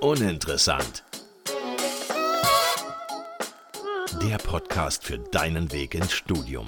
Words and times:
Uninteressant. 0.00 1.04
Der 4.22 4.38
Podcast 4.38 5.04
für 5.04 5.18
deinen 5.18 5.70
Weg 5.72 5.94
ins 5.94 6.12
Studium. 6.12 6.66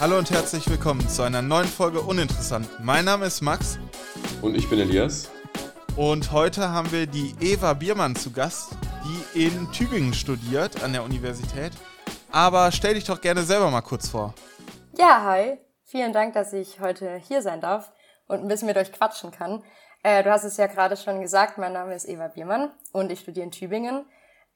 Hallo 0.00 0.16
und 0.16 0.30
herzlich 0.30 0.68
willkommen 0.70 1.08
zu 1.08 1.22
einer 1.22 1.42
neuen 1.42 1.66
Folge 1.66 2.00
Uninteressant. 2.00 2.68
Mein 2.82 3.04
Name 3.04 3.26
ist 3.26 3.40
Max. 3.42 3.78
Und 4.42 4.54
ich 4.54 4.68
bin 4.70 4.78
Elias. 4.78 5.28
Und 5.96 6.30
heute 6.30 6.70
haben 6.70 6.92
wir 6.92 7.08
die 7.08 7.34
Eva 7.40 7.74
Biermann 7.74 8.14
zu 8.14 8.30
Gast, 8.30 8.77
die 9.08 9.46
in 9.46 9.72
Tübingen 9.72 10.12
studiert 10.12 10.82
an 10.82 10.92
der 10.92 11.02
Universität. 11.02 11.72
Aber 12.30 12.70
stell 12.72 12.94
dich 12.94 13.04
doch 13.04 13.20
gerne 13.20 13.42
selber 13.42 13.70
mal 13.70 13.80
kurz 13.80 14.08
vor. 14.08 14.34
Ja, 14.98 15.22
hi. 15.24 15.58
Vielen 15.84 16.12
Dank, 16.12 16.34
dass 16.34 16.52
ich 16.52 16.80
heute 16.80 17.16
hier 17.16 17.40
sein 17.40 17.62
darf 17.62 17.90
und 18.26 18.40
ein 18.40 18.48
bisschen 18.48 18.68
mit 18.68 18.76
euch 18.76 18.92
quatschen 18.92 19.30
kann. 19.30 19.62
Äh, 20.02 20.22
du 20.22 20.30
hast 20.30 20.44
es 20.44 20.58
ja 20.58 20.66
gerade 20.66 20.96
schon 20.96 21.22
gesagt, 21.22 21.56
mein 21.56 21.72
Name 21.72 21.94
ist 21.94 22.06
Eva 22.06 22.28
Biermann 22.28 22.70
und 22.92 23.10
ich 23.10 23.20
studiere 23.20 23.46
in 23.46 23.50
Tübingen. 23.50 24.04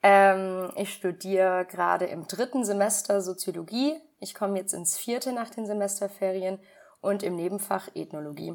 Ähm, 0.03 0.71
ich 0.77 0.93
studiere 0.93 1.65
gerade 1.65 2.05
im 2.07 2.27
dritten 2.27 2.65
Semester 2.65 3.23
Soziologie. 3.23 3.95
Ich 4.21 4.35
komme 4.35 4.59
jetzt 4.59 4.75
ins 4.75 4.99
vierte 4.99 5.33
nach 5.33 5.49
den 5.49 5.65
Semesterferien 5.65 6.59
und 7.01 7.23
im 7.23 7.37
Nebenfach 7.37 7.89
Ethnologie. 7.95 8.55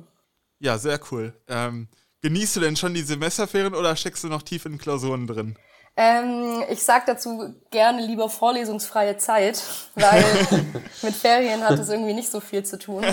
Ja, 0.59 0.77
sehr 0.77 0.99
cool. 1.11 1.33
Ähm, 1.47 1.87
genießt 2.21 2.57
du 2.57 2.59
denn 2.59 2.75
schon 2.75 2.93
die 2.93 3.01
Semesterferien 3.01 3.73
oder 3.73 3.95
steckst 3.95 4.23
du 4.23 4.27
noch 4.27 4.43
tief 4.43 4.65
in 4.65 4.77
Klausuren 4.77 5.25
drin? 5.25 5.57
Ähm, 5.99 6.63
ich 6.69 6.83
sag 6.83 7.07
dazu 7.07 7.55
gerne 7.71 8.01
lieber 8.03 8.29
vorlesungsfreie 8.29 9.17
Zeit, 9.17 9.63
weil 9.95 10.23
mit 11.01 11.15
Ferien 11.15 11.67
hat 11.67 11.79
es 11.79 11.89
irgendwie 11.89 12.13
nicht 12.13 12.29
so 12.29 12.39
viel 12.39 12.63
zu 12.63 12.77
tun. 12.77 13.03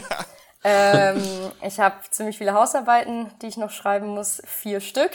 Ähm, 0.62 1.22
ich 1.62 1.80
habe 1.80 1.96
ziemlich 2.10 2.38
viele 2.38 2.54
Hausarbeiten, 2.54 3.30
die 3.40 3.46
ich 3.46 3.56
noch 3.56 3.70
schreiben 3.70 4.08
muss, 4.08 4.42
vier 4.46 4.80
Stück. 4.80 5.10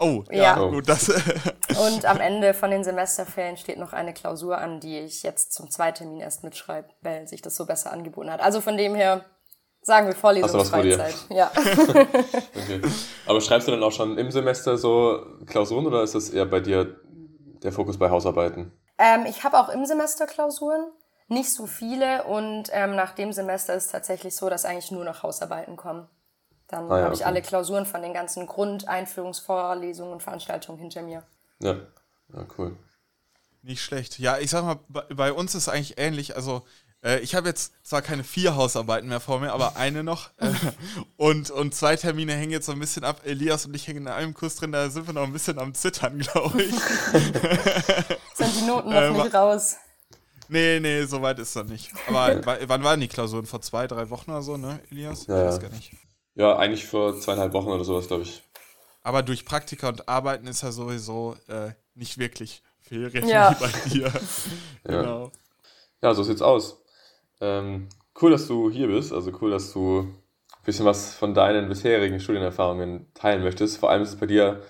Oh, 0.00 0.22
ja, 0.30 0.42
ja. 0.42 0.54
gut, 0.56 0.88
das. 0.88 1.08
Und 1.80 2.04
am 2.04 2.20
Ende 2.20 2.54
von 2.54 2.70
den 2.70 2.84
Semesterferien 2.84 3.56
steht 3.56 3.78
noch 3.78 3.92
eine 3.92 4.14
Klausur 4.14 4.58
an, 4.58 4.78
die 4.78 4.98
ich 4.98 5.24
jetzt 5.24 5.52
zum 5.52 5.70
Zweitermin 5.70 6.20
erst 6.20 6.44
mitschreibe, 6.44 6.88
weil 7.02 7.26
sich 7.26 7.42
das 7.42 7.56
so 7.56 7.66
besser 7.66 7.92
angeboten 7.92 8.30
hat. 8.30 8.40
Also 8.40 8.60
von 8.60 8.76
dem 8.76 8.94
her 8.94 9.24
sagen 9.88 10.06
wir 10.06 10.14
Vorlesungsfreizeit. 10.14 11.16
Ja. 11.30 11.50
okay. 11.56 12.80
Aber 13.26 13.40
schreibst 13.40 13.66
du 13.66 13.72
dann 13.72 13.82
auch 13.82 13.90
schon 13.90 14.16
im 14.16 14.30
Semester 14.30 14.76
so 14.76 15.26
Klausuren 15.46 15.86
oder 15.86 16.02
ist 16.02 16.14
das 16.14 16.28
eher 16.30 16.44
bei 16.44 16.60
dir 16.60 17.00
der 17.62 17.72
Fokus 17.72 17.98
bei 17.98 18.10
Hausarbeiten? 18.10 18.70
Ähm, 18.98 19.26
ich 19.26 19.42
habe 19.42 19.58
auch 19.58 19.70
im 19.70 19.86
Semester 19.86 20.26
Klausuren, 20.26 20.92
nicht 21.28 21.52
so 21.52 21.66
viele 21.66 22.24
und 22.24 22.68
ähm, 22.72 22.94
nach 22.94 23.12
dem 23.12 23.32
Semester 23.32 23.74
ist 23.74 23.86
es 23.86 23.92
tatsächlich 23.92 24.36
so, 24.36 24.48
dass 24.48 24.64
eigentlich 24.64 24.90
nur 24.90 25.04
noch 25.04 25.22
Hausarbeiten 25.22 25.76
kommen. 25.76 26.06
Dann 26.68 26.90
ah, 26.90 26.98
ja, 26.98 27.04
habe 27.04 27.14
ich 27.14 27.20
okay. 27.20 27.28
alle 27.28 27.42
Klausuren 27.42 27.86
von 27.86 28.02
den 28.02 28.12
ganzen 28.12 28.46
Grundeinführungsvorlesungen 28.46 30.12
und 30.12 30.22
Veranstaltungen 30.22 30.78
hinter 30.78 31.02
mir. 31.02 31.22
Ja, 31.60 31.76
ja 32.34 32.46
cool. 32.58 32.76
Nicht 33.62 33.82
schlecht. 33.82 34.18
Ja, 34.18 34.38
ich 34.38 34.50
sag 34.50 34.64
mal, 34.64 34.78
bei 35.14 35.32
uns 35.32 35.54
ist 35.54 35.62
es 35.62 35.68
eigentlich 35.68 35.98
ähnlich. 35.98 36.36
Also, 36.36 36.62
äh, 37.04 37.20
ich 37.20 37.34
habe 37.34 37.48
jetzt 37.48 37.72
zwar 37.82 38.02
keine 38.02 38.24
vier 38.24 38.56
Hausarbeiten 38.56 39.08
mehr 39.08 39.20
vor 39.20 39.40
mir, 39.40 39.52
aber 39.52 39.76
eine 39.76 40.02
noch. 40.02 40.30
Äh, 40.38 40.50
und, 41.16 41.50
und 41.50 41.74
zwei 41.74 41.96
Termine 41.96 42.34
hängen 42.34 42.50
jetzt 42.50 42.66
so 42.66 42.72
ein 42.72 42.80
bisschen 42.80 43.04
ab. 43.04 43.20
Elias 43.24 43.66
und 43.66 43.74
ich 43.74 43.86
hängen 43.86 44.02
in 44.02 44.08
einem 44.08 44.34
Kurs 44.34 44.56
drin, 44.56 44.72
da 44.72 44.90
sind 44.90 45.06
wir 45.06 45.14
noch 45.14 45.22
ein 45.22 45.32
bisschen 45.32 45.58
am 45.58 45.74
Zittern, 45.74 46.18
glaube 46.18 46.62
ich. 46.62 46.74
sind 48.34 48.56
die 48.60 48.66
Noten 48.66 48.90
noch 48.90 49.00
äh, 49.00 49.10
nicht 49.10 49.34
raus? 49.34 49.76
Nee, 50.48 50.80
nee, 50.80 51.04
so 51.04 51.20
weit 51.22 51.38
ist 51.38 51.54
das 51.54 51.68
nicht. 51.68 51.92
Aber 52.08 52.40
wann 52.68 52.82
waren 52.82 53.00
die 53.00 53.08
Klausuren? 53.08 53.46
Vor 53.46 53.60
zwei, 53.60 53.86
drei 53.86 54.10
Wochen 54.10 54.30
oder 54.30 54.42
so, 54.42 54.56
ne, 54.56 54.80
Elias? 54.90 55.26
Ja, 55.26 55.42
ich 55.42 55.48
weiß 55.48 55.60
gar 55.60 55.70
nicht. 55.70 55.92
Ja, 56.34 56.56
eigentlich 56.56 56.86
vor 56.86 57.18
zweieinhalb 57.20 57.52
Wochen 57.52 57.68
oder 57.68 57.84
sowas, 57.84 58.06
glaube 58.06 58.22
ich. 58.22 58.42
Aber 59.02 59.22
durch 59.22 59.44
Praktika 59.44 59.88
und 59.88 60.08
Arbeiten 60.08 60.46
ist 60.46 60.62
er 60.62 60.72
sowieso 60.72 61.36
äh, 61.48 61.72
nicht 61.94 62.18
wirklich 62.18 62.62
Ferien 62.80 63.28
ja. 63.28 63.50
wie 63.50 63.64
bei 63.64 63.88
dir. 63.88 64.06
ja. 64.06 64.12
Genau. 64.84 65.32
Ja, 66.02 66.14
so 66.14 66.22
sieht's 66.22 66.42
aus. 66.42 66.80
Ähm, 67.40 67.88
cool, 68.20 68.30
dass 68.30 68.46
du 68.48 68.70
hier 68.70 68.88
bist. 68.88 69.12
Also 69.12 69.32
cool, 69.40 69.50
dass 69.50 69.72
du 69.72 70.00
ein 70.00 70.64
bisschen 70.64 70.86
was 70.86 71.14
von 71.14 71.34
deinen 71.34 71.68
bisherigen 71.68 72.20
Studienerfahrungen 72.20 73.12
teilen 73.14 73.42
möchtest. 73.42 73.78
Vor 73.78 73.90
allem 73.90 74.02
ist 74.02 74.10
es 74.10 74.16
bei 74.20 74.26
dir 74.26 74.62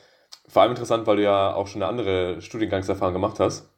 vor 0.49 0.63
allem 0.63 0.73
interessant, 0.73 1.07
weil 1.07 1.17
du 1.17 1.23
ja 1.23 1.55
auch 1.55 1.67
schon 1.67 1.83
eine 1.83 1.91
andere 1.91 2.41
Studiengangserfahrung 2.41 3.13
gemacht 3.13 3.39
hast. 3.39 3.69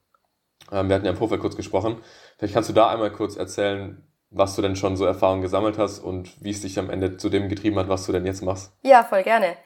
Ähm, 0.70 0.88
wir 0.88 0.94
hatten 0.94 1.04
ja 1.04 1.10
im 1.10 1.16
Vorfeld 1.16 1.40
kurz 1.40 1.56
gesprochen. 1.56 1.96
Vielleicht 2.38 2.54
kannst 2.54 2.68
du 2.68 2.74
da 2.74 2.88
einmal 2.88 3.10
kurz 3.10 3.36
erzählen, 3.36 4.06
was 4.30 4.54
du 4.54 4.62
denn 4.62 4.76
schon 4.76 4.96
so 4.96 5.04
Erfahrungen 5.04 5.42
gesammelt 5.42 5.78
hast 5.78 5.98
und 5.98 6.42
wie 6.42 6.50
es 6.50 6.60
dich 6.60 6.78
am 6.78 6.90
Ende 6.90 7.16
zu 7.16 7.28
dem 7.28 7.48
getrieben 7.48 7.78
hat, 7.78 7.88
was 7.88 8.06
du 8.06 8.12
denn 8.12 8.24
jetzt 8.24 8.42
machst. 8.42 8.72
Ja, 8.82 9.02
voll 9.02 9.24
gerne. 9.24 9.56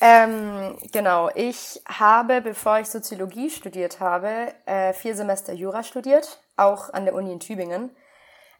Ähm, 0.00 0.76
genau, 0.92 1.28
ich 1.34 1.82
habe, 1.86 2.40
bevor 2.40 2.78
ich 2.78 2.86
Soziologie 2.86 3.50
studiert 3.50 4.00
habe, 4.00 4.52
äh, 4.64 4.92
vier 4.92 5.14
Semester 5.14 5.52
Jura 5.52 5.82
studiert, 5.82 6.40
auch 6.56 6.92
an 6.92 7.04
der 7.04 7.14
Uni 7.14 7.32
in 7.32 7.40
Tübingen. 7.40 7.90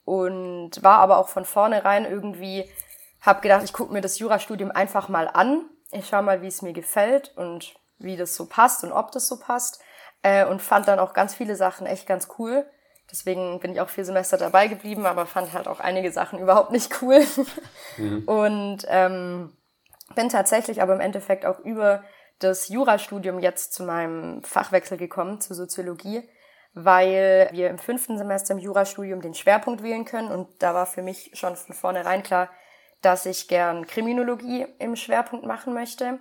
Und 0.05 0.83
war 0.83 0.99
aber 0.99 1.19
auch 1.19 1.29
von 1.29 1.45
vornherein 1.45 2.05
irgendwie, 2.05 2.69
habe 3.21 3.41
gedacht, 3.41 3.63
ich 3.65 3.73
gucke 3.73 3.93
mir 3.93 4.01
das 4.01 4.19
Jurastudium 4.19 4.71
einfach 4.71 5.09
mal 5.09 5.29
an. 5.29 5.65
Ich 5.91 6.09
schaue 6.09 6.23
mal, 6.23 6.43
wie 6.43 6.49
es 6.49 6.63
mir 6.63 6.73
gefällt 6.73 7.33
und 7.37 7.75
wie 7.99 8.17
das 8.17 8.35
so 8.35 8.47
passt 8.47 8.83
und 8.83 8.93
ob 8.93 9.13
das 9.13 9.29
so 9.29 9.39
passt. 9.39 9.81
Äh, 10.23 10.47
und 10.47 10.63
fand 10.63 10.89
dann 10.89 10.99
auch 10.99 11.15
ganz 11.15 11.35
viele 11.35 11.57
Sachen 11.57 11.87
echt 11.87 12.07
ganz 12.07 12.29
cool. 12.39 12.67
Deswegen 13.11 13.61
bin 13.61 13.73
ich 13.73 13.81
auch 13.81 13.91
vier 13.91 14.05
Semester 14.05 14.39
dabei 14.39 14.69
geblieben, 14.69 15.05
aber 15.05 15.27
fand 15.27 15.53
halt 15.53 15.69
auch 15.69 15.81
einige 15.81 16.11
Sachen 16.11 16.39
überhaupt 16.39 16.71
nicht 16.73 17.03
cool. 17.03 17.23
Mhm. 17.99 18.23
Und 18.27 18.87
ähm, 18.89 19.57
bin 20.15 20.29
tatsächlich 20.29 20.81
aber 20.81 20.95
im 20.95 21.01
Endeffekt 21.01 21.45
auch 21.45 21.59
über 21.61 22.05
das 22.39 22.69
Jurastudium 22.69 23.39
jetzt 23.39 23.75
zu 23.75 23.85
meinem 23.85 24.43
Fachwechsel 24.43 24.97
gekommen, 24.97 25.41
zur 25.41 25.57
Soziologie, 25.57 26.29
weil 26.75 27.49
wir 27.53 27.69
im 27.69 27.79
fünften 27.79 28.17
Semester 28.17 28.55
im 28.55 28.61
Jurastudium 28.61 29.21
den 29.21 29.35
Schwerpunkt 29.35 29.83
wählen 29.83 30.05
können. 30.05 30.31
Und 30.31 30.49
da 30.59 30.75
war 30.75 30.87
für 30.87 31.03
mich 31.03 31.31
schon 31.35 31.57
von 31.57 31.75
vornherein 31.75 32.23
klar, 32.23 32.49
dass 33.03 33.27
ich 33.27 33.49
gern 33.49 33.87
Kriminologie 33.87 34.67
im 34.79 34.97
Schwerpunkt 34.97 35.45
machen 35.45 35.75
möchte. 35.75 36.21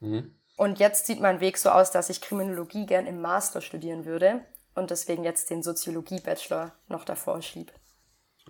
Mhm. 0.00 0.34
Und 0.56 0.78
jetzt 0.78 1.06
sieht 1.06 1.20
mein 1.20 1.40
Weg 1.40 1.58
so 1.58 1.70
aus, 1.70 1.90
dass 1.90 2.10
ich 2.10 2.20
Kriminologie 2.20 2.86
gern 2.86 3.06
im 3.06 3.20
Master 3.20 3.60
studieren 3.60 4.04
würde 4.04 4.44
und 4.74 4.90
deswegen 4.90 5.24
jetzt 5.24 5.50
den 5.50 5.62
Soziologie-Bachelor 5.62 6.72
noch 6.88 7.04
davor 7.04 7.42
schieb. 7.42 7.72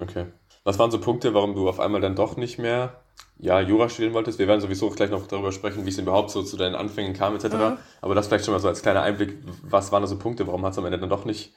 Okay. 0.01 0.27
Was 0.65 0.79
waren 0.79 0.91
so 0.91 1.01
Punkte, 1.01 1.35
warum 1.35 1.55
du 1.55 1.69
auf 1.69 1.81
einmal 1.81 2.01
dann 2.01 2.17
doch 2.17 2.37
nicht 2.37 2.59
mehr 2.59 3.02
ja, 3.39 3.61
Jura 3.61 3.89
studieren 3.89 4.15
wolltest? 4.15 4.39
Wir 4.39 4.47
werden 4.47 4.61
sowieso 4.61 4.89
gleich 4.91 5.11
noch 5.11 5.27
darüber 5.27 5.51
sprechen, 5.51 5.85
wie 5.85 5.91
es 5.91 5.99
überhaupt 5.99 6.31
so 6.31 6.43
zu 6.43 6.57
deinen 6.57 6.77
Anfängen 6.77 7.13
kam 7.13 7.35
etc. 7.35 7.55
Mhm. 7.55 7.79
Aber 8.01 8.15
das 8.15 8.29
vielleicht 8.29 8.45
schon 8.45 8.55
mal 8.55 8.61
so 8.61 8.69
als 8.69 8.83
kleiner 8.83 9.03
Einblick. 9.03 9.37
Was 9.63 9.91
waren 9.91 10.03
da 10.03 10.07
so 10.07 10.19
Punkte? 10.19 10.47
Warum 10.47 10.65
hat 10.65 10.73
es 10.73 10.79
am 10.79 10.87
Ende 10.87 10.99
dann 10.99 11.09
doch 11.09 11.25
nicht, 11.25 11.55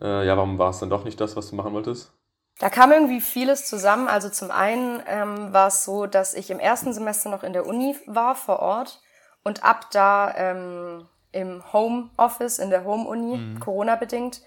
äh, 0.00 0.26
ja, 0.26 0.36
warum 0.36 0.58
war 0.58 0.70
es 0.70 0.78
dann 0.78 0.90
doch 0.90 1.04
nicht 1.04 1.20
das, 1.20 1.34
was 1.34 1.50
du 1.50 1.56
machen 1.56 1.72
wolltest? 1.72 2.12
Da 2.60 2.70
kam 2.70 2.92
irgendwie 2.92 3.20
vieles 3.20 3.66
zusammen. 3.66 4.06
Also 4.06 4.28
zum 4.28 4.52
einen 4.52 5.02
ähm, 5.08 5.52
war 5.52 5.68
es 5.68 5.84
so, 5.84 6.06
dass 6.06 6.34
ich 6.34 6.50
im 6.50 6.60
ersten 6.60 6.92
Semester 6.92 7.30
noch 7.30 7.42
in 7.42 7.52
der 7.52 7.66
Uni 7.66 7.96
war 8.06 8.36
vor 8.36 8.60
Ort 8.60 9.00
und 9.42 9.64
ab 9.64 9.90
da 9.90 10.32
ähm, 10.36 11.08
im 11.32 11.64
Homeoffice, 11.72 12.60
in 12.60 12.70
der 12.70 12.84
Home-Uni, 12.84 13.36
mhm. 13.38 13.60
Corona-bedingt. 13.60 14.40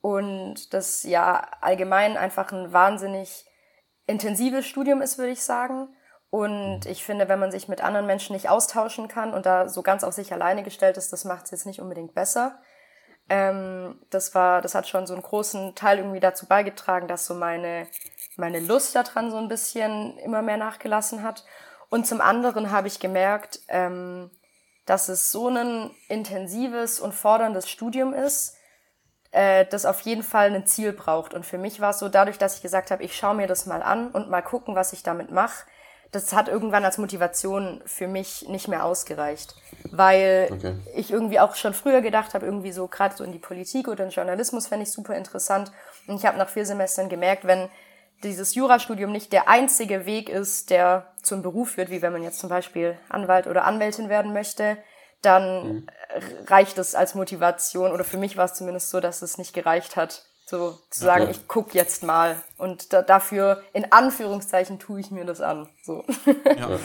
Und 0.00 0.72
das 0.72 1.02
ja 1.02 1.48
allgemein 1.60 2.16
einfach 2.16 2.52
ein 2.52 2.72
wahnsinnig 2.72 3.44
intensives 4.06 4.66
Studium 4.66 5.02
ist, 5.02 5.18
würde 5.18 5.32
ich 5.32 5.42
sagen. 5.42 5.88
Und 6.30 6.84
ich 6.84 7.04
finde, 7.04 7.28
wenn 7.28 7.38
man 7.38 7.50
sich 7.50 7.68
mit 7.68 7.82
anderen 7.82 8.06
Menschen 8.06 8.34
nicht 8.34 8.50
austauschen 8.50 9.08
kann 9.08 9.32
und 9.32 9.46
da 9.46 9.68
so 9.68 9.82
ganz 9.82 10.04
auf 10.04 10.12
sich 10.12 10.32
alleine 10.32 10.62
gestellt 10.62 10.96
ist, 10.98 11.12
das 11.12 11.24
macht 11.24 11.46
es 11.46 11.50
jetzt 11.52 11.66
nicht 11.66 11.80
unbedingt 11.80 12.14
besser. 12.14 12.60
Ähm, 13.30 14.00
das 14.10 14.34
war, 14.34 14.60
das 14.60 14.74
hat 14.74 14.86
schon 14.88 15.06
so 15.06 15.14
einen 15.14 15.22
großen 15.22 15.74
Teil 15.74 15.98
irgendwie 15.98 16.20
dazu 16.20 16.46
beigetragen, 16.46 17.08
dass 17.08 17.26
so 17.26 17.34
meine, 17.34 17.86
meine 18.36 18.60
Lust 18.60 18.94
daran 18.94 19.30
so 19.30 19.38
ein 19.38 19.48
bisschen 19.48 20.18
immer 20.18 20.42
mehr 20.42 20.56
nachgelassen 20.58 21.22
hat. 21.22 21.44
Und 21.88 22.06
zum 22.06 22.20
anderen 22.20 22.70
habe 22.70 22.88
ich 22.88 23.00
gemerkt, 23.00 23.60
ähm, 23.68 24.30
dass 24.84 25.08
es 25.08 25.32
so 25.32 25.48
ein 25.48 25.90
intensives 26.08 27.00
und 27.00 27.14
forderndes 27.14 27.68
Studium 27.68 28.12
ist, 28.14 28.56
äh, 29.30 29.66
das 29.66 29.84
auf 29.84 30.00
jeden 30.00 30.22
Fall 30.22 30.54
ein 30.54 30.66
Ziel 30.66 30.92
braucht. 30.92 31.34
Und 31.34 31.44
für 31.44 31.58
mich 31.58 31.80
war 31.80 31.90
es 31.90 31.98
so, 31.98 32.08
dadurch, 32.08 32.38
dass 32.38 32.56
ich 32.56 32.62
gesagt 32.62 32.90
habe, 32.90 33.02
ich 33.02 33.16
schaue 33.16 33.34
mir 33.34 33.46
das 33.46 33.66
mal 33.66 33.82
an 33.82 34.10
und 34.10 34.30
mal 34.30 34.42
gucken, 34.42 34.74
was 34.74 34.92
ich 34.92 35.02
damit 35.02 35.30
mache, 35.30 35.66
das 36.10 36.32
hat 36.32 36.48
irgendwann 36.48 36.84
als 36.84 36.98
Motivation 36.98 37.82
für 37.84 38.08
mich 38.08 38.48
nicht 38.48 38.68
mehr 38.68 38.84
ausgereicht. 38.84 39.54
Weil 39.90 40.48
okay. 40.50 40.74
ich 40.94 41.10
irgendwie 41.10 41.40
auch 41.40 41.54
schon 41.54 41.74
früher 41.74 42.00
gedacht 42.00 42.34
habe, 42.34 42.46
irgendwie 42.46 42.72
so 42.72 42.86
gerade 42.88 43.16
so 43.16 43.24
in 43.24 43.32
die 43.32 43.38
Politik 43.38 43.88
oder 43.88 44.04
in 44.04 44.10
Journalismus 44.10 44.66
fände 44.68 44.84
ich 44.84 44.92
super 44.92 45.14
interessant. 45.16 45.70
Und 46.06 46.16
ich 46.16 46.26
habe 46.26 46.38
nach 46.38 46.48
vier 46.48 46.64
Semestern 46.64 47.08
gemerkt, 47.08 47.46
wenn 47.46 47.68
dieses 48.22 48.54
Jurastudium 48.54 49.12
nicht 49.12 49.32
der 49.32 49.48
einzige 49.48 50.06
Weg 50.06 50.28
ist, 50.28 50.70
der 50.70 51.12
zum 51.22 51.42
Beruf 51.42 51.72
führt, 51.72 51.90
wie 51.90 52.02
wenn 52.02 52.12
man 52.12 52.22
jetzt 52.22 52.40
zum 52.40 52.48
Beispiel 52.48 52.98
Anwalt 53.08 53.46
oder 53.46 53.64
Anwältin 53.64 54.08
werden 54.08 54.32
möchte, 54.32 54.78
dann 55.22 55.68
mhm. 55.68 55.88
reicht 56.46 56.78
es 56.78 56.94
als 56.94 57.14
Motivation, 57.14 57.92
oder 57.92 58.04
für 58.04 58.18
mich 58.18 58.36
war 58.36 58.46
es 58.46 58.54
zumindest 58.54 58.90
so, 58.90 59.00
dass 59.00 59.22
es 59.22 59.38
nicht 59.38 59.52
gereicht 59.52 59.96
hat, 59.96 60.24
so 60.48 60.78
zu 60.88 61.00
sagen, 61.00 61.24
okay. 61.24 61.32
ich 61.32 61.48
guck 61.48 61.74
jetzt 61.74 62.02
mal. 62.02 62.42
Und 62.56 62.92
da, 62.92 63.02
dafür, 63.02 63.62
in 63.74 63.92
Anführungszeichen, 63.92 64.78
tue 64.78 65.00
ich 65.00 65.10
mir 65.10 65.24
das 65.24 65.40
an. 65.40 65.68
So. 65.82 66.04
Ja, 66.44 66.70
ja. 66.70 66.78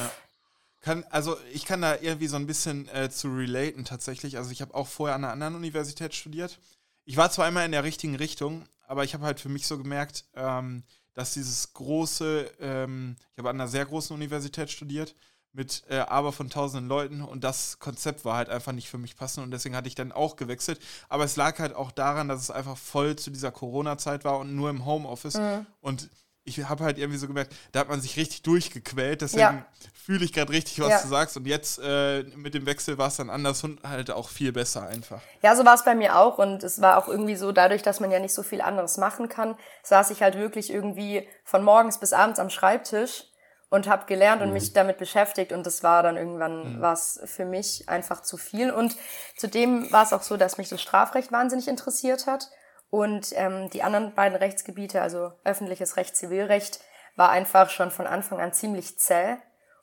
Kann, 0.81 1.05
also 1.09 1.37
ich 1.53 1.63
kann 1.63 1.81
da 1.81 1.95
irgendwie 2.01 2.27
so 2.27 2.35
ein 2.35 2.45
bisschen 2.45 2.89
äh, 2.89 3.09
zu 3.09 3.29
relaten 3.29 3.85
tatsächlich. 3.85 4.35
Also 4.35 4.51
ich 4.51 4.61
habe 4.61 4.75
auch 4.75 4.87
vorher 4.87 5.15
an 5.15 5.23
einer 5.23 5.31
anderen 5.31 5.55
Universität 5.55 6.13
studiert. 6.13 6.59
Ich 7.05 7.15
war 7.15 7.31
zwar 7.31 7.47
immer 7.47 7.63
in 7.63 7.71
der 7.71 7.85
richtigen 7.85 8.15
Richtung, 8.15 8.65
aber 8.85 9.05
ich 9.05 9.13
habe 9.13 9.25
halt 9.25 9.39
für 9.39 9.47
mich 9.47 9.65
so 9.65 9.77
gemerkt, 9.77 10.25
ähm, 10.35 10.83
dass 11.13 11.33
dieses 11.33 11.71
große, 11.71 12.51
ähm, 12.59 13.15
ich 13.31 13.37
habe 13.37 13.49
an 13.49 13.61
einer 13.61 13.69
sehr 13.69 13.85
großen 13.85 14.13
Universität 14.13 14.69
studiert, 14.69 15.15
mit 15.53 15.83
äh, 15.89 15.99
aber 15.99 16.31
von 16.31 16.49
tausenden 16.49 16.89
Leuten 16.89 17.21
und 17.21 17.43
das 17.43 17.79
Konzept 17.79 18.25
war 18.25 18.37
halt 18.37 18.49
einfach 18.49 18.71
nicht 18.71 18.89
für 18.89 18.97
mich 18.97 19.15
passend 19.15 19.45
und 19.45 19.51
deswegen 19.51 19.75
hatte 19.75 19.87
ich 19.87 19.95
dann 19.95 20.11
auch 20.11 20.35
gewechselt. 20.35 20.79
Aber 21.09 21.23
es 21.23 21.35
lag 21.35 21.59
halt 21.59 21.75
auch 21.75 21.91
daran, 21.91 22.27
dass 22.27 22.41
es 22.41 22.51
einfach 22.51 22.77
voll 22.77 23.15
zu 23.15 23.29
dieser 23.29 23.51
Corona-Zeit 23.51 24.25
war 24.25 24.39
und 24.39 24.55
nur 24.55 24.71
im 24.71 24.85
Homeoffice. 24.85 25.35
Mhm. 25.35 25.65
Und 25.79 26.09
ich 26.45 26.67
habe 26.67 26.83
halt 26.83 26.97
irgendwie 26.97 27.17
so 27.17 27.27
gemerkt, 27.27 27.53
da 27.71 27.81
hat 27.81 27.89
man 27.89 28.01
sich 28.01 28.17
richtig 28.17 28.41
durchgequält. 28.41 29.21
Deswegen 29.21 29.41
ja. 29.41 29.65
fühle 29.93 30.25
ich 30.25 30.33
gerade 30.33 30.51
richtig, 30.51 30.79
was 30.81 30.89
ja. 30.89 31.01
du 31.01 31.07
sagst. 31.07 31.37
Und 31.37 31.45
jetzt 31.45 31.79
äh, 31.81 32.23
mit 32.35 32.53
dem 32.53 32.65
Wechsel 32.65 32.97
war 32.97 33.07
es 33.07 33.15
dann 33.15 33.29
anders 33.29 33.63
und 33.63 33.81
halt 33.83 34.11
auch 34.11 34.29
viel 34.29 34.51
besser 34.51 34.87
einfach. 34.87 35.21
Ja, 35.41 35.55
so 35.55 35.63
war 35.63 35.75
es 35.75 35.85
bei 35.85 35.95
mir 35.95 36.17
auch. 36.17 36.39
Und 36.39 36.63
es 36.63 36.81
war 36.81 36.97
auch 36.97 37.07
irgendwie 37.07 37.35
so, 37.35 37.51
dadurch, 37.51 37.81
dass 37.81 37.99
man 37.99 38.11
ja 38.11 38.19
nicht 38.19 38.33
so 38.33 38.43
viel 38.43 38.61
anderes 38.61 38.97
machen 38.97 39.29
kann, 39.29 39.55
saß 39.83 40.09
ich 40.09 40.21
halt 40.21 40.35
wirklich 40.35 40.69
irgendwie 40.69 41.27
von 41.45 41.63
morgens 41.63 41.99
bis 41.99 42.11
abends 42.11 42.39
am 42.39 42.49
Schreibtisch 42.49 43.25
und 43.73 43.87
habe 43.87 44.05
gelernt 44.05 44.43
und 44.43 44.49
mhm. 44.49 44.53
mich 44.53 44.73
damit 44.73 44.99
beschäftigt. 44.99 45.51
Und 45.51 45.65
das 45.65 45.81
war 45.81 46.03
dann 46.03 46.15
irgendwann 46.15 46.75
mhm. 46.75 46.81
was 46.81 47.19
für 47.25 47.43
mich 47.43 47.89
einfach 47.89 48.21
zu 48.21 48.37
viel. 48.37 48.69
Und 48.69 48.95
zudem 49.35 49.91
war 49.91 50.03
es 50.03 50.13
auch 50.13 50.21
so, 50.21 50.37
dass 50.37 50.59
mich 50.59 50.69
das 50.69 50.79
Strafrecht 50.79 51.31
wahnsinnig 51.31 51.67
interessiert 51.67 52.27
hat. 52.27 52.51
Und 52.91 53.29
ähm, 53.33 53.71
die 53.71 53.81
anderen 53.81 54.13
beiden 54.13 54.37
Rechtsgebiete, 54.37 55.01
also 55.01 55.31
öffentliches 55.43 55.97
Recht, 55.97 56.15
Zivilrecht, 56.15 56.81
war 57.15 57.31
einfach 57.31 57.71
schon 57.71 57.89
von 57.89 58.05
Anfang 58.05 58.39
an 58.39 58.53
ziemlich 58.53 58.99
zäh. 58.99 59.37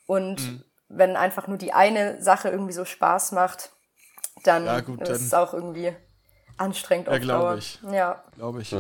Und 0.07 0.41
mhm. 0.41 0.65
wenn 0.87 1.17
einfach 1.17 1.49
nur 1.49 1.59
die 1.59 1.73
eine 1.73 2.23
Sache 2.23 2.49
irgendwie 2.49 2.75
so 2.75 2.85
Spaß 2.85 3.33
macht, 3.33 3.73
dann 4.45 4.67
ja, 4.67 4.81
gut, 4.83 5.01
ist 5.01 5.21
es 5.21 5.35
auch 5.35 5.53
irgendwie 5.53 5.97
anstrengend 6.59 7.09
ja, 7.09 7.19
glaube 7.19 7.59
ich. 7.59 7.81
Ja, 7.91 8.23
glaube 8.37 8.63
ich. 8.63 8.73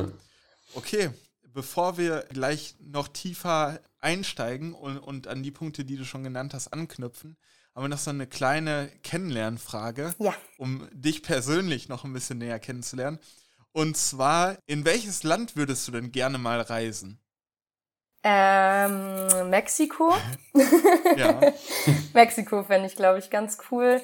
Okay, 0.77 1.11
bevor 1.53 1.99
wir 1.99 2.27
gleich 2.31 2.77
noch 2.79 3.09
tiefer 3.09 3.81
einsteigen 4.01 4.75
und, 4.75 4.99
und 4.99 5.29
an 5.29 5.43
die 5.43 5.51
Punkte, 5.51 5.85
die 5.85 5.97
du 5.97 6.05
schon 6.05 6.25
genannt 6.25 6.55
hast, 6.55 6.69
anknüpfen, 6.69 7.37
haben 7.75 7.85
wir 7.85 7.89
noch 7.89 7.99
so 7.99 8.11
eine 8.11 8.27
kleine 8.27 8.91
Kennenlernfrage, 9.03 10.15
ja. 10.19 10.35
um 10.59 10.89
dich 10.93 11.23
persönlich 11.23 11.89
noch 11.89 12.05
ein 12.05 12.13
bisschen 12.13 12.39
näher 12.39 12.59
kennenzulernen. 12.59 13.19
Und 13.73 13.97
zwar, 13.97 14.59
in 14.67 14.85
welches 14.85 15.23
Land 15.23 15.57
würdest 15.57 15.87
du 15.87 15.93
denn 15.93 16.11
gerne 16.11 16.39
mal 16.39 16.61
reisen? 16.61 17.21
Ähm, 18.23 19.49
Mexiko. 19.49 20.15
ja. 21.17 21.41
Mexiko 22.13 22.65
fände 22.65 22.87
ich, 22.87 22.97
glaube 22.97 23.19
ich, 23.19 23.31
ganz 23.31 23.59
cool. 23.71 24.03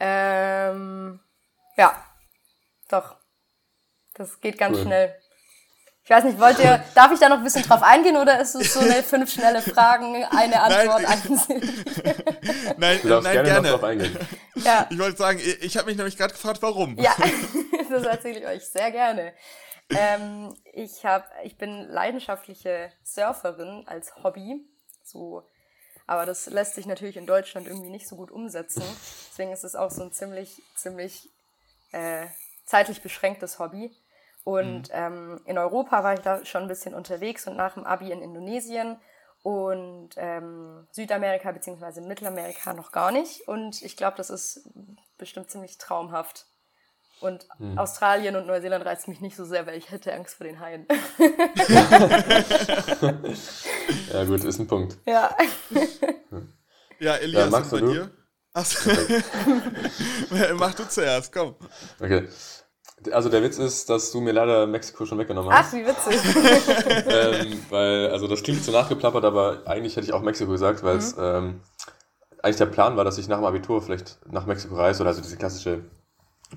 Ähm, 0.00 1.20
ja, 1.76 2.04
doch. 2.88 3.16
Das 4.14 4.40
geht 4.40 4.58
ganz 4.58 4.78
cool. 4.78 4.84
schnell. 4.84 5.14
Ich 6.08 6.10
weiß 6.10 6.24
nicht, 6.24 6.40
wollt 6.40 6.58
ihr, 6.58 6.82
darf 6.94 7.12
ich 7.12 7.20
da 7.20 7.28
noch 7.28 7.36
ein 7.36 7.44
bisschen 7.44 7.64
drauf 7.64 7.82
eingehen 7.82 8.16
oder 8.16 8.40
ist 8.40 8.54
es 8.54 8.72
so 8.72 8.80
eine 8.80 9.02
fünf 9.02 9.30
schnelle 9.30 9.60
Fragen, 9.60 10.24
eine 10.24 10.62
Antwort, 10.62 11.02
nein, 11.02 11.18
nein, 12.78 12.98
du 13.02 13.08
nein, 13.08 13.22
gerne. 13.22 13.42
gerne. 13.42 13.68
Drauf 13.68 13.84
eingehen. 13.84 14.18
Ja. 14.54 14.86
Ich 14.88 14.98
wollte 14.98 15.18
sagen, 15.18 15.38
ich 15.38 15.76
habe 15.76 15.84
mich 15.84 15.98
nämlich 15.98 16.16
gerade 16.16 16.32
gefragt, 16.32 16.62
warum. 16.62 16.96
Ja, 16.98 17.14
das 17.90 18.04
erzähle 18.04 18.38
ich 18.38 18.46
euch 18.46 18.66
sehr 18.66 18.90
gerne. 18.90 19.34
Ähm, 19.90 20.54
ich, 20.72 21.04
hab, 21.04 21.30
ich 21.44 21.58
bin 21.58 21.86
leidenschaftliche 21.90 22.90
Surferin 23.04 23.84
als 23.86 24.14
Hobby. 24.24 24.66
So, 25.04 25.42
aber 26.06 26.24
das 26.24 26.46
lässt 26.46 26.76
sich 26.76 26.86
natürlich 26.86 27.18
in 27.18 27.26
Deutschland 27.26 27.66
irgendwie 27.66 27.90
nicht 27.90 28.08
so 28.08 28.16
gut 28.16 28.30
umsetzen. 28.30 28.82
Deswegen 29.30 29.52
ist 29.52 29.62
es 29.62 29.76
auch 29.76 29.90
so 29.90 30.04
ein 30.04 30.12
ziemlich, 30.12 30.62
ziemlich 30.74 31.28
äh, 31.92 32.24
zeitlich 32.64 33.02
beschränktes 33.02 33.58
Hobby. 33.58 33.94
Und 34.48 34.88
mhm. 34.88 34.94
ähm, 34.94 35.40
in 35.44 35.58
Europa 35.58 36.02
war 36.02 36.14
ich 36.14 36.20
da 36.20 36.42
schon 36.46 36.62
ein 36.62 36.68
bisschen 36.68 36.94
unterwegs 36.94 37.46
und 37.46 37.54
nach 37.54 37.74
dem 37.74 37.84
Abi 37.84 38.10
in 38.10 38.22
Indonesien 38.22 38.96
und 39.42 40.08
ähm, 40.16 40.86
Südamerika 40.90 41.52
bzw. 41.52 42.00
Mittelamerika 42.00 42.72
noch 42.72 42.90
gar 42.90 43.12
nicht. 43.12 43.46
Und 43.46 43.82
ich 43.82 43.94
glaube, 43.94 44.16
das 44.16 44.30
ist 44.30 44.66
bestimmt 45.18 45.50
ziemlich 45.50 45.76
traumhaft. 45.76 46.46
Und 47.20 47.46
mhm. 47.58 47.76
Australien 47.76 48.36
und 48.36 48.46
Neuseeland 48.46 48.86
reizt 48.86 49.06
mich 49.06 49.20
nicht 49.20 49.36
so 49.36 49.44
sehr, 49.44 49.66
weil 49.66 49.76
ich 49.76 49.90
hätte 49.90 50.14
Angst 50.14 50.36
vor 50.36 50.46
den 50.46 50.60
Haien. 50.60 50.86
ja, 54.14 54.24
gut, 54.24 54.44
ist 54.44 54.60
ein 54.60 54.66
Punkt. 54.66 54.96
Ja. 55.04 55.36
Ja, 57.00 57.16
Elias, 57.16 57.52
ja, 57.52 57.60
bei 57.70 57.80
du? 57.80 57.92
dir? 57.92 58.10
Achso. 58.54 58.90
Mach 60.54 60.72
du 60.72 60.88
zuerst, 60.88 61.34
komm. 61.34 61.54
Okay. 62.00 62.26
Also 63.12 63.28
der 63.28 63.42
Witz 63.42 63.58
ist, 63.58 63.88
dass 63.90 64.10
du 64.10 64.20
mir 64.20 64.32
leider 64.32 64.66
Mexiko 64.66 65.06
schon 65.06 65.18
weggenommen 65.18 65.52
hast. 65.52 65.68
Ach, 65.68 65.72
wie 65.72 65.86
witzig. 65.86 66.20
ähm, 67.08 67.62
weil, 67.70 68.10
also 68.10 68.26
das 68.26 68.42
klingt 68.42 68.62
so 68.62 68.72
nachgeplappert, 68.72 69.24
aber 69.24 69.62
eigentlich 69.66 69.96
hätte 69.96 70.06
ich 70.06 70.12
auch 70.12 70.22
Mexiko 70.22 70.50
gesagt, 70.50 70.82
weil 70.82 70.96
es 70.96 71.16
mhm. 71.16 71.22
ähm, 71.22 71.60
eigentlich 72.42 72.56
der 72.56 72.66
Plan 72.66 72.96
war, 72.96 73.04
dass 73.04 73.18
ich 73.18 73.28
nach 73.28 73.38
dem 73.38 73.44
Abitur 73.44 73.82
vielleicht 73.82 74.18
nach 74.30 74.46
Mexiko 74.46 74.74
reise 74.74 75.02
oder 75.02 75.10
also 75.10 75.22
diese 75.22 75.36
klassische 75.36 75.84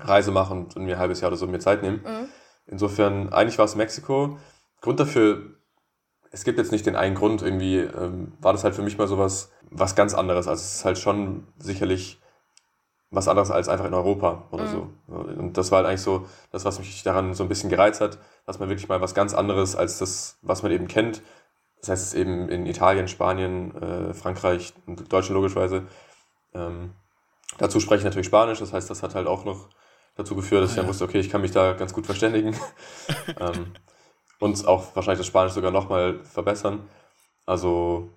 Reise 0.00 0.30
mache 0.30 0.52
und, 0.54 0.76
und 0.76 0.84
mir 0.84 0.94
ein 0.94 1.00
halbes 1.00 1.20
Jahr 1.20 1.30
oder 1.30 1.36
so 1.36 1.46
mir 1.46 1.58
Zeit 1.58 1.82
nehme. 1.82 1.98
Mhm. 1.98 2.28
Insofern, 2.66 3.32
eigentlich 3.32 3.58
war 3.58 3.66
es 3.66 3.76
Mexiko. 3.76 4.38
Grund 4.80 4.98
dafür, 4.98 5.42
es 6.30 6.44
gibt 6.44 6.58
jetzt 6.58 6.72
nicht 6.72 6.86
den 6.86 6.96
einen 6.96 7.14
Grund, 7.14 7.42
irgendwie 7.42 7.78
ähm, 7.78 8.32
war 8.40 8.52
das 8.52 8.64
halt 8.64 8.74
für 8.74 8.82
mich 8.82 8.98
mal 8.98 9.08
sowas, 9.08 9.50
was 9.70 9.94
ganz 9.94 10.14
anderes. 10.14 10.48
Also 10.48 10.62
es 10.62 10.76
ist 10.76 10.84
halt 10.84 10.98
schon 10.98 11.46
sicherlich 11.58 12.21
was 13.12 13.28
anderes 13.28 13.50
als 13.50 13.68
einfach 13.68 13.84
in 13.84 13.94
Europa 13.94 14.44
oder 14.50 14.64
mhm. 14.64 14.70
so. 14.70 14.90
Und 15.06 15.58
das 15.58 15.70
war 15.70 15.78
halt 15.78 15.86
eigentlich 15.86 16.00
so 16.00 16.26
das, 16.50 16.64
was 16.64 16.78
mich 16.78 17.02
daran 17.02 17.34
so 17.34 17.42
ein 17.42 17.48
bisschen 17.48 17.68
gereizt 17.68 18.00
hat, 18.00 18.18
dass 18.46 18.58
man 18.58 18.68
wirklich 18.70 18.88
mal 18.88 19.00
was 19.00 19.14
ganz 19.14 19.34
anderes 19.34 19.76
als 19.76 19.98
das, 19.98 20.38
was 20.40 20.62
man 20.62 20.72
eben 20.72 20.88
kennt. 20.88 21.22
Das 21.80 21.90
heißt 21.90 22.06
es 22.06 22.14
eben 22.14 22.48
in 22.48 22.64
Italien, 22.64 23.08
Spanien, 23.08 23.76
äh, 23.76 24.14
Frankreich 24.14 24.72
und 24.86 25.12
Deutschland 25.12 25.34
logischerweise. 25.36 25.86
Ähm, 26.54 26.94
dazu 27.58 27.80
spreche 27.80 27.98
ich 27.98 28.04
natürlich 28.04 28.28
Spanisch, 28.28 28.60
das 28.60 28.72
heißt, 28.72 28.88
das 28.88 29.02
hat 29.02 29.14
halt 29.14 29.26
auch 29.26 29.44
noch 29.44 29.68
dazu 30.16 30.34
geführt, 30.34 30.62
dass 30.62 30.70
ah, 30.70 30.72
ich 30.72 30.76
dann 30.78 30.88
wusste, 30.88 31.04
okay, 31.04 31.20
ich 31.20 31.28
kann 31.28 31.42
mich 31.42 31.52
da 31.52 31.74
ganz 31.74 31.92
gut 31.92 32.06
verständigen. 32.06 32.56
ähm, 33.38 33.72
und 34.38 34.66
auch 34.66 34.96
wahrscheinlich 34.96 35.20
das 35.20 35.26
Spanisch 35.26 35.52
sogar 35.52 35.70
nochmal 35.70 36.24
verbessern. 36.24 36.88
Also 37.44 38.10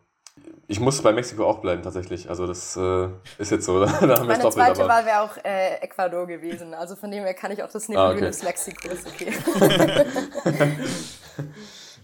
ich 0.68 0.80
muss 0.80 1.02
bei 1.02 1.14
Mexiko 1.14 1.46
auch 1.46 1.60
bleiben, 1.60 1.84
tatsächlich. 1.84 2.30
Also 2.30 2.48
das 2.48 2.76
äh, 2.76 3.08
ist 3.38 3.52
jetzt 3.52 3.66
so. 3.66 3.80
da 3.86 3.92
haben 3.92 4.08
Meine 4.08 4.42
doppelt, 4.42 4.54
zweite 4.54 4.84
aber... 4.84 4.90
Wahl 4.90 5.06
wäre 5.06 5.22
auch 5.22 5.38
äh, 5.44 5.76
Ecuador 5.76 6.26
gewesen. 6.26 6.74
Also 6.74 6.96
von 6.96 7.12
dem 7.12 7.24
her 7.24 7.34
kann 7.34 7.52
ich 7.52 7.62
auch 7.62 7.70
das 7.70 7.88
nehmen, 7.88 8.02
ah, 8.02 8.12
okay. 8.12 8.22
das 8.22 8.42
Mexiko 8.42 8.88
ist 8.90 9.08
okay. 9.08 9.34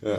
ja. 0.02 0.18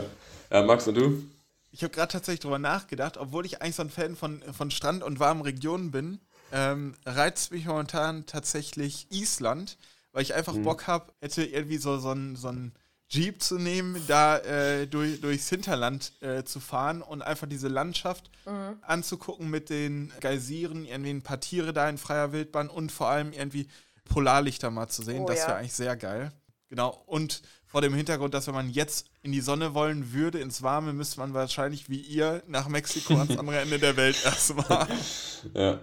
ja, 0.51 0.63
Max 0.63 0.87
und 0.87 0.95
du? 0.95 1.23
Ich 1.71 1.83
habe 1.83 1.93
gerade 1.93 2.11
tatsächlich 2.11 2.41
drüber 2.41 2.59
nachgedacht, 2.59 3.17
obwohl 3.17 3.45
ich 3.45 3.61
eigentlich 3.61 3.75
so 3.75 3.83
ein 3.83 3.89
Fan 3.89 4.15
von, 4.15 4.43
von 4.53 4.69
Strand 4.71 5.03
und 5.03 5.19
warmen 5.19 5.41
Regionen 5.41 5.91
bin, 5.91 6.19
ähm, 6.51 6.95
reizt 7.05 7.51
mich 7.51 7.65
momentan 7.65 8.25
tatsächlich 8.25 9.07
Island, 9.09 9.77
weil 10.11 10.21
ich 10.21 10.35
einfach 10.35 10.53
mhm. 10.53 10.63
Bock 10.63 10.85
habe, 10.85 11.13
hätte 11.21 11.43
irgendwie 11.43 11.77
so, 11.77 11.97
so 11.97 12.11
ein, 12.11 12.35
so 12.35 12.49
ein 12.49 12.73
Jeep 13.09 13.41
zu 13.41 13.59
nehmen, 13.59 14.01
da 14.07 14.37
äh, 14.39 14.87
durch, 14.87 15.21
durchs 15.21 15.49
Hinterland 15.49 16.13
äh, 16.21 16.43
zu 16.43 16.59
fahren 16.59 17.01
und 17.01 17.21
einfach 17.21 17.47
diese 17.47 17.67
Landschaft 17.67 18.31
mhm. 18.45 18.77
anzugucken 18.81 19.49
mit 19.49 19.69
den 19.69 20.11
Geysiren, 20.19 20.85
irgendwie 20.85 21.11
ein 21.11 21.21
paar 21.21 21.39
Tiere 21.39 21.73
da 21.73 21.87
in 21.89 21.97
freier 21.97 22.31
Wildbahn 22.31 22.69
und 22.69 22.91
vor 22.91 23.09
allem 23.09 23.31
irgendwie 23.31 23.67
Polarlichter 24.05 24.71
mal 24.71 24.87
zu 24.87 25.03
sehen. 25.03 25.23
Oh, 25.23 25.27
das 25.27 25.39
wäre 25.39 25.51
ja. 25.51 25.57
eigentlich 25.57 25.73
sehr 25.73 25.95
geil. 25.95 26.31
Genau. 26.69 27.03
Und 27.05 27.43
vor 27.67 27.81
dem 27.81 27.93
Hintergrund, 27.93 28.33
dass 28.33 28.47
wenn 28.47 28.53
man 28.53 28.69
jetzt 28.69 29.07
in 29.21 29.31
die 29.31 29.41
Sonne 29.41 29.73
wollen 29.73 30.13
würde, 30.13 30.39
ins 30.39 30.61
Warme, 30.61 30.93
müsste 30.93 31.19
man 31.19 31.33
wahrscheinlich 31.33 31.89
wie 31.89 31.99
ihr 31.99 32.43
nach 32.47 32.67
Mexiko 32.67 33.15
ans 33.15 33.37
andere 33.37 33.59
Ende 33.59 33.79
der 33.79 33.97
Welt 33.97 34.15
erstmal. 34.23 34.87
Ja. 35.53 35.79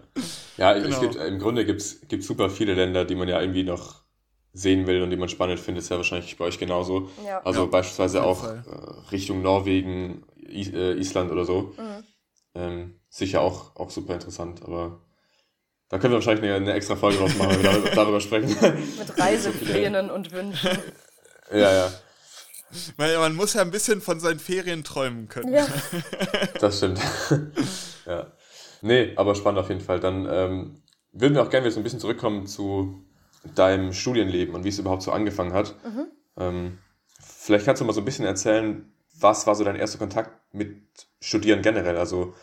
Ja, 0.57 0.73
genau. 0.75 0.89
es 0.89 1.01
gibt, 1.01 1.15
im 1.17 1.39
Grunde 1.39 1.65
gibt 1.65 1.81
es 1.81 2.27
super 2.27 2.51
viele 2.51 2.75
Länder, 2.75 3.05
die 3.05 3.15
man 3.15 3.29
ja 3.29 3.41
irgendwie 3.41 3.65
noch 3.65 4.00
sehen 4.53 4.87
will 4.87 5.03
und 5.03 5.11
die 5.11 5.17
man 5.17 5.29
spannend 5.29 5.61
findet, 5.61 5.85
ist 5.85 5.91
ja 5.91 5.97
wahrscheinlich 5.97 6.37
bei 6.37 6.45
euch 6.45 6.59
genauso. 6.59 7.11
Ja. 7.25 7.41
Also 7.43 7.61
ja, 7.63 7.67
beispielsweise 7.67 8.23
auch 8.25 8.45
äh, 8.45 8.63
Richtung 9.13 9.43
Norwegen, 9.43 10.25
I 10.37 10.63
äh, 10.75 10.99
Island 10.99 11.31
oder 11.31 11.45
so. 11.45 11.75
Mhm. 11.77 12.05
Ähm, 12.55 13.01
sicher 13.09 13.43
auch, 13.43 13.77
auch 13.77 13.91
super 13.91 14.15
interessant, 14.15 14.63
aber 14.65 15.01
da 15.89 15.99
können 15.99 16.13
wir 16.13 16.17
wahrscheinlich 16.17 16.45
eine, 16.45 16.55
eine 16.55 16.73
extra 16.73 16.97
Folge 16.97 17.19
draus 17.19 17.37
machen, 17.37 17.51
wenn 17.51 17.63
wir 17.63 17.71
darüber, 17.71 17.91
darüber 17.91 18.21
sprechen. 18.21 18.49
Mit 18.99 19.19
Reiseplänen 19.19 20.11
und 20.11 20.33
Wünschen. 20.33 20.79
Ja, 21.53 21.73
ja. 21.73 21.93
Weil 22.97 23.19
man 23.19 23.35
muss 23.35 23.55
ja 23.55 23.63
ein 23.63 23.71
bisschen 23.71 24.01
von 24.01 24.21
seinen 24.21 24.39
Ferien 24.39 24.85
träumen 24.85 25.29
können. 25.29 25.53
Ja. 25.53 25.67
Das 26.61 26.79
stimmt. 26.79 27.01
ja. 28.07 28.33
Nee, 28.83 29.13
aber 29.17 29.35
spannend 29.35 29.61
auf 29.61 29.69
jeden 29.69 29.81
Fall. 29.81 29.99
Dann 29.99 30.29
ähm, 30.31 30.83
würden 31.13 31.35
wir 31.35 31.43
auch 31.43 31.51
gerne 31.51 31.65
wieder 31.65 31.75
so 31.75 31.81
ein 31.81 31.83
bisschen 31.83 32.01
zurückkommen 32.01 32.47
zu 32.47 33.05
deinem 33.55 33.93
Studienleben 33.93 34.55
und 34.55 34.65
wie 34.65 34.69
es 34.69 34.79
überhaupt 34.79 35.03
so 35.03 35.13
angefangen 35.13 35.53
hat. 35.53 35.75
Mhm. 35.85 36.07
Ähm, 36.37 36.79
vielleicht 37.21 37.65
kannst 37.65 37.81
du 37.81 37.87
mal 37.87 37.93
so 37.93 38.01
ein 38.01 38.05
bisschen 38.05 38.27
erzählen, 38.27 38.93
was 39.19 39.47
war 39.47 39.55
so 39.55 39.65
dein 39.65 39.77
erster 39.77 39.99
Kontakt 39.99 40.31
mit 40.53 40.77
Studieren 41.21 41.63
generell? 41.63 41.97
Also 41.97 42.35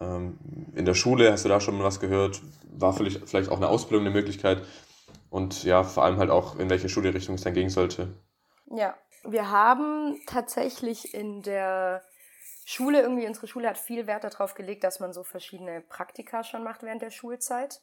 ähm, 0.00 0.38
in 0.74 0.84
der 0.84 0.94
Schule 0.94 1.30
hast 1.32 1.44
du 1.44 1.48
da 1.48 1.60
schon 1.60 1.78
mal 1.78 1.84
was 1.84 2.00
gehört? 2.00 2.40
War 2.72 2.92
vielleicht, 2.92 3.28
vielleicht 3.28 3.50
auch 3.50 3.56
eine 3.56 3.68
Ausbildung 3.68 4.06
eine 4.06 4.14
Möglichkeit? 4.14 4.62
Und 5.30 5.64
ja, 5.64 5.82
vor 5.82 6.04
allem 6.04 6.18
halt 6.18 6.30
auch, 6.30 6.58
in 6.58 6.70
welche 6.70 6.88
Studienrichtung 6.88 7.34
es 7.34 7.42
dann 7.42 7.54
gehen 7.54 7.68
sollte. 7.68 8.14
Ja, 8.66 8.94
wir 9.24 9.50
haben 9.50 10.20
tatsächlich 10.26 11.14
in 11.14 11.42
der 11.42 12.02
Schule 12.64 13.00
irgendwie, 13.00 13.26
unsere 13.26 13.46
Schule 13.46 13.68
hat 13.68 13.78
viel 13.78 14.06
Wert 14.06 14.24
darauf 14.24 14.54
gelegt, 14.54 14.84
dass 14.84 15.00
man 15.00 15.12
so 15.12 15.22
verschiedene 15.22 15.80
Praktika 15.80 16.44
schon 16.44 16.64
macht 16.64 16.82
während 16.82 17.02
der 17.02 17.10
Schulzeit. 17.10 17.82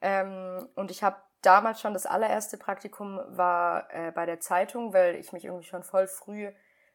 Ähm, 0.00 0.68
und 0.74 0.90
ich 0.90 1.02
habe 1.02 1.16
damals 1.44 1.80
schon 1.80 1.94
das 1.94 2.06
allererste 2.06 2.56
Praktikum 2.56 3.20
war 3.28 3.88
äh, 3.92 4.12
bei 4.12 4.26
der 4.26 4.40
Zeitung, 4.40 4.92
weil 4.92 5.16
ich 5.16 5.32
mich 5.32 5.44
irgendwie 5.44 5.66
schon 5.66 5.82
voll 5.82 6.06
früh 6.06 6.50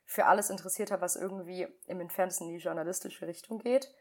für 0.05 0.25
alles 0.25 0.49
interessiert 0.49 0.91
habe, 0.91 1.01
was 1.01 1.15
irgendwie 1.15 1.67
im 1.85 2.01
entferntesten 2.01 2.47
in 2.47 2.55
die 2.55 2.63
journalistische 2.63 3.27
Richtung 3.27 3.59
geht. 3.59 3.93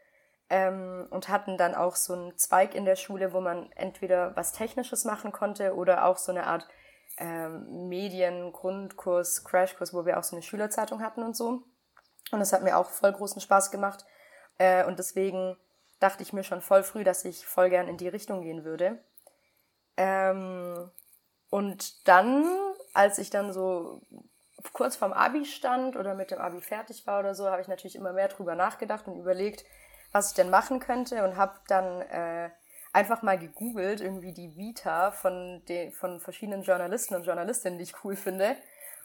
Ähm, 0.49 1.07
und 1.11 1.29
hatten 1.29 1.57
dann 1.57 1.75
auch 1.75 1.95
so 1.95 2.13
einen 2.13 2.35
Zweig 2.35 2.73
in 2.73 2.85
der 2.85 2.95
Schule, 2.95 3.33
wo 3.33 3.39
man 3.39 3.71
entweder 3.73 4.35
was 4.35 4.51
Technisches 4.51 5.05
machen 5.05 5.31
konnte 5.31 5.75
oder 5.75 6.05
auch 6.05 6.17
so 6.17 6.31
eine 6.31 6.47
Art 6.47 6.67
ähm, 7.19 7.87
Medien-Grundkurs, 7.87 9.43
Crashkurs, 9.43 9.93
wo 9.93 10.07
wir 10.07 10.17
auch 10.17 10.23
so 10.23 10.35
eine 10.35 10.41
Schülerzeitung 10.41 11.03
hatten 11.03 11.21
und 11.21 11.35
so. 11.35 11.63
Und 12.31 12.39
das 12.39 12.51
hat 12.53 12.63
mir 12.63 12.77
auch 12.77 12.89
voll 12.89 13.11
großen 13.11 13.41
Spaß 13.41 13.69
gemacht. 13.69 14.05
Äh, 14.57 14.85
und 14.85 14.97
deswegen 14.97 15.55
dachte 15.99 16.23
ich 16.23 16.33
mir 16.33 16.43
schon 16.43 16.61
voll 16.61 16.83
früh, 16.83 17.03
dass 17.03 17.25
ich 17.25 17.45
voll 17.45 17.69
gern 17.69 17.87
in 17.87 17.97
die 17.97 18.07
Richtung 18.07 18.41
gehen 18.41 18.63
würde. 18.63 19.03
Ähm, 19.99 20.89
und 21.49 22.07
dann, 22.07 22.47
als 22.93 23.17
ich 23.17 23.29
dann 23.29 23.51
so 23.51 24.01
kurz 24.71 24.95
vorm 24.95 25.11
Abi 25.11 25.45
stand 25.45 25.97
oder 25.97 26.15
mit 26.15 26.31
dem 26.31 26.39
Abi 26.39 26.61
fertig 26.61 27.05
war 27.05 27.19
oder 27.19 27.35
so, 27.35 27.49
habe 27.49 27.61
ich 27.61 27.67
natürlich 27.67 27.97
immer 27.97 28.13
mehr 28.13 28.29
drüber 28.29 28.55
nachgedacht 28.55 29.07
und 29.07 29.19
überlegt, 29.19 29.65
was 30.13 30.29
ich 30.29 30.35
denn 30.35 30.49
machen 30.49 30.79
könnte 30.79 31.23
und 31.25 31.35
habe 31.35 31.59
dann 31.67 32.01
äh, 32.01 32.49
einfach 32.93 33.21
mal 33.23 33.37
gegoogelt, 33.37 33.99
irgendwie 33.99 34.31
die 34.31 34.55
Vita 34.55 35.11
von, 35.11 35.63
den, 35.67 35.91
von 35.91 36.21
verschiedenen 36.21 36.63
Journalisten 36.63 37.15
und 37.15 37.25
Journalistinnen, 37.25 37.77
die 37.77 37.83
ich 37.83 38.03
cool 38.05 38.15
finde. 38.15 38.55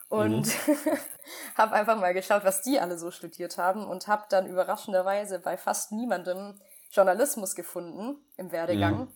Und 0.09 0.47
mhm. 0.47 0.77
habe 1.57 1.75
einfach 1.75 1.99
mal 1.99 2.15
geschaut, 2.15 2.45
was 2.45 2.63
die 2.63 2.79
alle 2.79 2.99
so 2.99 3.11
studiert 3.11 3.59
haben 3.59 3.85
und 3.85 4.07
habe 4.07 4.27
dann 4.31 4.47
überraschenderweise 4.47 5.41
bei 5.41 5.57
fast 5.57 5.91
niemandem 5.91 6.61
Journalismus 6.93 7.57
gefunden 7.57 8.25
im 8.37 8.53
Werdegang, 8.53 9.01
mhm. 9.01 9.09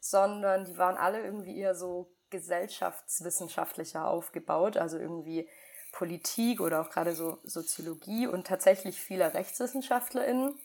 Sondern 0.00 0.64
die 0.64 0.78
waren 0.78 0.96
alle 0.96 1.22
irgendwie 1.22 1.56
eher 1.58 1.74
so 1.74 2.10
gesellschaftswissenschaftlicher 2.30 4.06
aufgebaut, 4.06 4.76
also 4.76 4.98
irgendwie 4.98 5.48
Politik 5.92 6.60
oder 6.60 6.80
auch 6.80 6.90
gerade 6.90 7.12
so 7.12 7.38
Soziologie 7.44 8.26
und 8.26 8.46
tatsächlich 8.46 9.00
viele 9.00 9.34
RechtswissenschaftlerInnen. 9.34 10.58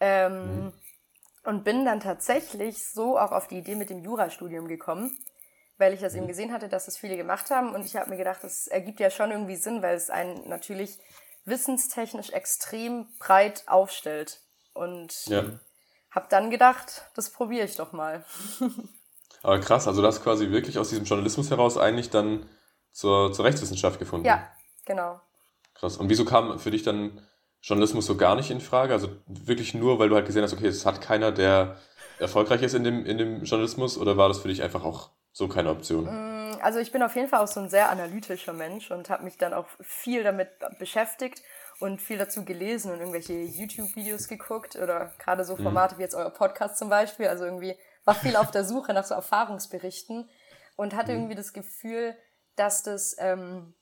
Ähm, 0.00 0.64
mhm. 0.64 0.72
Und 1.44 1.64
bin 1.64 1.84
dann 1.84 2.00
tatsächlich 2.00 2.84
so 2.84 3.18
auch 3.18 3.32
auf 3.32 3.48
die 3.48 3.58
Idee 3.58 3.74
mit 3.74 3.90
dem 3.90 3.98
Jurastudium 3.98 4.68
gekommen, 4.68 5.18
weil 5.76 5.92
ich 5.92 6.00
das 6.00 6.12
mhm. 6.12 6.20
eben 6.20 6.28
gesehen 6.28 6.52
hatte, 6.52 6.68
dass 6.68 6.86
das 6.86 6.96
viele 6.96 7.16
gemacht 7.16 7.50
haben. 7.50 7.74
Und 7.74 7.84
ich 7.84 7.96
habe 7.96 8.10
mir 8.10 8.16
gedacht, 8.16 8.42
das 8.42 8.66
ergibt 8.68 9.00
ja 9.00 9.10
schon 9.10 9.32
irgendwie 9.32 9.56
Sinn, 9.56 9.82
weil 9.82 9.96
es 9.96 10.08
einen 10.08 10.48
natürlich 10.48 10.98
wissenstechnisch 11.44 12.30
extrem 12.30 13.08
breit 13.18 13.64
aufstellt. 13.66 14.40
Und 14.72 15.26
ja. 15.26 15.44
Habe 16.12 16.26
dann 16.28 16.50
gedacht, 16.50 17.02
das 17.14 17.30
probiere 17.30 17.64
ich 17.64 17.76
doch 17.76 17.92
mal. 17.92 18.24
Aber 19.42 19.58
krass, 19.58 19.88
also 19.88 20.02
das 20.02 20.22
quasi 20.22 20.50
wirklich 20.50 20.78
aus 20.78 20.90
diesem 20.90 21.04
Journalismus 21.04 21.50
heraus 21.50 21.76
eigentlich 21.76 22.10
dann 22.10 22.46
zur, 22.92 23.32
zur 23.32 23.44
Rechtswissenschaft 23.44 23.98
gefunden. 23.98 24.26
Ja, 24.26 24.46
genau. 24.84 25.20
Krass. 25.74 25.96
Und 25.96 26.08
wieso 26.08 26.24
kam 26.24 26.58
für 26.60 26.70
dich 26.70 26.84
dann 26.84 27.20
Journalismus 27.60 28.06
so 28.06 28.16
gar 28.16 28.36
nicht 28.36 28.50
in 28.50 28.60
Frage? 28.60 28.92
Also 28.92 29.08
wirklich 29.26 29.74
nur, 29.74 29.98
weil 29.98 30.08
du 30.08 30.14
halt 30.14 30.26
gesehen 30.26 30.42
hast, 30.42 30.52
okay, 30.52 30.68
es 30.68 30.86
hat 30.86 31.00
keiner, 31.00 31.32
der 31.32 31.76
erfolgreich 32.20 32.62
ist 32.62 32.74
in 32.74 32.84
dem, 32.84 33.04
in 33.04 33.18
dem 33.18 33.42
Journalismus 33.42 33.98
oder 33.98 34.16
war 34.16 34.28
das 34.28 34.38
für 34.38 34.48
dich 34.48 34.62
einfach 34.62 34.84
auch 34.84 35.10
so 35.32 35.48
keine 35.48 35.70
Option? 35.70 36.04
Mm, 36.04 36.58
also 36.60 36.78
ich 36.78 36.92
bin 36.92 37.02
auf 37.02 37.16
jeden 37.16 37.28
Fall 37.28 37.40
auch 37.40 37.48
so 37.48 37.58
ein 37.58 37.68
sehr 37.68 37.90
analytischer 37.90 38.52
Mensch 38.52 38.90
und 38.90 39.10
habe 39.10 39.24
mich 39.24 39.38
dann 39.38 39.54
auch 39.54 39.66
viel 39.80 40.22
damit 40.22 40.50
beschäftigt 40.78 41.42
und 41.82 42.00
viel 42.00 42.16
dazu 42.16 42.44
gelesen 42.44 42.92
und 42.92 43.00
irgendwelche 43.00 43.32
YouTube-Videos 43.32 44.28
geguckt 44.28 44.76
oder 44.76 45.12
gerade 45.18 45.44
so 45.44 45.56
mhm. 45.56 45.64
Formate 45.64 45.94
mhm. 45.94 45.98
wie 45.98 46.02
jetzt 46.02 46.14
euer 46.14 46.30
Podcast 46.30 46.78
zum 46.78 46.88
Beispiel. 46.88 47.26
Also 47.26 47.44
irgendwie 47.44 47.76
war 48.04 48.14
viel 48.14 48.36
auf 48.36 48.52
der 48.52 48.64
Suche 48.64 48.94
nach 48.94 49.04
so 49.04 49.14
Erfahrungsberichten 49.14 50.30
und 50.76 50.94
hatte 50.94 51.10
mhm. 51.10 51.18
irgendwie 51.18 51.34
das 51.34 51.52
Gefühl, 51.52 52.16
dass 52.54 52.84
das 52.84 53.16
ähm, 53.18 53.74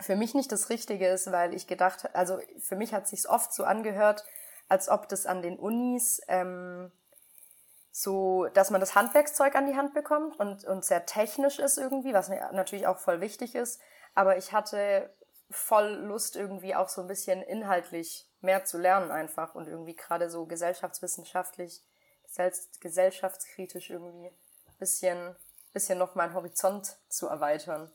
für 0.00 0.16
mich 0.16 0.34
nicht 0.34 0.50
das 0.50 0.70
Richtige 0.70 1.06
ist, 1.06 1.30
weil 1.30 1.54
ich 1.54 1.68
gedacht, 1.68 2.14
also 2.16 2.40
für 2.58 2.74
mich 2.74 2.92
hat 2.92 3.06
sich 3.06 3.28
oft 3.28 3.52
so 3.52 3.62
angehört, 3.62 4.24
als 4.68 4.88
ob 4.88 5.08
das 5.08 5.24
an 5.24 5.40
den 5.40 5.56
Unis 5.56 6.20
ähm, 6.26 6.90
so, 7.92 8.46
dass 8.54 8.70
man 8.70 8.80
das 8.80 8.96
Handwerkszeug 8.96 9.54
an 9.54 9.68
die 9.68 9.76
Hand 9.76 9.94
bekommt 9.94 10.38
und, 10.40 10.64
und 10.64 10.84
sehr 10.84 11.06
technisch 11.06 11.60
ist 11.60 11.78
irgendwie, 11.78 12.12
was 12.12 12.28
natürlich 12.28 12.88
auch 12.88 12.98
voll 12.98 13.20
wichtig 13.20 13.54
ist. 13.54 13.80
Aber 14.16 14.36
ich 14.36 14.52
hatte 14.52 15.14
voll 15.50 16.04
Lust 16.06 16.36
irgendwie 16.36 16.74
auch 16.74 16.88
so 16.88 17.00
ein 17.00 17.06
bisschen 17.06 17.42
inhaltlich 17.42 18.28
mehr 18.40 18.64
zu 18.64 18.78
lernen 18.78 19.10
einfach 19.10 19.54
und 19.54 19.68
irgendwie 19.68 19.94
gerade 19.94 20.30
so 20.30 20.46
gesellschaftswissenschaftlich, 20.46 21.82
gesellschaftskritisch 22.80 23.90
irgendwie 23.90 24.30
bisschen, 24.78 25.36
bisschen 25.72 25.98
noch 25.98 26.14
meinen 26.14 26.34
Horizont 26.34 26.96
zu 27.08 27.26
erweitern. 27.26 27.90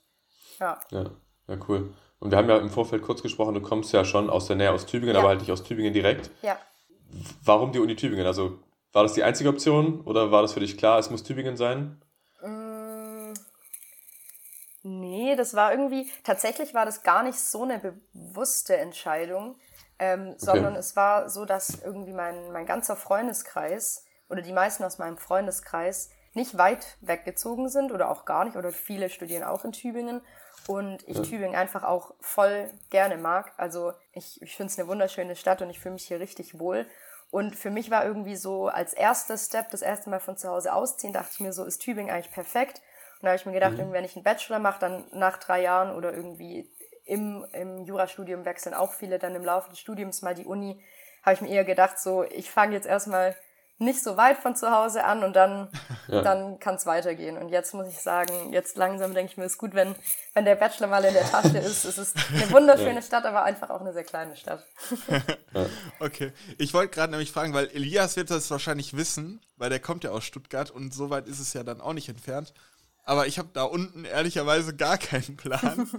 Ja. 0.59 0.79
ja. 0.89 1.11
Ja, 1.47 1.57
cool. 1.67 1.93
Und 2.19 2.31
wir 2.31 2.37
haben 2.37 2.49
ja 2.49 2.57
im 2.57 2.69
Vorfeld 2.69 3.01
kurz 3.01 3.21
gesprochen, 3.21 3.55
du 3.55 3.61
kommst 3.61 3.91
ja 3.93 4.05
schon 4.05 4.29
aus 4.29 4.47
der 4.47 4.55
Nähe 4.55 4.71
aus 4.71 4.85
Tübingen, 4.85 5.15
ja. 5.15 5.19
aber 5.19 5.29
halt 5.29 5.39
nicht 5.41 5.51
aus 5.51 5.63
Tübingen 5.63 5.93
direkt. 5.93 6.29
Ja. 6.41 6.57
Warum 7.43 7.71
die 7.71 7.79
Uni 7.79 7.95
Tübingen? 7.95 8.25
Also 8.25 8.59
war 8.93 9.03
das 9.03 9.13
die 9.13 9.23
einzige 9.23 9.49
Option 9.49 10.01
oder 10.01 10.31
war 10.31 10.41
das 10.41 10.53
für 10.53 10.59
dich 10.59 10.77
klar, 10.77 10.99
es 10.99 11.09
muss 11.09 11.23
Tübingen 11.23 11.57
sein? 11.57 12.01
Nee, 15.21 15.35
das 15.35 15.53
war 15.53 15.71
irgendwie, 15.71 16.09
tatsächlich 16.23 16.73
war 16.73 16.85
das 16.85 17.03
gar 17.03 17.23
nicht 17.23 17.39
so 17.39 17.63
eine 17.63 17.79
bewusste 18.13 18.77
Entscheidung, 18.77 19.55
ähm, 19.99 20.29
okay. 20.29 20.35
sondern 20.37 20.75
es 20.75 20.95
war 20.95 21.29
so, 21.29 21.45
dass 21.45 21.81
irgendwie 21.83 22.13
mein, 22.13 22.51
mein 22.51 22.65
ganzer 22.65 22.95
Freundeskreis 22.95 24.05
oder 24.29 24.41
die 24.41 24.53
meisten 24.53 24.83
aus 24.83 24.97
meinem 24.97 25.17
Freundeskreis 25.17 26.09
nicht 26.33 26.57
weit 26.57 26.97
weggezogen 27.01 27.69
sind 27.69 27.91
oder 27.91 28.09
auch 28.09 28.25
gar 28.25 28.45
nicht 28.45 28.55
oder 28.55 28.71
viele 28.71 29.09
studieren 29.09 29.43
auch 29.43 29.65
in 29.65 29.73
Tübingen 29.73 30.21
und 30.67 31.07
ich 31.07 31.17
ja. 31.17 31.23
Tübingen 31.23 31.55
einfach 31.55 31.83
auch 31.83 32.13
voll 32.19 32.71
gerne 32.89 33.17
mag. 33.17 33.51
Also 33.57 33.93
ich, 34.13 34.41
ich 34.41 34.55
finde 34.55 34.71
es 34.71 34.79
eine 34.79 34.87
wunderschöne 34.87 35.35
Stadt 35.35 35.61
und 35.61 35.69
ich 35.69 35.79
fühle 35.79 35.93
mich 35.93 36.07
hier 36.07 36.19
richtig 36.19 36.59
wohl. 36.59 36.87
Und 37.31 37.55
für 37.55 37.69
mich 37.69 37.89
war 37.91 38.05
irgendwie 38.05 38.35
so 38.35 38.67
als 38.67 38.93
erster 38.93 39.37
Step, 39.37 39.71
das 39.71 39.81
erste 39.81 40.09
Mal 40.09 40.19
von 40.19 40.37
zu 40.37 40.49
Hause 40.49 40.73
ausziehen, 40.73 41.13
dachte 41.13 41.31
ich 41.33 41.39
mir 41.39 41.53
so, 41.53 41.63
ist 41.63 41.79
Tübingen 41.79 42.13
eigentlich 42.13 42.31
perfekt. 42.31 42.81
Und 43.21 43.25
da 43.25 43.29
habe 43.29 43.37
ich 43.37 43.45
mir 43.45 43.53
gedacht, 43.53 43.77
mhm. 43.77 43.91
wenn 43.91 44.03
ich 44.03 44.15
einen 44.15 44.23
Bachelor 44.23 44.59
mache, 44.59 44.79
dann 44.79 45.05
nach 45.13 45.37
drei 45.37 45.61
Jahren 45.61 45.95
oder 45.95 46.13
irgendwie 46.13 46.69
im, 47.05 47.45
im 47.53 47.85
Jurastudium 47.85 48.45
wechseln 48.45 48.73
auch 48.73 48.93
viele 48.93 49.19
dann 49.19 49.35
im 49.35 49.45
Laufe 49.45 49.69
des 49.69 49.79
Studiums 49.79 50.21
mal 50.21 50.33
die 50.33 50.45
Uni, 50.45 50.81
habe 51.23 51.35
ich 51.35 51.41
mir 51.41 51.49
eher 51.49 51.65
gedacht, 51.65 51.99
so, 51.99 52.23
ich 52.23 52.49
fange 52.49 52.73
jetzt 52.73 52.87
erstmal 52.87 53.35
nicht 53.81 54.03
so 54.03 54.15
weit 54.15 54.37
von 54.37 54.55
zu 54.55 54.71
Hause 54.71 55.03
an 55.03 55.23
und 55.23 55.35
dann, 55.35 55.67
ja. 56.07 56.21
dann 56.21 56.59
kann 56.59 56.75
es 56.75 56.85
weitergehen. 56.85 57.37
Und 57.37 57.49
jetzt 57.49 57.73
muss 57.73 57.87
ich 57.87 57.97
sagen, 57.97 58.53
jetzt 58.53 58.77
langsam 58.77 59.13
denke 59.13 59.31
ich 59.31 59.37
mir, 59.37 59.43
es 59.43 59.53
ist 59.53 59.57
gut, 59.57 59.73
wenn, 59.73 59.95
wenn 60.33 60.45
der 60.45 60.55
Bachelor 60.55 60.87
mal 60.87 61.03
in 61.03 61.13
der 61.13 61.29
Tasche 61.29 61.57
ist. 61.57 61.83
Es 61.83 61.97
ist 61.97 62.15
eine 62.33 62.49
wunderschöne 62.51 62.95
ja. 62.95 63.01
Stadt, 63.01 63.25
aber 63.25 63.43
einfach 63.43 63.69
auch 63.71 63.81
eine 63.81 63.91
sehr 63.91 64.03
kleine 64.03 64.35
Stadt. 64.35 64.65
okay, 65.99 66.31
ich 66.57 66.73
wollte 66.73 66.93
gerade 66.93 67.11
nämlich 67.11 67.31
fragen, 67.31 67.53
weil 67.53 67.67
Elias 67.69 68.15
wird 68.15 68.29
das 68.29 68.49
wahrscheinlich 68.51 68.95
wissen, 68.95 69.41
weil 69.57 69.69
der 69.69 69.79
kommt 69.79 70.03
ja 70.03 70.11
aus 70.11 70.23
Stuttgart 70.23 70.69
und 70.69 70.93
so 70.93 71.09
weit 71.09 71.27
ist 71.27 71.39
es 71.39 71.53
ja 71.53 71.63
dann 71.63 71.81
auch 71.81 71.93
nicht 71.93 72.07
entfernt. 72.07 72.53
Aber 73.11 73.27
ich 73.27 73.37
habe 73.37 73.49
da 73.51 73.63
unten 73.63 74.05
ehrlicherweise 74.05 74.73
gar 74.73 74.97
keinen 74.97 75.35
Plan. 75.35 75.89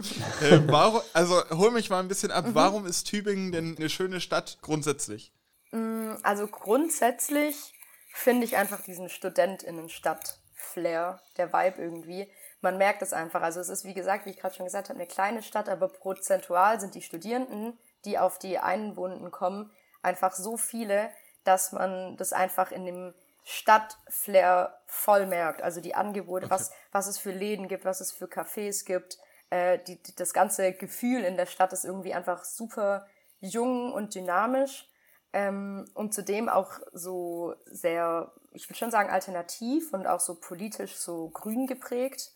äh, 0.41 0.61
warum, 0.69 1.03
also 1.13 1.43
hol 1.51 1.71
mich 1.71 1.91
mal 1.91 2.01
ein 2.01 2.09
bisschen 2.09 2.31
ab. 2.31 2.47
Mhm. 2.47 2.55
Warum 2.55 2.87
ist 2.87 3.05
Tübingen 3.05 3.53
denn 3.53 3.77
eine 3.77 3.91
schöne 3.91 4.19
Stadt 4.19 4.57
grundsätzlich? 4.63 5.31
Mm, 5.73 6.15
also 6.23 6.47
grundsätzlich 6.47 7.75
finde 8.15 8.47
ich 8.47 8.57
einfach 8.57 8.81
diesen 8.81 9.11
StudentInnen-Stadt-Flair, 9.11 11.21
der 11.37 11.53
Vibe 11.53 11.83
irgendwie. 11.83 12.33
Man 12.63 12.79
merkt 12.79 13.03
es 13.03 13.13
einfach. 13.13 13.43
Also 13.43 13.61
es 13.61 13.69
ist, 13.69 13.85
wie 13.85 13.93
gesagt, 13.93 14.25
wie 14.25 14.31
ich 14.31 14.39
gerade 14.39 14.55
schon 14.55 14.65
gesagt 14.65 14.89
habe, 14.89 14.99
eine 14.99 15.07
kleine 15.07 15.43
Stadt, 15.43 15.69
aber 15.69 15.89
prozentual 15.89 16.81
sind 16.81 16.95
die 16.95 17.03
Studierenden, 17.03 17.79
die 18.07 18.19
auf 18.19 18.39
die 18.39 18.59
Einwohnenden 18.59 19.31
kommen, 19.31 19.71
einfach 20.01 20.33
so 20.33 20.57
viele, 20.57 21.11
dass 21.45 21.73
man 21.73 22.17
das 22.17 22.33
einfach 22.33 22.73
in 22.73 22.87
dem 22.87 23.13
Stadtflair 23.45 24.81
voll 24.87 25.27
merkt. 25.27 25.63
Also 25.63 25.81
die 25.81 25.95
Angebote, 25.95 26.47
okay. 26.47 26.55
was, 26.55 26.73
was 26.93 27.07
es 27.07 27.19
für 27.19 27.33
Läden 27.33 27.69
gibt, 27.69 27.85
was 27.85 28.01
es 28.01 28.13
für 28.13 28.27
Cafés 28.27 28.85
gibt. 28.85 29.19
Äh, 29.51 29.79
die, 29.81 30.01
das 30.17 30.33
ganze 30.33 30.73
Gefühl 30.73 31.25
in 31.25 31.37
der 31.37 31.47
Stadt 31.47 31.73
ist 31.73 31.85
irgendwie 31.85 32.15
einfach 32.15 32.45
super 32.45 33.07
jung 33.41 33.93
und 33.93 34.15
dynamisch. 34.15 34.89
Ähm, 35.33 35.91
und 35.95 36.15
zudem 36.15 36.49
auch 36.49 36.79
so 36.93 37.55
sehr, 37.65 38.33
ich 38.53 38.69
würde 38.69 38.79
schon 38.79 38.91
sagen, 38.91 39.11
alternativ 39.11 39.93
und 39.93 40.07
auch 40.07 40.21
so 40.21 40.35
politisch 40.35 40.97
so 40.97 41.31
grün 41.31 41.67
geprägt. 41.67 42.33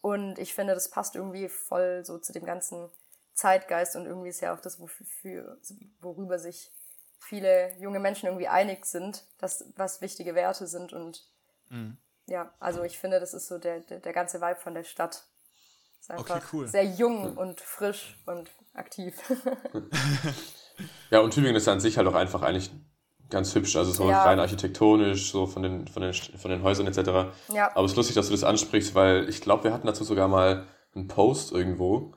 Und 0.00 0.38
ich 0.38 0.54
finde, 0.54 0.74
das 0.74 0.90
passt 0.90 1.16
irgendwie 1.16 1.48
voll 1.48 2.04
so 2.04 2.18
zu 2.18 2.32
dem 2.32 2.44
ganzen 2.44 2.90
Zeitgeist 3.32 3.96
und 3.96 4.06
irgendwie 4.06 4.28
ist 4.28 4.40
ja 4.40 4.54
auch 4.54 4.60
das, 4.60 4.78
wofür, 4.78 5.58
worüber 6.00 6.38
sich 6.38 6.70
viele 7.24 7.72
junge 7.78 8.00
Menschen 8.00 8.26
irgendwie 8.26 8.48
einig 8.48 8.86
sind, 8.86 9.24
dass 9.38 9.64
was 9.76 10.00
wichtige 10.00 10.34
Werte 10.34 10.66
sind 10.66 10.92
und 10.92 11.24
mhm. 11.70 11.96
ja, 12.26 12.52
also 12.60 12.82
ich 12.82 12.98
finde, 12.98 13.20
das 13.20 13.34
ist 13.34 13.48
so 13.48 13.58
der, 13.58 13.80
der, 13.80 14.00
der 14.00 14.12
ganze 14.12 14.40
Vibe 14.40 14.60
von 14.60 14.74
der 14.74 14.84
Stadt. 14.84 15.24
Ist 16.00 16.10
einfach 16.10 16.36
okay, 16.36 16.44
cool. 16.52 16.68
sehr 16.68 16.84
jung 16.84 17.36
und 17.36 17.60
frisch 17.60 18.18
und 18.26 18.50
aktiv. 18.74 19.16
ja, 21.10 21.20
und 21.20 21.32
Tübingen 21.32 21.56
ist 21.56 21.66
an 21.66 21.80
sich 21.80 21.96
halt 21.96 22.06
auch 22.06 22.14
einfach 22.14 22.42
eigentlich 22.42 22.70
ganz 23.30 23.54
hübsch, 23.54 23.74
also 23.76 23.90
so 23.90 24.10
ja. 24.10 24.22
rein 24.22 24.38
architektonisch, 24.38 25.32
so 25.32 25.46
von 25.46 25.62
den, 25.62 25.88
von 25.88 26.02
den, 26.02 26.12
von 26.12 26.50
den 26.50 26.62
Häusern 26.62 26.86
etc. 26.86 27.34
Ja. 27.52 27.70
Aber 27.74 27.84
es 27.84 27.92
ist 27.92 27.96
lustig, 27.96 28.14
dass 28.16 28.26
du 28.26 28.32
das 28.32 28.44
ansprichst, 28.44 28.94
weil 28.94 29.28
ich 29.30 29.40
glaube, 29.40 29.64
wir 29.64 29.72
hatten 29.72 29.86
dazu 29.86 30.04
sogar 30.04 30.28
mal 30.28 30.66
einen 30.94 31.08
Post 31.08 31.52
irgendwo, 31.52 32.12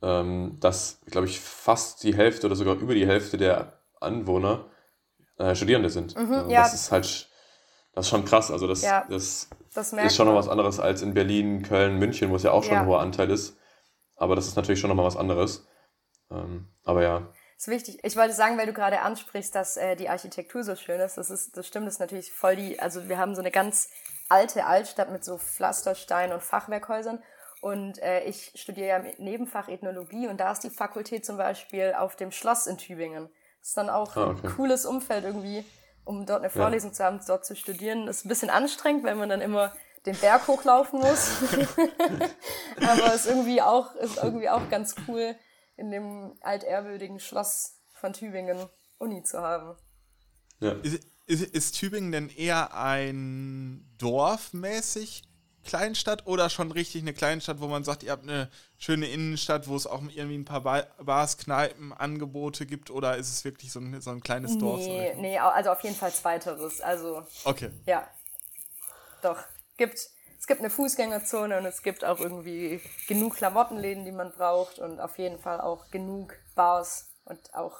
ähm, 0.00 0.56
dass, 0.60 1.00
glaube 1.06 1.26
ich, 1.26 1.40
fast 1.40 2.02
die 2.02 2.14
Hälfte 2.14 2.46
oder 2.46 2.56
sogar 2.56 2.76
über 2.76 2.94
die 2.94 3.06
Hälfte 3.06 3.36
der 3.36 3.79
Anwohner 4.00 4.66
äh, 5.38 5.54
Studierende 5.54 5.90
sind. 5.90 6.16
Mhm, 6.16 6.32
also 6.32 6.50
ja. 6.50 6.62
Das 6.62 6.74
ist 6.74 6.92
halt, 6.92 7.28
das 7.94 8.06
ist 8.06 8.10
schon 8.10 8.24
krass. 8.24 8.50
Also 8.50 8.66
das, 8.66 8.82
ja, 8.82 9.06
das, 9.08 9.48
das 9.74 9.92
ist 9.92 10.16
schon 10.16 10.26
noch 10.26 10.34
was 10.34 10.48
anderes 10.48 10.80
als 10.80 11.02
in 11.02 11.14
Berlin, 11.14 11.62
Köln, 11.62 11.98
München, 11.98 12.30
wo 12.30 12.36
es 12.36 12.42
ja 12.42 12.52
auch 12.52 12.64
schon 12.64 12.74
ja. 12.74 12.80
ein 12.80 12.86
hoher 12.86 13.00
Anteil 13.00 13.30
ist. 13.30 13.56
Aber 14.16 14.36
das 14.36 14.46
ist 14.46 14.56
natürlich 14.56 14.80
schon 14.80 14.88
noch 14.88 14.96
mal 14.96 15.04
was 15.04 15.16
anderes. 15.16 15.66
Ähm, 16.30 16.68
aber 16.84 17.02
ja. 17.02 17.20
Das 17.56 17.66
ist 17.66 17.68
wichtig. 17.68 17.98
Ich 18.02 18.16
wollte 18.16 18.34
sagen, 18.34 18.56
weil 18.58 18.66
du 18.66 18.72
gerade 18.72 19.00
ansprichst, 19.00 19.54
dass 19.54 19.76
äh, 19.76 19.96
die 19.96 20.08
Architektur 20.08 20.62
so 20.62 20.76
schön 20.76 21.00
ist. 21.00 21.16
Das 21.16 21.30
ist, 21.30 21.56
das 21.56 21.66
stimmt, 21.66 21.86
das 21.86 21.94
ist 21.94 22.00
natürlich 22.00 22.32
voll 22.32 22.56
die, 22.56 22.80
also 22.80 23.08
wir 23.08 23.18
haben 23.18 23.34
so 23.34 23.40
eine 23.40 23.50
ganz 23.50 23.90
alte 24.28 24.64
Altstadt 24.64 25.10
mit 25.10 25.24
so 25.24 25.38
Pflasterstein 25.38 26.32
und 26.32 26.42
Fachwerkhäusern. 26.42 27.22
Und 27.60 27.98
äh, 28.02 28.24
ich 28.24 28.52
studiere 28.54 28.88
ja 28.88 28.96
im 28.96 29.24
Nebenfach 29.24 29.68
Ethnologie 29.68 30.28
und 30.28 30.38
da 30.38 30.52
ist 30.52 30.64
die 30.64 30.70
Fakultät 30.70 31.26
zum 31.26 31.36
Beispiel 31.36 31.94
auf 31.96 32.16
dem 32.16 32.30
Schloss 32.30 32.66
in 32.66 32.78
Tübingen. 32.78 33.28
Das 33.60 33.68
ist 33.68 33.76
dann 33.76 33.90
auch 33.90 34.16
ah, 34.16 34.28
okay. 34.28 34.46
ein 34.46 34.56
cooles 34.56 34.86
Umfeld 34.86 35.24
irgendwie, 35.24 35.64
um 36.04 36.26
dort 36.26 36.40
eine 36.40 36.50
Vorlesung 36.50 36.90
ja. 36.90 36.94
zu 36.94 37.04
haben, 37.04 37.20
dort 37.26 37.44
zu 37.44 37.54
studieren. 37.54 38.06
Das 38.06 38.18
ist 38.18 38.24
ein 38.24 38.28
bisschen 38.28 38.50
anstrengend, 38.50 39.04
weil 39.04 39.14
man 39.14 39.28
dann 39.28 39.40
immer 39.40 39.72
den 40.06 40.16
Berg 40.16 40.48
hochlaufen 40.48 41.00
muss. 41.00 41.30
Aber 42.76 43.14
es 43.14 43.26
ist 43.26 43.26
irgendwie 43.26 43.60
auch, 43.60 43.94
ist 43.96 44.16
irgendwie 44.16 44.48
auch 44.48 44.68
ganz 44.70 44.94
cool, 45.06 45.36
in 45.76 45.90
dem 45.90 46.36
altehrwürdigen 46.40 47.20
Schloss 47.20 47.76
von 47.92 48.12
Tübingen 48.12 48.68
Uni 48.98 49.22
zu 49.22 49.40
haben. 49.40 49.76
Ja. 50.60 50.72
Ist, 50.82 51.04
ist, 51.26 51.42
ist 51.42 51.72
Tübingen 51.72 52.12
denn 52.12 52.28
eher 52.28 52.74
ein 52.74 53.86
Dorf 53.98 54.52
mäßig 54.52 55.22
Kleinstadt 55.64 56.26
oder 56.26 56.50
schon 56.50 56.72
richtig 56.72 57.02
eine 57.02 57.12
Kleinstadt, 57.12 57.60
wo 57.60 57.66
man 57.66 57.84
sagt, 57.84 58.02
ihr 58.02 58.12
habt 58.12 58.22
eine 58.22 58.50
schöne 58.78 59.06
Innenstadt, 59.08 59.68
wo 59.68 59.76
es 59.76 59.86
auch 59.86 60.00
irgendwie 60.02 60.38
ein 60.38 60.44
paar 60.44 60.62
Bars, 60.62 61.36
Kneipen, 61.36 61.92
Angebote 61.92 62.66
gibt 62.66 62.90
oder 62.90 63.16
ist 63.16 63.30
es 63.30 63.44
wirklich 63.44 63.70
so 63.70 63.80
ein, 63.80 64.00
so 64.00 64.10
ein 64.10 64.20
kleines 64.20 64.56
Dorf? 64.58 64.80
Nee, 64.80 65.14
nee, 65.16 65.38
also 65.38 65.70
auf 65.70 65.82
jeden 65.82 65.96
Fall 65.96 66.12
zweiteres. 66.12 66.80
Also, 66.80 67.24
okay. 67.44 67.70
Ja. 67.86 68.08
Doch. 69.22 69.38
Gibt, 69.76 69.96
es 69.96 70.46
gibt 70.46 70.60
eine 70.60 70.70
Fußgängerzone 70.70 71.58
und 71.58 71.66
es 71.66 71.82
gibt 71.82 72.04
auch 72.04 72.20
irgendwie 72.20 72.80
genug 73.06 73.36
Klamottenläden, 73.36 74.04
die 74.04 74.12
man 74.12 74.32
braucht 74.32 74.78
und 74.78 75.00
auf 75.00 75.18
jeden 75.18 75.38
Fall 75.38 75.60
auch 75.60 75.90
genug 75.90 76.34
Bars 76.54 77.10
und 77.24 77.54
auch 77.54 77.76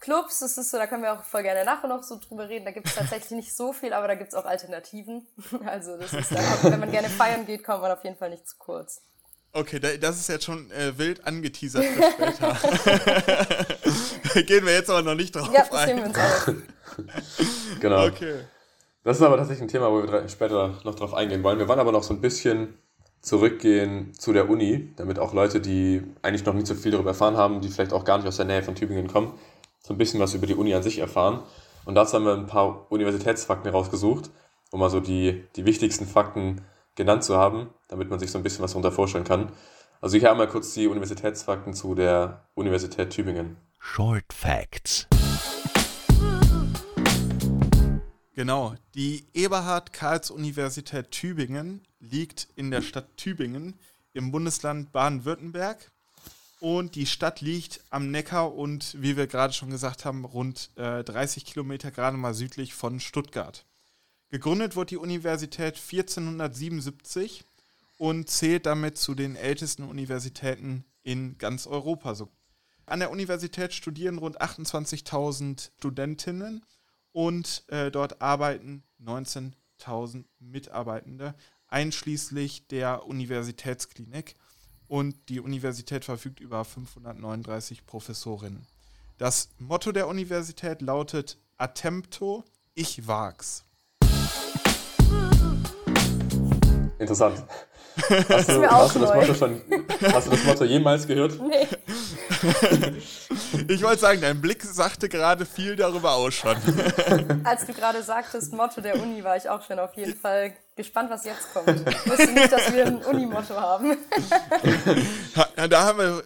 Clubs, 0.00 0.40
das 0.40 0.56
ist 0.56 0.70
so, 0.70 0.78
da 0.78 0.86
können 0.86 1.02
wir 1.02 1.12
auch 1.12 1.22
voll 1.22 1.42
gerne 1.42 1.64
nachher 1.64 1.86
noch 1.86 2.02
so 2.02 2.18
drüber 2.18 2.48
reden. 2.48 2.64
Da 2.64 2.70
gibt 2.70 2.86
es 2.86 2.94
tatsächlich 2.94 3.32
nicht 3.32 3.54
so 3.54 3.74
viel, 3.74 3.92
aber 3.92 4.08
da 4.08 4.14
gibt 4.14 4.30
es 4.30 4.34
auch 4.34 4.46
Alternativen. 4.46 5.26
Also 5.66 5.96
das 5.98 6.12
ist 6.12 6.32
dann, 6.32 6.72
wenn 6.72 6.80
man 6.80 6.90
gerne 6.90 7.08
feiern 7.08 7.44
geht, 7.44 7.62
kommt 7.62 7.82
man 7.82 7.92
auf 7.92 8.02
jeden 8.02 8.16
Fall 8.16 8.30
nicht 8.30 8.48
zu 8.48 8.56
kurz. 8.58 9.02
Okay, 9.52 9.78
das 9.80 10.18
ist 10.18 10.28
jetzt 10.28 10.44
schon 10.44 10.70
äh, 10.70 10.96
wild 10.96 11.26
angeteasert 11.26 11.84
für 11.84 12.02
später. 12.12 12.56
Gehen 14.42 14.64
wir 14.64 14.72
jetzt 14.72 14.88
aber 14.88 15.02
noch 15.02 15.16
nicht 15.16 15.34
drauf 15.34 15.50
ja, 15.52 15.64
das 15.68 15.72
ein. 15.72 15.96
Wir 15.96 16.04
uns 16.04 16.16
aus. 16.16 16.54
genau. 17.80 18.06
Okay. 18.06 18.44
Das 19.02 19.16
ist 19.16 19.22
aber 19.22 19.36
tatsächlich 19.36 19.62
ein 19.62 19.68
Thema, 19.68 19.90
wo 19.90 20.02
wir 20.02 20.28
später 20.28 20.80
noch 20.84 20.94
drauf 20.94 21.14
eingehen 21.14 21.42
wollen. 21.42 21.58
Wir 21.58 21.66
wollen 21.68 21.80
aber 21.80 21.92
noch 21.92 22.04
so 22.04 22.14
ein 22.14 22.20
bisschen 22.20 22.78
zurückgehen 23.22 24.14
zu 24.14 24.32
der 24.32 24.48
Uni, 24.48 24.92
damit 24.96 25.18
auch 25.18 25.34
Leute, 25.34 25.60
die 25.60 26.02
eigentlich 26.22 26.44
noch 26.44 26.54
nicht 26.54 26.66
so 26.66 26.74
viel 26.74 26.92
darüber 26.92 27.10
erfahren 27.10 27.36
haben, 27.36 27.60
die 27.60 27.68
vielleicht 27.68 27.92
auch 27.92 28.04
gar 28.04 28.18
nicht 28.18 28.28
aus 28.28 28.36
der 28.36 28.46
Nähe 28.46 28.62
von 28.62 28.76
Tübingen 28.76 29.08
kommen, 29.08 29.38
so 29.82 29.94
ein 29.94 29.98
bisschen 29.98 30.20
was 30.20 30.34
über 30.34 30.46
die 30.46 30.54
Uni 30.54 30.74
an 30.74 30.82
sich 30.82 30.98
erfahren. 30.98 31.42
Und 31.84 31.94
dazu 31.94 32.14
haben 32.14 32.24
wir 32.24 32.34
ein 32.34 32.46
paar 32.46 32.86
Universitätsfakten 32.90 33.70
herausgesucht, 33.70 34.30
um 34.70 34.80
mal 34.80 34.90
so 34.90 35.00
die, 35.00 35.44
die 35.56 35.64
wichtigsten 35.64 36.06
Fakten 36.06 36.60
genannt 36.94 37.24
zu 37.24 37.36
haben, 37.36 37.70
damit 37.88 38.10
man 38.10 38.18
sich 38.18 38.30
so 38.30 38.38
ein 38.38 38.42
bisschen 38.42 38.62
was 38.62 38.72
darunter 38.72 38.92
vorstellen 38.92 39.24
kann. 39.24 39.52
Also 40.00 40.16
hier 40.18 40.30
einmal 40.30 40.48
kurz 40.48 40.72
die 40.74 40.86
Universitätsfakten 40.86 41.74
zu 41.74 41.94
der 41.94 42.44
Universität 42.54 43.10
Tübingen. 43.10 43.56
Short 43.78 44.32
Facts. 44.32 45.06
Genau, 48.34 48.74
die 48.94 49.26
Eberhard-Karls-Universität 49.34 51.10
Tübingen 51.10 51.82
liegt 51.98 52.48
in 52.56 52.70
der 52.70 52.80
Stadt 52.80 53.16
Tübingen 53.16 53.78
im 54.14 54.30
Bundesland 54.30 54.92
Baden-Württemberg 54.92 55.90
und 56.60 56.94
die 56.94 57.06
Stadt 57.06 57.40
liegt 57.40 57.80
am 57.88 58.10
Neckar 58.10 58.54
und, 58.54 58.94
wie 59.00 59.16
wir 59.16 59.26
gerade 59.26 59.52
schon 59.52 59.70
gesagt 59.70 60.04
haben, 60.04 60.24
rund 60.24 60.70
äh, 60.76 61.02
30 61.02 61.46
Kilometer 61.46 61.90
gerade 61.90 62.18
mal 62.18 62.34
südlich 62.34 62.74
von 62.74 63.00
Stuttgart. 63.00 63.64
Gegründet 64.28 64.76
wurde 64.76 64.90
die 64.90 64.96
Universität 64.98 65.76
1477 65.76 67.44
und 67.96 68.28
zählt 68.28 68.66
damit 68.66 68.98
zu 68.98 69.14
den 69.14 69.36
ältesten 69.36 69.84
Universitäten 69.84 70.84
in 71.02 71.38
ganz 71.38 71.66
Europa. 71.66 72.14
An 72.84 73.00
der 73.00 73.10
Universität 73.10 73.72
studieren 73.72 74.18
rund 74.18 74.40
28.000 74.40 75.70
Studentinnen 75.78 76.64
und 77.12 77.64
äh, 77.68 77.90
dort 77.90 78.20
arbeiten 78.20 78.82
19.000 79.02 80.24
Mitarbeitende, 80.38 81.34
einschließlich 81.68 82.66
der 82.68 83.06
Universitätsklinik 83.06 84.36
und 84.90 85.14
die 85.28 85.38
Universität 85.38 86.04
verfügt 86.04 86.40
über 86.40 86.64
539 86.64 87.86
Professorinnen. 87.86 88.66
Das 89.18 89.50
Motto 89.58 89.92
der 89.92 90.08
Universität 90.08 90.82
lautet 90.82 91.38
Attempto, 91.58 92.42
ich 92.74 93.06
wag's. 93.06 93.64
Interessant. 96.98 97.44
Hast 98.28 98.48
du, 98.48 98.62
hast, 98.66 98.94
du 98.94 99.00
das 99.00 99.14
Motto 99.14 99.34
schon, 99.34 99.60
hast 100.12 100.26
du 100.26 100.30
das 100.30 100.44
Motto 100.44 100.64
jemals 100.64 101.06
gehört? 101.06 101.38
Nee. 101.40 101.66
Ich 103.68 103.82
wollte 103.82 104.00
sagen, 104.00 104.20
dein 104.20 104.40
Blick 104.40 104.62
sagte 104.62 105.08
gerade 105.08 105.46
viel 105.46 105.76
darüber 105.76 106.12
aus 106.12 106.34
schon. 106.34 106.56
Als 107.44 107.66
du 107.66 107.72
gerade 107.72 108.02
sagtest, 108.02 108.52
Motto 108.52 108.80
der 108.80 109.00
Uni, 109.00 109.22
war 109.22 109.36
ich 109.36 109.48
auch 109.48 109.64
schon 109.64 109.78
auf 109.78 109.94
jeden 109.94 110.14
Fall 110.16 110.54
gespannt, 110.76 111.10
was 111.10 111.24
jetzt 111.24 111.52
kommt. 111.52 111.68
Ich 111.68 112.10
wusste 112.10 112.32
nicht, 112.32 112.52
dass 112.52 112.72
wir 112.72 112.86
ein 112.86 112.96
Uni-Motto 113.04 113.54
haben. 113.54 113.96
Da 115.68 115.84
haben 115.84 115.98
wir 115.98 116.24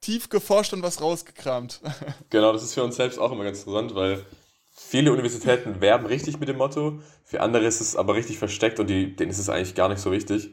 tief 0.00 0.28
geforscht 0.28 0.72
und 0.72 0.82
was 0.82 1.00
rausgekramt. 1.00 1.80
Genau, 2.30 2.52
das 2.52 2.62
ist 2.62 2.74
für 2.74 2.84
uns 2.84 2.96
selbst 2.96 3.18
auch 3.18 3.32
immer 3.32 3.44
ganz 3.44 3.58
interessant, 3.58 3.94
weil 3.94 4.24
viele 4.72 5.12
Universitäten 5.12 5.80
werben 5.80 6.06
richtig 6.06 6.38
mit 6.38 6.48
dem 6.48 6.56
Motto, 6.58 7.00
für 7.24 7.40
andere 7.40 7.64
ist 7.66 7.80
es 7.80 7.96
aber 7.96 8.14
richtig 8.14 8.38
versteckt 8.38 8.78
und 8.78 8.88
die, 8.88 9.16
denen 9.16 9.30
ist 9.30 9.38
es 9.38 9.48
eigentlich 9.48 9.74
gar 9.74 9.88
nicht 9.88 10.00
so 10.00 10.12
wichtig. 10.12 10.50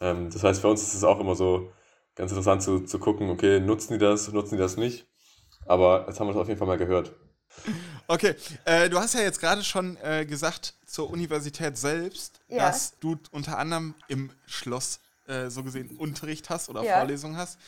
Ähm, 0.00 0.30
das 0.30 0.42
heißt, 0.42 0.60
für 0.60 0.68
uns 0.68 0.82
ist 0.82 0.94
es 0.94 1.04
auch 1.04 1.20
immer 1.20 1.34
so 1.34 1.72
ganz 2.14 2.30
interessant 2.30 2.62
zu, 2.62 2.80
zu 2.80 2.98
gucken, 2.98 3.30
okay, 3.30 3.60
nutzen 3.60 3.94
die 3.94 3.98
das, 3.98 4.30
nutzen 4.32 4.56
die 4.56 4.60
das 4.60 4.76
nicht? 4.76 5.06
Aber 5.66 6.06
jetzt 6.08 6.18
haben 6.20 6.26
wir 6.26 6.32
es 6.32 6.36
auf 6.36 6.48
jeden 6.48 6.58
Fall 6.58 6.68
mal 6.68 6.78
gehört. 6.78 7.12
Okay, 8.06 8.34
äh, 8.64 8.88
du 8.88 8.98
hast 8.98 9.14
ja 9.14 9.20
jetzt 9.20 9.40
gerade 9.40 9.62
schon 9.62 9.96
äh, 10.02 10.24
gesagt 10.24 10.74
zur 10.86 11.10
Universität 11.10 11.76
selbst, 11.76 12.40
ja. 12.48 12.66
dass 12.66 12.98
du 12.98 13.16
unter 13.30 13.58
anderem 13.58 13.94
im 14.08 14.30
Schloss 14.46 15.00
äh, 15.26 15.48
so 15.48 15.62
gesehen 15.62 15.96
Unterricht 15.98 16.50
hast 16.50 16.68
oder 16.68 16.82
ja. 16.82 16.96
Vorlesungen 16.98 17.36
hast. 17.36 17.58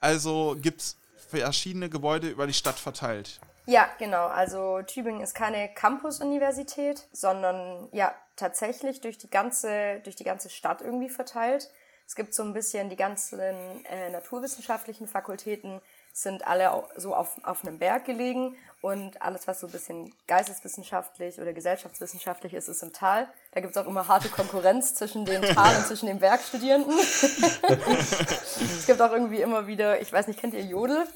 Also 0.00 0.56
gibt 0.60 0.80
es 0.80 0.96
verschiedene 1.28 1.88
Gebäude 1.88 2.28
über 2.28 2.46
die 2.46 2.52
Stadt 2.52 2.78
verteilt. 2.78 3.40
Ja, 3.66 3.88
genau. 3.98 4.26
Also 4.26 4.82
Tübingen 4.82 5.20
ist 5.20 5.34
keine 5.34 5.72
Campus-Universität, 5.72 7.06
sondern 7.12 7.88
ja 7.92 8.12
tatsächlich 8.34 9.00
durch 9.00 9.18
die 9.18 9.30
ganze 9.30 10.00
durch 10.02 10.16
die 10.16 10.24
ganze 10.24 10.50
Stadt 10.50 10.82
irgendwie 10.82 11.08
verteilt. 11.08 11.70
Es 12.06 12.14
gibt 12.14 12.34
so 12.34 12.42
ein 12.42 12.52
bisschen 12.52 12.90
die 12.90 12.96
ganzen 12.96 13.40
äh, 13.40 14.10
naturwissenschaftlichen 14.10 15.08
Fakultäten 15.08 15.80
sind 16.12 16.46
alle 16.46 16.70
so 16.96 17.14
auf, 17.14 17.36
auf 17.42 17.64
einem 17.64 17.78
Berg 17.78 18.04
gelegen 18.04 18.54
und 18.82 19.22
alles, 19.22 19.46
was 19.48 19.60
so 19.60 19.66
ein 19.66 19.72
bisschen 19.72 20.12
geisteswissenschaftlich 20.26 21.40
oder 21.40 21.54
gesellschaftswissenschaftlich 21.54 22.52
ist, 22.52 22.68
ist 22.68 22.82
im 22.82 22.92
Tal. 22.92 23.28
Da 23.52 23.60
gibt 23.60 23.74
es 23.74 23.82
auch 23.82 23.86
immer 23.88 24.08
harte 24.08 24.28
Konkurrenz 24.28 24.94
zwischen 24.94 25.24
dem 25.24 25.40
Tal 25.54 25.76
und 25.76 25.86
zwischen 25.86 26.06
den 26.06 26.18
Bergstudierenden. 26.18 26.98
es 26.98 28.86
gibt 28.86 29.00
auch 29.00 29.12
irgendwie 29.12 29.40
immer 29.40 29.66
wieder, 29.66 30.00
ich 30.00 30.12
weiß 30.12 30.26
nicht, 30.26 30.38
kennt 30.38 30.54
ihr 30.54 30.62
Jodel? 30.64 31.06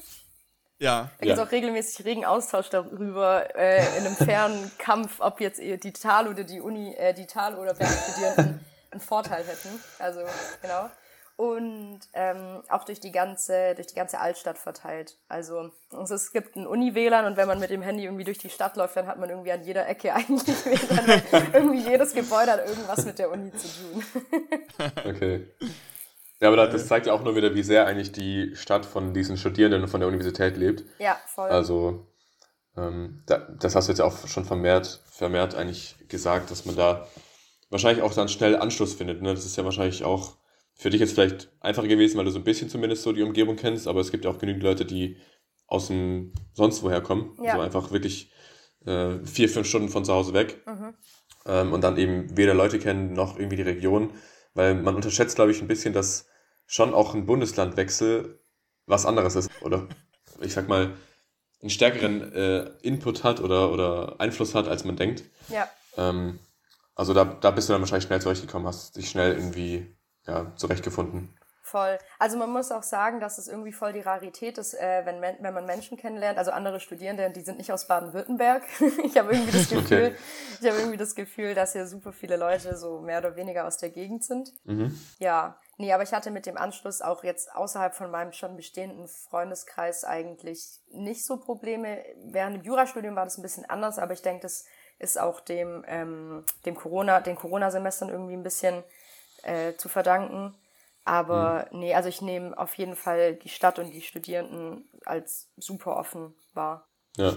Ja. 0.79 1.09
Da 1.19 1.25
gibt 1.25 1.33
es 1.33 1.37
Ja. 1.39 1.45
auch 1.45 1.51
regelmäßig 1.51 2.05
regen 2.05 2.25
Austausch 2.25 2.69
darüber, 2.69 3.55
äh, 3.55 3.85
in 3.97 4.05
einem 4.05 4.15
fairen 4.15 4.71
Kampf, 4.77 5.19
ob 5.19 5.41
jetzt 5.41 5.59
die 5.59 5.93
Tal 5.93 6.27
oder 6.27 6.43
die 6.43 6.61
Uni, 6.61 6.93
äh, 6.95 7.13
die 7.13 7.25
Tal 7.25 7.55
oder 7.55 7.73
Bergstudierenden 7.73 8.65
einen 8.91 9.01
Vorteil 9.01 9.43
hätten. 9.43 9.81
Also, 9.99 10.21
genau. 10.61 10.89
Und 11.37 11.99
ähm, 12.13 12.63
auch 12.67 12.83
durch 12.83 12.99
die 12.99 13.11
ganze, 13.11 13.75
durch 13.75 13.85
die 13.85 13.93
ganze 13.93 14.19
Altstadt 14.19 14.57
verteilt. 14.57 15.17
Also, 15.29 15.69
also 15.91 16.15
es 16.15 16.31
gibt 16.31 16.55
ein 16.55 16.65
Uni-WLAN 16.65 17.25
und 17.25 17.37
wenn 17.37 17.47
man 17.47 17.59
mit 17.59 17.69
dem 17.69 17.83
Handy 17.83 18.05
irgendwie 18.05 18.23
durch 18.23 18.39
die 18.39 18.49
Stadt 18.49 18.75
läuft, 18.75 18.95
dann 18.95 19.05
hat 19.05 19.19
man 19.19 19.29
irgendwie 19.29 19.51
an 19.51 19.63
jeder 19.63 19.87
Ecke 19.87 20.13
eigentlich 20.15 20.65
WLAN, 20.65 21.21
irgendwie 21.53 21.87
jedes 21.87 22.15
Gebäude 22.15 22.53
hat 22.53 22.67
irgendwas 22.67 23.05
mit 23.05 23.19
der 23.19 23.29
Uni 23.29 23.51
zu 23.53 23.67
tun. 23.67 24.03
Okay. 25.05 25.47
Ja, 26.39 26.49
aber 26.49 26.67
das 26.67 26.87
zeigt 26.87 27.07
ja 27.07 27.13
auch 27.13 27.23
nur 27.23 27.35
wieder, 27.35 27.55
wie 27.55 27.63
sehr 27.63 27.87
eigentlich 27.87 28.11
die 28.11 28.55
Stadt 28.55 28.85
von 28.85 29.13
diesen 29.13 29.37
Studierenden 29.37 29.83
und 29.83 29.87
von 29.89 29.99
der 29.99 30.07
Universität 30.07 30.55
lebt. 30.55 30.83
Ja, 30.99 31.17
voll. 31.25 31.49
Also, 31.49 32.07
ähm, 32.75 33.23
da, 33.25 33.39
das 33.59 33.75
hast 33.75 33.87
du 33.87 33.91
jetzt 33.91 34.01
auch 34.01 34.27
schon 34.27 34.45
vermehrt, 34.45 35.01
vermehrt 35.11 35.55
eigentlich 35.55 35.95
gesagt, 36.09 36.51
dass 36.51 36.65
man 36.65 36.75
da 36.75 37.07
wahrscheinlich 37.69 38.03
auch 38.03 38.13
dann 38.13 38.29
schnell 38.29 38.55
Anschluss 38.55 38.93
findet. 38.93 39.21
Ne? 39.21 39.33
Das 39.33 39.45
ist 39.45 39.57
ja 39.57 39.63
wahrscheinlich 39.63 40.03
auch 40.03 40.37
für 40.73 40.89
dich 40.89 41.01
jetzt 41.01 41.13
vielleicht 41.13 41.49
einfacher 41.59 41.87
gewesen, 41.87 42.17
weil 42.17 42.25
du 42.25 42.31
so 42.31 42.37
ein 42.37 42.43
bisschen 42.43 42.69
zumindest 42.69 43.03
so 43.03 43.11
die 43.11 43.23
Umgebung 43.23 43.55
kennst, 43.55 43.87
aber 43.87 43.99
es 43.99 44.11
gibt 44.11 44.25
ja 44.25 44.31
auch 44.31 44.37
genügend 44.37 44.63
Leute, 44.63 44.85
die 44.85 45.17
aus 45.65 45.87
dem 45.87 46.33
sonst 46.53 46.83
woher 46.83 47.01
kommen. 47.01 47.35
Ja. 47.41 47.53
Also 47.53 47.63
einfach 47.63 47.91
wirklich 47.91 48.31
äh, 48.85 49.19
vier, 49.25 49.49
fünf 49.49 49.67
Stunden 49.67 49.89
von 49.89 50.05
zu 50.05 50.13
Hause 50.13 50.33
weg. 50.33 50.63
Ähm, 51.45 51.73
und 51.73 51.81
dann 51.81 51.97
eben 51.97 52.35
weder 52.37 52.53
Leute 52.53 52.79
kennen 52.79 53.13
noch 53.13 53.37
irgendwie 53.37 53.57
die 53.57 53.63
Region. 53.63 54.11
Weil 54.53 54.75
man 54.75 54.95
unterschätzt, 54.95 55.35
glaube 55.35 55.51
ich, 55.51 55.61
ein 55.61 55.67
bisschen, 55.67 55.93
dass 55.93 56.27
schon 56.65 56.93
auch 56.93 57.13
ein 57.13 57.25
Bundeslandwechsel 57.25 58.39
was 58.85 59.05
anderes 59.05 59.35
ist. 59.35 59.49
Oder 59.61 59.87
ich 60.41 60.53
sag 60.53 60.67
mal, 60.67 60.93
einen 61.61 61.69
stärkeren 61.69 62.33
äh, 62.33 62.69
Input 62.81 63.23
hat 63.23 63.39
oder, 63.41 63.71
oder 63.71 64.15
Einfluss 64.19 64.53
hat, 64.55 64.67
als 64.67 64.83
man 64.83 64.95
denkt. 64.95 65.23
ja. 65.49 65.67
Ähm, 65.97 66.39
also 66.97 67.13
da, 67.13 67.25
da 67.25 67.51
bist 67.51 67.69
du 67.69 67.73
dann 67.73 67.81
wahrscheinlich 67.81 68.05
schnell 68.05 68.21
zurechtgekommen, 68.21 68.67
hast 68.67 68.95
dich 68.97 69.09
schnell 69.09 69.33
irgendwie 69.33 69.95
ja, 70.25 70.53
zurechtgefunden. 70.55 71.37
Voll. 71.61 71.97
Also 72.17 72.37
man 72.37 72.49
muss 72.49 72.71
auch 72.71 72.83
sagen, 72.83 73.19
dass 73.19 73.37
es 73.37 73.49
irgendwie 73.49 73.73
voll 73.73 73.91
die 73.91 73.99
Rarität 73.99 74.57
ist, 74.57 74.73
äh, 74.73 75.05
wenn, 75.05 75.21
wenn 75.21 75.53
man 75.53 75.65
Menschen 75.65 75.97
kennenlernt, 75.97 76.37
also 76.37 76.51
andere 76.51 76.79
Studierende, 76.79 77.29
die 77.29 77.41
sind 77.41 77.57
nicht 77.57 77.73
aus 77.73 77.87
Baden-Württemberg. 77.87 78.63
ich 79.03 79.17
habe 79.17 79.33
irgendwie 79.33 79.51
das 79.51 79.69
Gefühl, 79.69 79.83
Okay. 79.83 80.15
ich 80.61 80.65
habe 80.65 80.77
irgendwie 80.79 80.97
das 80.97 81.13
Gefühl, 81.13 81.55
dass 81.55 81.73
hier 81.73 81.85
super 81.85 82.13
viele 82.13 82.37
Leute 82.37 82.77
so 82.77 83.01
mehr 83.01 83.19
oder 83.19 83.35
weniger 83.35 83.67
aus 83.67 83.75
der 83.77 83.89
Gegend 83.89 84.23
sind. 84.23 84.53
Mhm. 84.63 84.97
Ja, 85.19 85.59
nee, 85.75 85.91
aber 85.91 86.03
ich 86.03 86.13
hatte 86.13 86.31
mit 86.31 86.45
dem 86.45 86.55
Anschluss 86.57 87.01
auch 87.01 87.25
jetzt 87.25 87.53
außerhalb 87.53 87.93
von 87.93 88.11
meinem 88.11 88.31
schon 88.31 88.55
bestehenden 88.55 89.09
Freundeskreis 89.09 90.05
eigentlich 90.05 90.79
nicht 90.89 91.25
so 91.25 91.37
Probleme. 91.37 92.01
Während 92.23 92.55
dem 92.55 92.63
Jurastudium 92.63 93.17
war 93.17 93.25
das 93.25 93.37
ein 93.37 93.41
bisschen 93.41 93.65
anders, 93.65 93.99
aber 93.99 94.13
ich 94.13 94.21
denke, 94.21 94.43
das 94.43 94.63
ist 94.99 95.19
auch 95.19 95.39
dem, 95.39 95.83
ähm, 95.87 96.43
dem 96.65 96.75
Corona, 96.75 97.19
den 97.21 97.35
Corona-Semestern 97.35 98.09
irgendwie 98.09 98.33
ein 98.33 98.43
bisschen 98.43 98.83
äh, 99.43 99.73
zu 99.75 99.89
verdanken. 99.89 100.55
Aber 101.05 101.67
nee, 101.71 101.93
also 101.95 102.09
ich 102.09 102.21
nehme 102.21 102.57
auf 102.57 102.73
jeden 102.75 102.95
Fall 102.95 103.35
die 103.35 103.49
Stadt 103.49 103.79
und 103.79 103.91
die 103.91 104.01
Studierenden 104.01 104.89
als 105.05 105.47
super 105.57 105.95
offen 105.97 106.33
wahr. 106.53 106.85
Ja. 107.15 107.33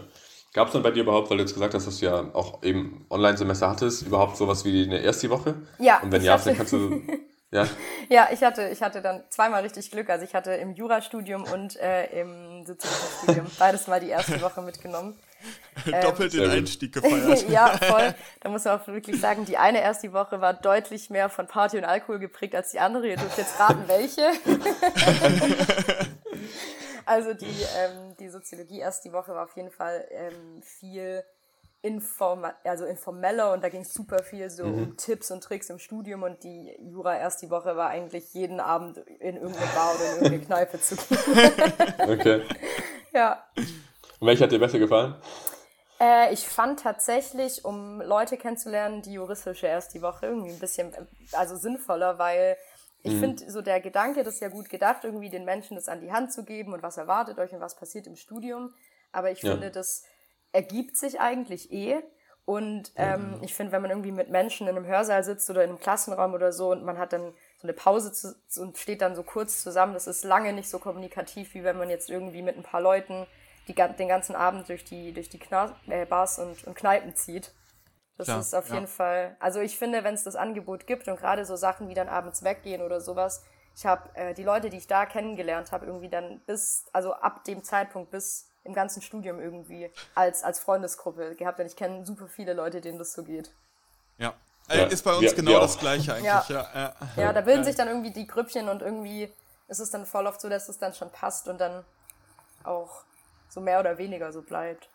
Gab 0.53 0.67
es 0.67 0.73
dann 0.73 0.83
bei 0.83 0.91
dir 0.91 1.05
überhaupt, 1.05 1.31
weil 1.31 1.37
du 1.37 1.45
jetzt 1.45 1.55
gesagt 1.55 1.75
hast, 1.75 1.87
dass 1.87 1.99
du 2.01 2.07
ja 2.07 2.35
auch 2.35 2.63
eben 2.65 3.07
Online-Semester 3.09 3.71
hattest, 3.71 4.03
überhaupt 4.03 4.37
sowas 4.37 4.65
wie 4.65 4.83
eine 4.85 4.99
erste 4.99 5.31
Woche? 5.31 5.55
Ja, 5.79 6.01
Und 6.03 6.11
wenn 6.11 6.21
ich 6.21 6.27
ja, 6.27 6.33
hatte- 6.33 6.43
vielleicht 6.55 6.59
kannst 6.59 6.73
du. 6.73 7.03
Ja, 7.53 7.67
Ja, 8.09 8.29
ich 8.33 8.43
hatte, 8.45 8.69
ich 8.69 8.81
hatte 8.81 9.03
dann 9.03 9.25
zweimal 9.29 9.63
richtig 9.63 9.91
Glück. 9.91 10.09
Also 10.09 10.25
ich 10.25 10.37
hatte 10.37 10.53
im 10.53 10.73
Jurastudium 10.75 11.43
und 11.43 11.75
äh, 11.81 12.07
im 12.21 12.65
Soziologiestudium 12.65 13.47
beides 13.59 13.89
mal 13.89 13.99
die 13.99 14.09
erste 14.11 14.41
Woche 14.41 14.63
mitgenommen. 14.63 15.19
Doppelt 16.03 16.33
den 16.33 16.41
Sehr 16.41 16.49
gut. 16.49 16.57
Einstieg 16.59 16.93
gefeiert. 16.93 17.49
ja, 17.49 17.69
voll. 17.79 18.15
Da 18.41 18.49
muss 18.49 18.65
man 18.65 18.81
auch 18.81 18.87
wirklich 18.87 19.21
sagen, 19.21 19.45
die 19.45 19.57
eine 19.57 19.81
erste 19.81 20.13
Woche 20.13 20.41
war 20.41 20.55
deutlich 20.55 21.11
mehr 21.11 21.29
von 21.29 21.47
Party 21.47 21.79
und 21.79 21.85
Alkohol 21.85 22.19
geprägt 22.19 22.55
als 22.55 22.73
die 22.73 22.81
andere. 22.81 23.09
Ihr 23.09 23.17
dürft 23.17 23.39
jetzt 23.39 23.59
raten, 23.59 23.85
welche. 23.87 24.23
also 27.07 27.35
die, 27.35 27.47
ähm, 27.47 28.17
die 28.19 28.29
Soziologie 28.29 28.81
erst 28.81 29.05
die 29.05 29.13
Woche 29.13 29.33
war 29.33 29.45
auf 29.45 29.57
jeden 29.57 29.71
Fall 29.71 30.07
ähm, 30.11 30.63
viel 30.63 31.25
inform 31.83 32.45
also 32.65 32.85
informeller 32.85 33.53
und 33.55 33.65
da 33.65 33.71
ging 33.71 33.81
es 33.81 33.95
super 33.95 34.23
viel 34.23 34.51
so 34.51 34.65
um 34.65 34.97
Tipps 34.99 35.31
und 35.31 35.43
Tricks 35.43 35.71
im 35.71 35.79
Studium 35.79 36.23
und 36.23 36.43
die 36.45 36.77
Jura 36.79 37.17
erst 37.17 37.41
die 37.41 37.49
Woche 37.49 37.75
war 37.75 37.89
eigentlich 37.89 38.35
jeden 38.35 38.61
Abend 38.61 38.99
in 38.99 39.37
irgendeine 39.37 39.67
Bar 39.75 39.95
oder 39.95 40.05
in 40.05 40.11
irgendeine 40.17 40.41
Kneipe 40.41 40.81
zu 40.81 40.97
gehen. 40.97 41.19
okay. 42.11 42.43
ja. 43.15 43.43
Und 44.21 44.27
welche 44.29 44.45
hat 44.45 44.53
dir 44.53 44.59
besser 44.59 44.79
gefallen? 44.79 45.15
Äh, 46.01 46.33
ich 46.33 46.49
fand 46.49 46.81
tatsächlich, 46.81 47.65
um 47.65 48.01
Leute 48.01 48.37
kennenzulernen, 48.37 49.03
die 49.03 49.15
juristische 49.15 49.67
erst 49.67 49.95
die 49.95 50.03
Woche 50.03 50.27
irgendwie 50.27 50.51
ein 50.51 50.59
bisschen 50.59 50.93
also 51.33 51.57
sinnvoller, 51.57 52.19
weil 52.19 52.57
ich 53.03 53.17
finde, 53.17 53.51
so 53.51 53.63
der 53.63 53.81
Gedanke, 53.81 54.25
das 54.25 54.35
ist 54.35 54.41
ja 54.41 54.49
gut 54.49 54.69
gedacht, 54.69 55.05
irgendwie 55.05 55.31
den 55.31 55.45
Menschen 55.45 55.75
das 55.75 55.89
an 55.89 56.01
die 56.01 56.13
Hand 56.13 56.33
zu 56.33 56.45
geben 56.45 56.75
und 56.75 56.83
was 56.83 56.99
erwartet 56.99 57.39
euch 57.39 57.53
und 57.53 57.61
was 57.61 57.77
passiert 57.77 58.07
im 58.07 58.17
Studium. 58.17 58.75
Aber 59.13 59.31
ich 59.31 59.43
Ja. 59.43 59.53
finde, 59.53 59.71
das 59.71 60.05
ergibt 60.53 60.97
sich 60.97 61.21
eigentlich 61.21 61.73
eh. 61.73 62.03
Und 62.45 62.93
ähm, 62.97 63.39
ich 63.43 63.55
finde, 63.55 63.73
wenn 63.73 63.83
man 63.83 63.91
irgendwie 63.91 64.13
mit 64.13 64.29
Menschen 64.29 64.67
in 64.67 64.77
einem 64.77 64.87
Hörsaal 64.87 65.23
sitzt 65.25 65.49
oder 65.51 65.63
in 65.65 65.71
einem 65.71 65.79
Klassenraum 65.79 66.35
oder 66.35 66.53
so 66.53 66.73
und 66.73 66.85
man 66.85 66.99
hat 66.99 67.13
dann 67.13 67.33
so 67.59 67.69
eine 67.69 67.73
Pause 67.73 68.13
zu, 68.13 68.35
und 68.61 68.77
steht 68.77 69.03
dann 69.03 69.15
so 69.15 69.23
kurz 69.23 69.63
zusammen, 69.63 69.95
das 69.95 70.07
ist 70.07 70.25
lange 70.25 70.53
nicht 70.53 70.69
so 70.69 70.79
kommunikativ, 70.79 71.55
wie 71.55 71.65
wenn 71.65 71.79
man 71.79 71.91
jetzt 71.91 72.11
irgendwie 72.11 72.43
mit 72.43 72.57
ein 72.57 72.63
paar 72.63 72.81
Leuten 72.81 73.27
die, 73.69 73.75
den 73.75 74.09
ganzen 74.09 74.35
Abend 74.35 74.69
durch 74.69 74.85
die, 74.85 75.13
durch 75.13 75.29
die 75.29 75.39
Kna 75.39 75.75
äh, 75.89 76.07
Bars 76.07 76.39
und, 76.39 76.65
und 76.65 76.75
Kneipen 76.75 77.15
zieht. 77.15 77.53
Das 78.17 78.27
Klar, 78.27 78.41
ist 78.41 78.55
auf 78.55 78.69
ja. 78.69 78.75
jeden 78.75 78.87
Fall, 78.87 79.37
also 79.41 79.61
ich 79.61 79.79
finde, 79.79 80.05
wenn 80.05 80.15
es 80.15 80.25
das 80.25 80.37
Angebot 80.37 80.87
gibt 80.87 81.09
und 81.09 81.19
gerade 81.19 81.45
so 81.47 81.57
Sachen 81.57 81.89
wie 81.89 81.95
dann 81.95 82.09
abends 82.09 82.43
weggehen 82.43 82.83
oder 82.83 83.01
sowas, 83.01 83.43
ich 83.75 83.87
habe 83.87 84.15
äh, 84.15 84.35
die 84.35 84.43
Leute, 84.43 84.69
die 84.69 84.77
ich 84.77 84.87
da 84.89 85.07
kennengelernt 85.07 85.73
habe, 85.73 85.87
irgendwie 85.87 86.09
dann 86.11 86.41
bis, 86.41 86.85
also 86.93 87.15
ab 87.15 87.45
dem 87.45 87.63
Zeitpunkt 87.65 88.11
bis 88.11 88.49
im 88.65 88.75
ganzen 88.75 89.01
Studium 89.01 89.41
irgendwie 89.41 89.91
als, 90.15 90.43
als 90.45 90.59
Freundesgruppe 90.61 91.35
gehabt. 91.37 91.61
Und 91.61 91.67
ich 91.67 91.77
kenne 91.77 92.05
super 92.05 92.27
viele 92.29 92.53
Leute, 92.53 92.83
denen 92.83 92.99
das 92.99 93.15
so 93.15 93.23
geht. 93.25 93.51
Ja. 94.19 94.35
Ja, 94.69 94.85
Äh, 94.85 94.93
ist 94.93 95.03
bei 95.03 95.13
uns 95.13 95.23
wir- 95.23 95.33
genau 95.35 95.61
das. 95.61 95.79
Gleiche 95.79 96.13
eigentlich. 96.13 96.27
Ja. 96.27 96.45
Ja. 96.51 96.69
Ja, 96.75 96.95
Ja, 97.17 97.33
da 97.33 97.41
bilden 97.41 97.65
sich 97.65 97.75
dann 97.77 97.89
irgendwie 97.89 98.11
die 98.11 98.27
Grüppchen 98.27 98.69
und 98.69 98.83
irgendwie 98.83 99.33
ist 99.69 99.79
es 99.79 99.91
dann 99.91 100.05
voll 100.05 100.27
oft 100.27 100.41
so, 100.43 100.49
dass 100.51 100.69
es 100.69 100.79
dann 100.79 100.93
schon 100.93 101.11
passt 101.11 101.49
und 101.49 101.59
dann 101.59 101.85
auch 102.65 103.05
so 103.51 103.61
mehr 103.61 103.81
oder 103.81 103.99
weniger 103.99 104.33
so 104.33 104.41
bleibt. 104.43 104.89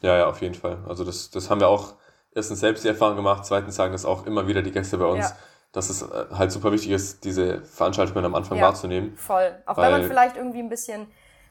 Ja, 0.00 0.16
ja, 0.16 0.26
auf 0.26 0.40
jeden 0.40 0.54
Fall. 0.54 0.78
Also 0.88 1.04
das, 1.04 1.30
das 1.30 1.48
haben 1.50 1.60
wir 1.60 1.68
auch 1.68 1.94
erstens 2.34 2.60
selbst 2.60 2.82
die 2.84 2.88
Erfahrung 2.88 3.16
gemacht, 3.16 3.44
zweitens 3.44 3.76
sagen 3.76 3.92
das 3.92 4.04
auch 4.04 4.26
immer 4.26 4.46
wieder 4.48 4.62
die 4.62 4.72
Gäste 4.72 4.98
bei 4.98 5.04
uns, 5.04 5.28
Ja. 5.30 5.36
dass 5.72 5.90
es 5.90 6.02
äh, 6.02 6.26
halt 6.32 6.50
super 6.50 6.72
wichtig 6.72 6.90
ist, 6.90 7.24
diese 7.24 7.62
Veranstaltungen 7.62 8.24
am 8.24 8.34
Anfang 8.34 8.58
Ja. 8.58 8.64
wahrzunehmen. 8.68 9.16
Voll. 9.16 9.54
Auch 9.66 9.76
wenn 9.76 9.90
man 9.90 10.04
vielleicht 10.04 10.36
irgendwie 10.36 10.60
ein 10.60 10.68
bisschen, 10.70 11.06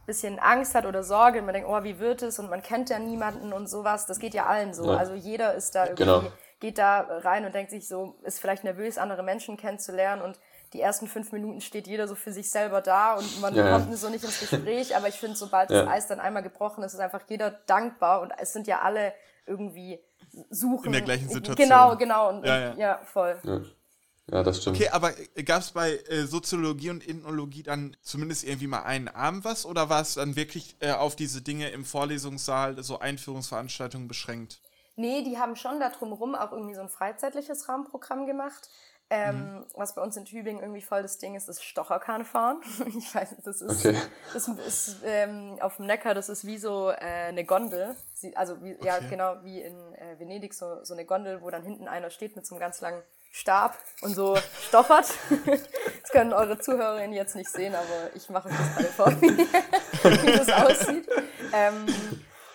bisschen 0.08 0.40
Angst 0.40 0.74
hat 0.74 0.86
oder 0.88 1.04
Sorge 1.04 1.40
und 1.40 1.46
man 1.46 1.54
denkt, 1.54 1.70
oh, 1.70 1.84
wie 1.84 2.00
wird 2.00 2.24
es 2.24 2.40
und 2.40 2.50
man 2.50 2.64
kennt 2.64 2.90
ja 2.90 2.98
niemanden 2.98 3.54
und 3.54 3.70
sowas. 3.70 4.08
Das 4.08 4.18
geht 4.20 4.34
ja 4.34 4.48
allen 4.48 4.74
so. 4.74 4.92
Ja. 4.92 4.98
Also 4.98 5.14
jeder 5.14 5.54
ist 5.54 5.76
da 5.76 5.84
irgendwie, 5.86 6.04
Genau. 6.04 6.24
geht 6.60 6.80
da 6.80 7.02
rein 7.22 7.46
und 7.46 7.54
denkt 7.54 7.70
sich 7.70 7.88
so, 7.88 8.16
ist 8.24 8.40
vielleicht 8.40 8.64
nervös, 8.64 8.98
andere 8.98 9.22
Menschen 9.22 9.56
kennenzulernen 9.58 10.24
und 10.24 10.40
die 10.74 10.82
ersten 10.82 11.08
fünf 11.08 11.32
Minuten 11.32 11.62
steht 11.62 11.88
jeder 11.88 12.08
so 12.08 12.16
für 12.16 12.32
sich 12.32 12.52
selber 12.52 12.82
da 12.82 13.16
und 13.16 13.42
man 13.42 13.56
Ja, 13.56 13.72
kommt 13.72 13.98
so 13.98 14.10
nicht 14.10 14.24
ins 14.24 14.40
Gespräch. 14.40 14.96
Aber 14.96 15.08
ich 15.08 15.16
finde, 15.16 15.36
sobald 15.36 15.72
Ja. 15.72 15.84
das 15.84 15.92
Eis 15.92 16.08
dann 16.08 16.20
einmal 16.20 16.44
gebrochen 16.44 16.84
ist, 16.84 16.94
ist 16.94 17.00
einfach 17.00 17.22
jeder 17.28 17.52
dankbar 17.52 18.22
und 18.22 18.32
es 18.38 18.54
sind 18.54 18.68
ja 18.68 18.82
alle 18.82 19.14
irgendwie 19.48 20.00
suchen. 20.50 20.88
In 20.88 20.92
der 20.92 21.02
gleichen 21.02 21.30
Situation. 21.30 21.56
Genau, 21.68 21.96
genau. 21.96 22.30
Und, 22.30 22.46
Ja, 22.46 22.60
ja. 22.60 22.74
ja, 22.76 23.02
voll. 23.04 23.40
Ja, 23.44 23.62
ja 24.32 24.44
das 24.44 24.62
stimmt. 24.62 24.78
Okay, 24.78 24.90
aber 24.90 25.12
gab 25.44 25.62
es 25.62 25.72
bei 25.72 25.98
äh, 26.08 26.26
Soziologie 26.26 26.92
und 26.92 27.08
Ethnologie 27.08 27.64
dann 27.64 27.98
zumindest 28.02 28.44
irgendwie 28.44 28.68
mal 28.68 28.84
einen 28.84 29.08
Abend 29.08 29.46
was 29.46 29.66
oder 29.66 29.90
war 29.90 30.02
es 30.02 30.14
dann 30.14 30.36
wirklich 30.36 30.76
äh, 30.82 30.92
auf 30.92 31.16
diese 31.16 31.42
Dinge 31.42 31.70
im 31.70 31.84
Vorlesungssaal, 31.84 32.82
so 32.84 33.00
Einführungsveranstaltungen 33.00 34.08
beschränkt? 34.08 34.62
Nee, 34.96 35.24
die 35.24 35.38
haben 35.40 35.56
schon 35.56 35.80
da 35.80 35.90
drumherum 35.90 36.36
auch 36.36 36.52
irgendwie 36.52 36.76
so 36.76 36.82
ein 36.82 36.90
freizeitliches 36.90 37.70
Rahmenprogramm 37.70 38.28
gemacht. 38.28 38.70
Ähm, 39.12 39.56
Mhm. 39.60 39.66
Was 39.74 39.96
bei 39.96 40.02
uns 40.02 40.16
in 40.18 40.26
Tübingen 40.26 40.62
irgendwie 40.62 40.82
voll 40.82 41.02
das 41.02 41.18
Ding 41.18 41.36
ist, 41.36 41.50
ist 41.50 41.64
Stocherkahnfahren. 41.64 42.62
Ich 42.98 43.14
weiß 43.16 43.32
nicht, 43.32 43.48
das 43.48 43.62
ist, 43.62 43.86
Okay. 43.86 43.98
das 44.34 44.48
ist 44.48 44.98
ähm, 45.04 45.58
auf 45.62 45.78
dem 45.78 45.86
Neckar, 45.88 46.14
das 46.14 46.30
ist 46.30 46.46
wie 46.46 46.58
so 46.60 46.90
äh, 46.92 46.96
eine 47.30 47.44
Gondel. 47.44 47.96
Sie, 48.14 48.36
also 48.38 48.62
wie, 48.64 48.78
ja, 48.84 48.98
Okay. 48.98 49.08
genau 49.10 49.38
wie 49.44 49.62
in 49.62 49.76
äh, 49.96 50.20
Venedig, 50.20 50.54
so, 50.54 50.84
so 50.84 50.94
eine 50.94 51.06
Gondel, 51.06 51.42
wo 51.42 51.50
dann 51.50 51.64
hinten 51.64 51.88
einer 51.88 52.10
steht 52.12 52.36
mit 52.36 52.46
so 52.46 52.54
einem 52.56 52.60
ganz 52.60 52.82
langen 52.82 53.02
Stab 53.32 53.78
und 54.02 54.14
so 54.16 54.38
stochert. 54.68 55.08
Das 56.02 56.12
können 56.12 56.34
eure 56.34 56.58
Zuhörerinnen 56.58 57.14
jetzt 57.14 57.36
nicht 57.36 57.52
sehen, 57.52 57.76
aber 57.76 58.16
ich 58.16 58.30
mache 58.32 58.50
euch 58.50 58.56
das 58.58 58.76
gerade 58.76 58.88
vor, 58.88 59.22
wie, 59.22 59.38
wie 60.28 60.38
das 60.38 60.50
aussieht. 60.50 61.08
Ähm, 61.54 61.86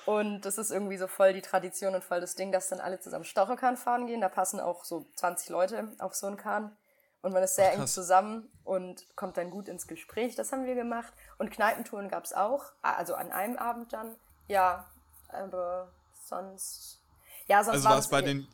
und 0.06 0.42
das 0.42 0.58
ist 0.58 0.70
irgendwie 0.70 0.98
so 0.98 1.06
voll 1.06 1.32
die 1.32 1.42
Tradition 1.42 1.94
und 1.94 2.04
voll 2.04 2.20
das 2.20 2.34
Ding, 2.34 2.52
dass 2.52 2.68
dann 2.68 2.80
alle 2.80 3.00
zusammen 3.00 3.24
Stocherkahn 3.24 3.76
fahren 3.76 4.06
gehen. 4.06 4.20
Da 4.20 4.28
passen 4.28 4.60
auch 4.60 4.84
so 4.84 5.06
20 5.16 5.48
Leute 5.48 5.92
auf 5.98 6.14
so 6.14 6.26
einen 6.26 6.36
Kahn. 6.36 6.76
und 7.22 7.32
man 7.32 7.42
ist 7.42 7.56
sehr 7.56 7.70
Ach, 7.74 7.80
eng 7.80 7.86
zusammen 7.86 8.50
und 8.64 9.06
kommt 9.16 9.38
dann 9.38 9.50
gut 9.50 9.68
ins 9.68 9.86
Gespräch. 9.86 10.34
Das 10.34 10.52
haben 10.52 10.66
wir 10.66 10.74
gemacht. 10.74 11.12
Und 11.38 11.50
Kneipentouren 11.50 12.08
gab 12.08 12.24
es 12.24 12.34
auch, 12.34 12.72
also 12.82 13.14
an 13.14 13.32
einem 13.32 13.56
Abend 13.56 13.92
dann. 13.92 14.14
Ja, 14.46 14.86
aber 15.28 15.90
sonst. 16.28 17.00
Ja, 17.46 17.64
sonst 17.64 17.76
also 17.76 17.88
war 17.88 17.98
es 17.98 18.08
bei 18.08 18.20
den 18.20 18.46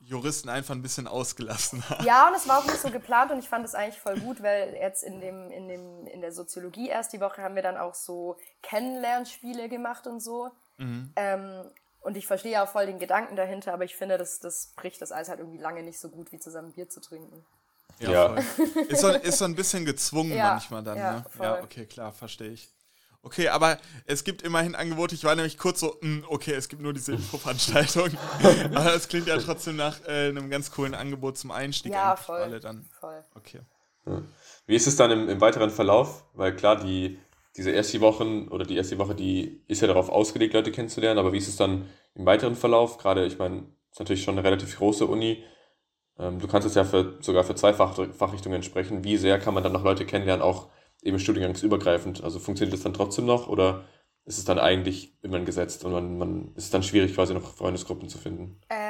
Juristen 0.00 0.48
einfach 0.48 0.74
ein 0.74 0.82
bisschen 0.82 1.06
ausgelassen 1.06 1.82
Ja, 2.04 2.28
und 2.28 2.34
es 2.34 2.46
war 2.48 2.58
auch 2.58 2.64
nicht 2.64 2.80
so 2.80 2.90
geplant 2.90 3.30
und 3.30 3.38
ich 3.38 3.48
fand 3.48 3.64
es 3.64 3.74
eigentlich 3.74 4.00
voll 4.00 4.18
gut, 4.20 4.42
weil 4.42 4.74
jetzt 4.74 5.02
in, 5.02 5.20
dem, 5.20 5.50
in, 5.50 5.68
dem, 5.68 6.06
in 6.06 6.20
der 6.20 6.32
Soziologie 6.32 6.88
erst 6.88 7.12
die 7.12 7.20
Woche 7.20 7.42
haben 7.42 7.54
wir 7.54 7.62
dann 7.62 7.76
auch 7.76 7.94
so 7.94 8.36
Kennenlernspiele 8.62 9.68
gemacht 9.68 10.06
und 10.06 10.20
so. 10.20 10.50
Mhm. 10.78 11.12
Ähm, 11.16 11.64
und 12.00 12.16
ich 12.16 12.26
verstehe 12.26 12.52
ja 12.52 12.64
auch 12.64 12.68
voll 12.68 12.86
den 12.86 12.98
Gedanken 12.98 13.36
dahinter, 13.36 13.74
aber 13.74 13.84
ich 13.84 13.94
finde, 13.94 14.16
das, 14.18 14.40
das 14.40 14.72
bricht 14.76 15.02
das 15.02 15.12
Eis 15.12 15.28
halt 15.28 15.40
irgendwie 15.40 15.58
lange 15.58 15.82
nicht 15.82 16.00
so 16.00 16.08
gut, 16.08 16.32
wie 16.32 16.38
zusammen 16.38 16.72
Bier 16.72 16.88
zu 16.88 17.00
trinken. 17.00 17.44
Ja, 18.00 18.10
ja. 18.10 18.34
Ist, 18.88 19.00
so, 19.00 19.08
ist 19.08 19.38
so 19.38 19.44
ein 19.44 19.54
bisschen 19.54 19.84
gezwungen 19.84 20.32
ja, 20.32 20.52
manchmal 20.52 20.82
dann, 20.84 20.96
ja, 20.96 21.12
ne? 21.12 21.24
Ja, 21.40 21.62
okay, 21.62 21.86
klar, 21.86 22.12
verstehe 22.12 22.50
ich. 22.50 22.70
Okay, 23.22 23.48
aber 23.48 23.78
es 24.06 24.22
gibt 24.22 24.42
immerhin 24.42 24.76
Angebote. 24.76 25.14
Ich 25.14 25.24
war 25.24 25.34
nämlich 25.34 25.58
kurz 25.58 25.80
so, 25.80 25.98
mh, 26.00 26.00
hm, 26.00 26.24
okay, 26.28 26.52
es 26.52 26.68
gibt 26.68 26.80
nur 26.80 26.92
diese 26.92 27.12
Infoveranstaltung. 27.12 28.10
aber 28.74 28.94
es 28.94 29.08
klingt 29.08 29.26
ja 29.26 29.36
trotzdem 29.38 29.76
nach 29.76 30.00
äh, 30.06 30.28
einem 30.28 30.48
ganz 30.48 30.70
coolen 30.70 30.94
Angebot 30.94 31.36
zum 31.36 31.50
Einstieg. 31.50 31.92
Ja, 31.92 32.14
voll. 32.16 32.40
alle 32.40 32.60
dann. 32.60 32.88
voll. 33.00 33.24
Okay. 33.34 33.60
Wie 34.66 34.76
ist 34.76 34.86
es 34.86 34.96
dann 34.96 35.10
im, 35.10 35.28
im, 35.28 35.40
weiteren 35.40 35.70
Verlauf? 35.70 36.24
Weil 36.32 36.54
klar, 36.54 36.76
die, 36.76 37.18
diese 37.56 37.70
erste 37.70 38.00
Woche 38.00 38.46
oder 38.50 38.64
die 38.64 38.76
erste 38.76 38.98
Woche, 38.98 39.14
die 39.14 39.62
ist 39.66 39.80
ja 39.80 39.88
darauf 39.88 40.08
ausgelegt, 40.10 40.54
Leute 40.54 40.72
kennenzulernen. 40.72 41.18
Aber 41.18 41.32
wie 41.32 41.38
ist 41.38 41.48
es 41.48 41.56
dann 41.56 41.86
im 42.14 42.26
weiteren 42.26 42.54
Verlauf? 42.54 42.98
Gerade, 42.98 43.26
ich 43.26 43.38
meine, 43.38 43.66
es 43.90 43.96
ist 43.96 44.00
natürlich 44.00 44.22
schon 44.22 44.38
eine 44.38 44.44
relativ 44.44 44.76
große 44.76 45.06
Uni. 45.06 45.42
Ähm, 46.18 46.38
du 46.38 46.46
kannst 46.46 46.66
es 46.66 46.74
ja 46.74 46.84
für, 46.84 47.18
sogar 47.20 47.44
für 47.44 47.54
zwei 47.54 47.72
Fach, 47.72 47.98
Fachrichtungen 48.12 48.62
sprechen. 48.62 49.04
Wie 49.04 49.16
sehr 49.16 49.38
kann 49.38 49.54
man 49.54 49.62
dann 49.62 49.72
noch 49.72 49.84
Leute 49.84 50.04
kennenlernen, 50.06 50.42
auch 50.42 50.68
eben 51.02 51.18
studiengangsübergreifend? 51.18 52.22
Also 52.22 52.38
funktioniert 52.38 52.74
das 52.74 52.82
dann 52.82 52.94
trotzdem 52.94 53.26
noch 53.26 53.48
oder 53.48 53.84
ist 54.24 54.38
es 54.38 54.44
dann 54.44 54.58
eigentlich 54.58 55.16
immer 55.22 55.40
gesetzt 55.40 55.84
und 55.84 55.92
man, 55.92 56.18
man 56.18 56.52
ist 56.54 56.64
es 56.64 56.70
dann 56.70 56.82
schwierig, 56.82 57.14
quasi 57.14 57.32
noch 57.32 57.54
Freundesgruppen 57.54 58.10
zu 58.10 58.18
finden? 58.18 58.60
Ähm, 58.68 58.87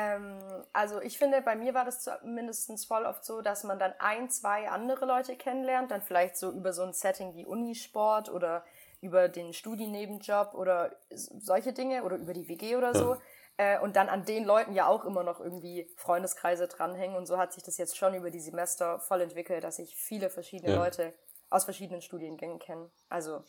also 0.79 1.01
ich 1.01 1.19
finde, 1.19 1.43
bei 1.43 1.57
mir 1.57 1.75
war 1.75 1.85
das 1.85 2.09
mindestens 2.23 2.85
voll 2.85 3.05
oft 3.05 3.25
so, 3.25 3.43
dass 3.43 3.65
man 3.65 3.81
dann 3.81 3.95
ein, 3.99 4.31
zwei 4.31 4.71
andere 4.71 5.07
Leute 5.07 5.35
kennenlernt, 5.35 5.91
dann 5.91 6.03
vielleicht 6.03 6.37
so 6.37 6.53
über 6.53 6.73
so 6.73 6.83
ein 6.85 6.93
Setting 6.93 7.35
wie 7.35 7.45
Unisport 7.45 8.31
oder 8.31 8.65
über 9.01 9.29
den 9.29 9.53
Studiennebenjob 9.53 10.55
oder 10.55 10.95
solche 11.11 11.73
Dinge 11.73 12.05
oder 12.05 12.15
über 12.15 12.33
die 12.33 12.47
WG 12.47 12.77
oder 12.77 12.95
so. 12.95 13.15
Ja. 13.15 13.21
Äh, 13.57 13.81
und 13.81 13.97
dann 13.97 14.09
an 14.09 14.25
den 14.25 14.45
Leuten 14.45 14.73
ja 14.73 14.87
auch 14.87 15.05
immer 15.05 15.25
noch 15.25 15.41
irgendwie 15.41 15.93
Freundeskreise 15.97 16.69
dranhängen. 16.69 17.17
Und 17.17 17.27
so 17.27 17.39
hat 17.39 17.53
sich 17.53 17.65
das 17.65 17.77
jetzt 17.77 17.97
schon 17.97 18.15
über 18.15 18.31
die 18.31 18.41
Semester 18.41 19.01
voll 19.01 19.21
entwickelt, 19.21 19.65
dass 19.65 19.81
ich 19.81 19.97
viele 19.97 20.31
verschiedene 20.31 20.75
ja. 20.75 20.79
Leute 20.79 21.13
aus 21.51 21.65
verschiedenen 21.65 22.03
Studiengängen 22.03 22.61
kennen. 22.61 22.89
Also 23.09 23.43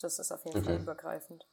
das 0.00 0.18
ist 0.18 0.32
auf 0.32 0.46
jeden 0.46 0.60
okay. 0.60 0.68
Fall 0.68 0.80
übergreifend. 0.80 1.46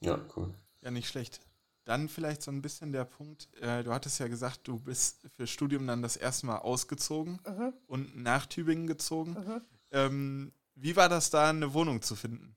Ja, 0.00 0.18
cool. 0.36 0.52
Ja, 0.82 0.90
nicht 0.90 1.08
schlecht. 1.08 1.40
Dann 1.84 2.08
vielleicht 2.08 2.42
so 2.42 2.50
ein 2.50 2.62
bisschen 2.62 2.92
der 2.92 3.04
Punkt, 3.04 3.48
äh, 3.60 3.82
du 3.82 3.92
hattest 3.92 4.18
ja 4.18 4.28
gesagt, 4.28 4.60
du 4.64 4.78
bist 4.78 5.20
für 5.36 5.46
Studium 5.46 5.86
dann 5.86 6.02
das 6.02 6.16
erste 6.16 6.46
Mal 6.46 6.58
ausgezogen 6.58 7.40
mhm. 7.46 7.72
und 7.86 8.16
nach 8.16 8.46
Tübingen 8.46 8.86
gezogen. 8.86 9.32
Mhm. 9.32 9.60
Ähm, 9.92 10.52
wie 10.74 10.96
war 10.96 11.08
das 11.08 11.30
da, 11.30 11.50
eine 11.50 11.74
Wohnung 11.74 12.02
zu 12.02 12.16
finden? 12.16 12.56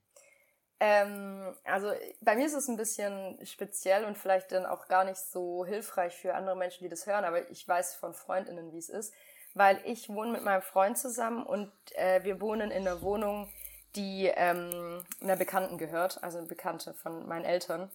Ähm, 0.80 1.54
also 1.64 1.90
bei 2.20 2.36
mir 2.36 2.46
ist 2.46 2.54
es 2.54 2.68
ein 2.68 2.76
bisschen 2.76 3.38
speziell 3.44 4.04
und 4.04 4.16
vielleicht 4.16 4.52
dann 4.52 4.64
auch 4.64 4.88
gar 4.88 5.04
nicht 5.04 5.18
so 5.18 5.66
hilfreich 5.66 6.16
für 6.16 6.34
andere 6.34 6.56
Menschen, 6.56 6.84
die 6.84 6.88
das 6.88 7.06
hören, 7.06 7.24
aber 7.24 7.50
ich 7.50 7.66
weiß 7.66 7.96
von 7.96 8.14
Freundinnen, 8.14 8.72
wie 8.72 8.78
es 8.78 8.88
ist 8.88 9.12
weil 9.58 9.80
ich 9.84 10.08
wohne 10.08 10.30
mit 10.30 10.44
meinem 10.44 10.62
Freund 10.62 10.96
zusammen 10.96 11.42
und 11.42 11.72
äh, 11.96 12.22
wir 12.24 12.40
wohnen 12.40 12.70
in 12.70 12.86
einer 12.86 13.02
Wohnung, 13.02 13.48
die 13.96 14.30
ähm, 14.34 15.04
einer 15.20 15.36
Bekannten 15.36 15.78
gehört, 15.78 16.22
also 16.22 16.38
eine 16.38 16.46
Bekannte 16.46 16.94
von 16.94 17.26
meinen 17.26 17.44
Eltern. 17.44 17.90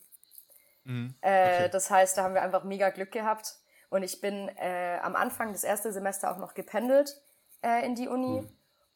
Mhm. 0.83 1.15
Äh, 1.21 1.27
okay. 1.27 1.65
Äh, 1.65 1.69
das 1.69 1.89
heißt, 1.89 2.17
da 2.17 2.23
haben 2.23 2.33
wir 2.33 2.41
einfach 2.41 2.63
mega 2.63 2.89
Glück 2.89 3.11
gehabt. 3.11 3.57
Und 3.89 4.03
ich 4.03 4.21
bin 4.21 4.49
äh, 4.57 4.97
am 5.03 5.15
Anfang 5.15 5.51
des 5.51 5.63
ersten 5.63 5.93
Semester 5.93 6.31
auch 6.31 6.37
noch 6.37 6.55
gependelt 6.55 7.21
äh, 7.61 7.85
in 7.85 7.95
die 7.95 8.07
Uni. 8.07 8.41
Mhm. 8.41 8.49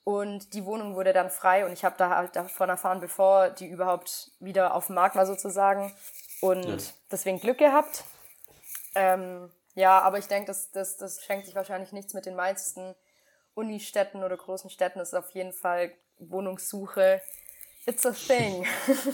Und 0.04 0.54
die 0.54 0.65
Wohnung 0.65 0.95
wurde 0.95 1.12
dann 1.12 1.30
frei 1.30 1.65
und 1.65 1.73
ich 1.73 1.84
habe 1.84 1.95
da 1.97 2.15
halt 2.15 2.36
davon 2.36 2.69
erfahren, 2.69 3.02
bevor 3.02 3.50
die 3.50 3.67
überhaupt 3.67 4.32
wieder 4.39 4.73
auf 4.73 4.88
dem 4.88 4.95
Markt 4.95 5.17
war 5.17 5.26
sozusagen. 5.26 5.93
Und 6.39 6.65
ja. 6.65 6.78
deswegen 7.12 7.39
Glück 7.41 7.58
gehabt. 7.58 8.06
Ähm, 8.95 9.52
ja, 9.76 10.00
aber 10.00 10.17
ich 10.17 10.28
denke, 10.28 10.47
das, 10.47 10.71
das, 10.71 10.97
das 10.97 11.23
schenkt 11.23 11.45
sich 11.45 11.56
wahrscheinlich 11.56 11.91
nichts 11.91 12.13
mit 12.13 12.26
den 12.26 12.36
meisten 12.36 12.95
Unistädten 13.54 14.23
oder 14.23 14.38
großen 14.38 14.69
Städten. 14.69 15.00
Das 15.00 15.10
ist 15.10 15.13
auf 15.13 15.30
jeden 15.32 15.54
Fall 15.54 15.91
Wohnungssuche. 16.19 17.21
It's 17.86 18.06
a 18.06 18.12
thing. 18.12 18.65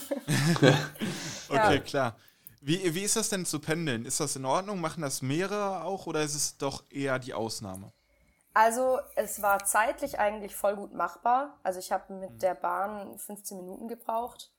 okay, 1.50 1.76
ja. 1.76 1.80
klar. 1.80 2.18
Wie, 2.66 2.96
wie 2.96 3.04
ist 3.04 3.18
das 3.18 3.28
denn 3.28 3.46
zu 3.46 3.60
pendeln? 3.60 4.06
Ist 4.06 4.22
das 4.22 4.38
in 4.38 4.46
Ordnung? 4.46 4.80
Machen 4.80 5.02
das 5.02 5.22
mehrere 5.22 5.84
auch 5.84 6.08
oder 6.08 6.22
ist 6.22 6.34
es 6.34 6.58
doch 6.58 6.84
eher 6.90 7.20
die 7.20 7.34
Ausnahme? 7.34 7.92
Also 8.54 9.00
es 9.18 9.42
war 9.42 9.66
zeitlich 9.66 10.18
eigentlich 10.18 10.56
voll 10.56 10.78
gut 10.78 10.94
machbar. 10.94 11.60
Also 11.64 11.80
ich 11.80 11.92
habe 11.92 12.14
mit 12.14 12.42
der 12.42 12.56
Bahn 12.56 13.18
15 13.18 13.58
Minuten 13.58 13.90
gebraucht. 13.90 14.54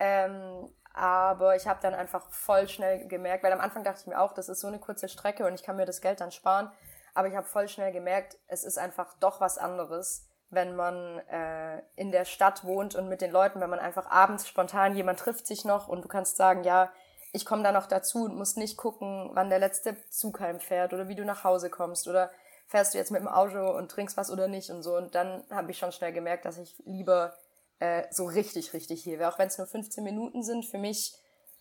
Ähm, 0.00 0.68
aber 0.94 1.54
ich 1.54 1.68
habe 1.68 1.78
dann 1.80 1.94
einfach 1.94 2.28
voll 2.30 2.68
schnell 2.68 3.06
gemerkt, 3.06 3.44
weil 3.44 3.52
am 3.52 3.60
Anfang 3.60 3.84
dachte 3.84 4.00
ich 4.00 4.06
mir 4.08 4.20
auch, 4.20 4.32
das 4.32 4.48
ist 4.48 4.58
so 4.58 4.66
eine 4.66 4.80
kurze 4.80 5.08
Strecke 5.08 5.46
und 5.46 5.54
ich 5.54 5.62
kann 5.62 5.76
mir 5.76 5.86
das 5.86 6.00
Geld 6.00 6.20
dann 6.20 6.32
sparen. 6.32 6.72
Aber 7.14 7.28
ich 7.28 7.36
habe 7.36 7.46
voll 7.46 7.68
schnell 7.68 7.92
gemerkt, 7.92 8.36
es 8.48 8.64
ist 8.64 8.78
einfach 8.78 9.14
doch 9.20 9.40
was 9.40 9.58
anderes, 9.58 10.26
wenn 10.50 10.74
man 10.74 11.20
äh, 11.28 11.82
in 11.94 12.10
der 12.10 12.24
Stadt 12.24 12.64
wohnt 12.64 12.96
und 12.96 13.08
mit 13.08 13.20
den 13.20 13.30
Leuten, 13.30 13.60
wenn 13.60 13.70
man 13.70 13.78
einfach 13.78 14.10
abends 14.10 14.48
spontan 14.48 14.96
jemand 14.96 15.20
trifft 15.20 15.46
sich 15.46 15.64
noch 15.64 15.86
und 15.86 16.02
du 16.02 16.08
kannst 16.08 16.36
sagen, 16.36 16.64
ja, 16.64 16.90
ich 17.32 17.44
komme 17.44 17.62
da 17.62 17.72
noch 17.72 17.86
dazu 17.86 18.24
und 18.24 18.36
muss 18.36 18.56
nicht 18.56 18.76
gucken, 18.76 19.30
wann 19.34 19.50
der 19.50 19.58
letzte 19.58 19.96
Zug 20.10 20.40
heimfährt 20.40 20.92
oder 20.92 21.08
wie 21.08 21.14
du 21.14 21.24
nach 21.24 21.44
Hause 21.44 21.70
kommst 21.70 22.08
oder 22.08 22.30
fährst 22.66 22.94
du 22.94 22.98
jetzt 22.98 23.10
mit 23.10 23.20
dem 23.20 23.28
Auto 23.28 23.70
und 23.76 23.90
trinkst 23.90 24.16
was 24.16 24.30
oder 24.30 24.48
nicht 24.48 24.70
und 24.70 24.82
so. 24.82 24.96
Und 24.96 25.14
dann 25.14 25.42
habe 25.50 25.70
ich 25.70 25.78
schon 25.78 25.92
schnell 25.92 26.12
gemerkt, 26.12 26.44
dass 26.44 26.58
ich 26.58 26.74
lieber 26.84 27.34
äh, 27.78 28.04
so 28.10 28.26
richtig, 28.26 28.72
richtig 28.72 29.02
hier 29.02 29.18
wäre. 29.18 29.32
Auch 29.32 29.38
wenn 29.38 29.48
es 29.48 29.58
nur 29.58 29.66
15 29.66 30.04
Minuten 30.04 30.42
sind, 30.42 30.64
für 30.64 30.78
mich 30.78 31.14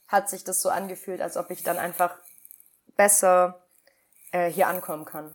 hat 0.07 0.29
sich 0.29 0.43
das 0.43 0.61
so 0.61 0.69
angefühlt, 0.69 1.21
als 1.21 1.37
ob 1.37 1.49
ich 1.49 1.63
dann 1.63 1.77
einfach 1.77 2.15
besser 2.95 3.67
äh, 4.31 4.49
hier 4.49 4.67
ankommen 4.67 5.05
kann. 5.05 5.33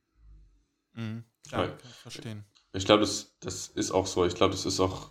Mhm. 0.93 1.25
Ja, 1.51 1.67
kann 1.67 1.79
ich 1.85 1.97
verstehen. 1.97 2.45
Ich 2.73 2.87
glaube, 2.87 3.01
das, 3.01 3.35
das 3.41 3.69
ist 3.69 3.91
auch 3.91 4.07
so. 4.07 4.25
Ich 4.25 4.35
glaube, 4.35 4.53
das 4.53 4.65
ist 4.65 4.81
auch, 4.81 5.11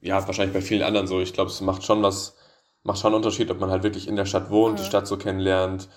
ja, 0.00 0.24
wahrscheinlich 0.26 0.54
bei 0.54 0.62
vielen 0.62 0.82
anderen 0.82 1.06
so. 1.06 1.20
Ich 1.20 1.32
glaube, 1.32 1.50
es 1.50 1.60
macht 1.60 1.84
schon 1.84 2.02
was, 2.02 2.36
macht 2.82 2.98
schon 2.98 3.08
einen 3.08 3.16
Unterschied, 3.16 3.50
ob 3.50 3.60
man 3.60 3.70
halt 3.70 3.82
wirklich 3.82 4.08
in 4.08 4.16
der 4.16 4.26
Stadt 4.26 4.50
wohnt, 4.50 4.74
mhm. 4.74 4.78
die 4.78 4.84
Stadt 4.84 5.06
so 5.06 5.16
kennenlernt, 5.16 5.88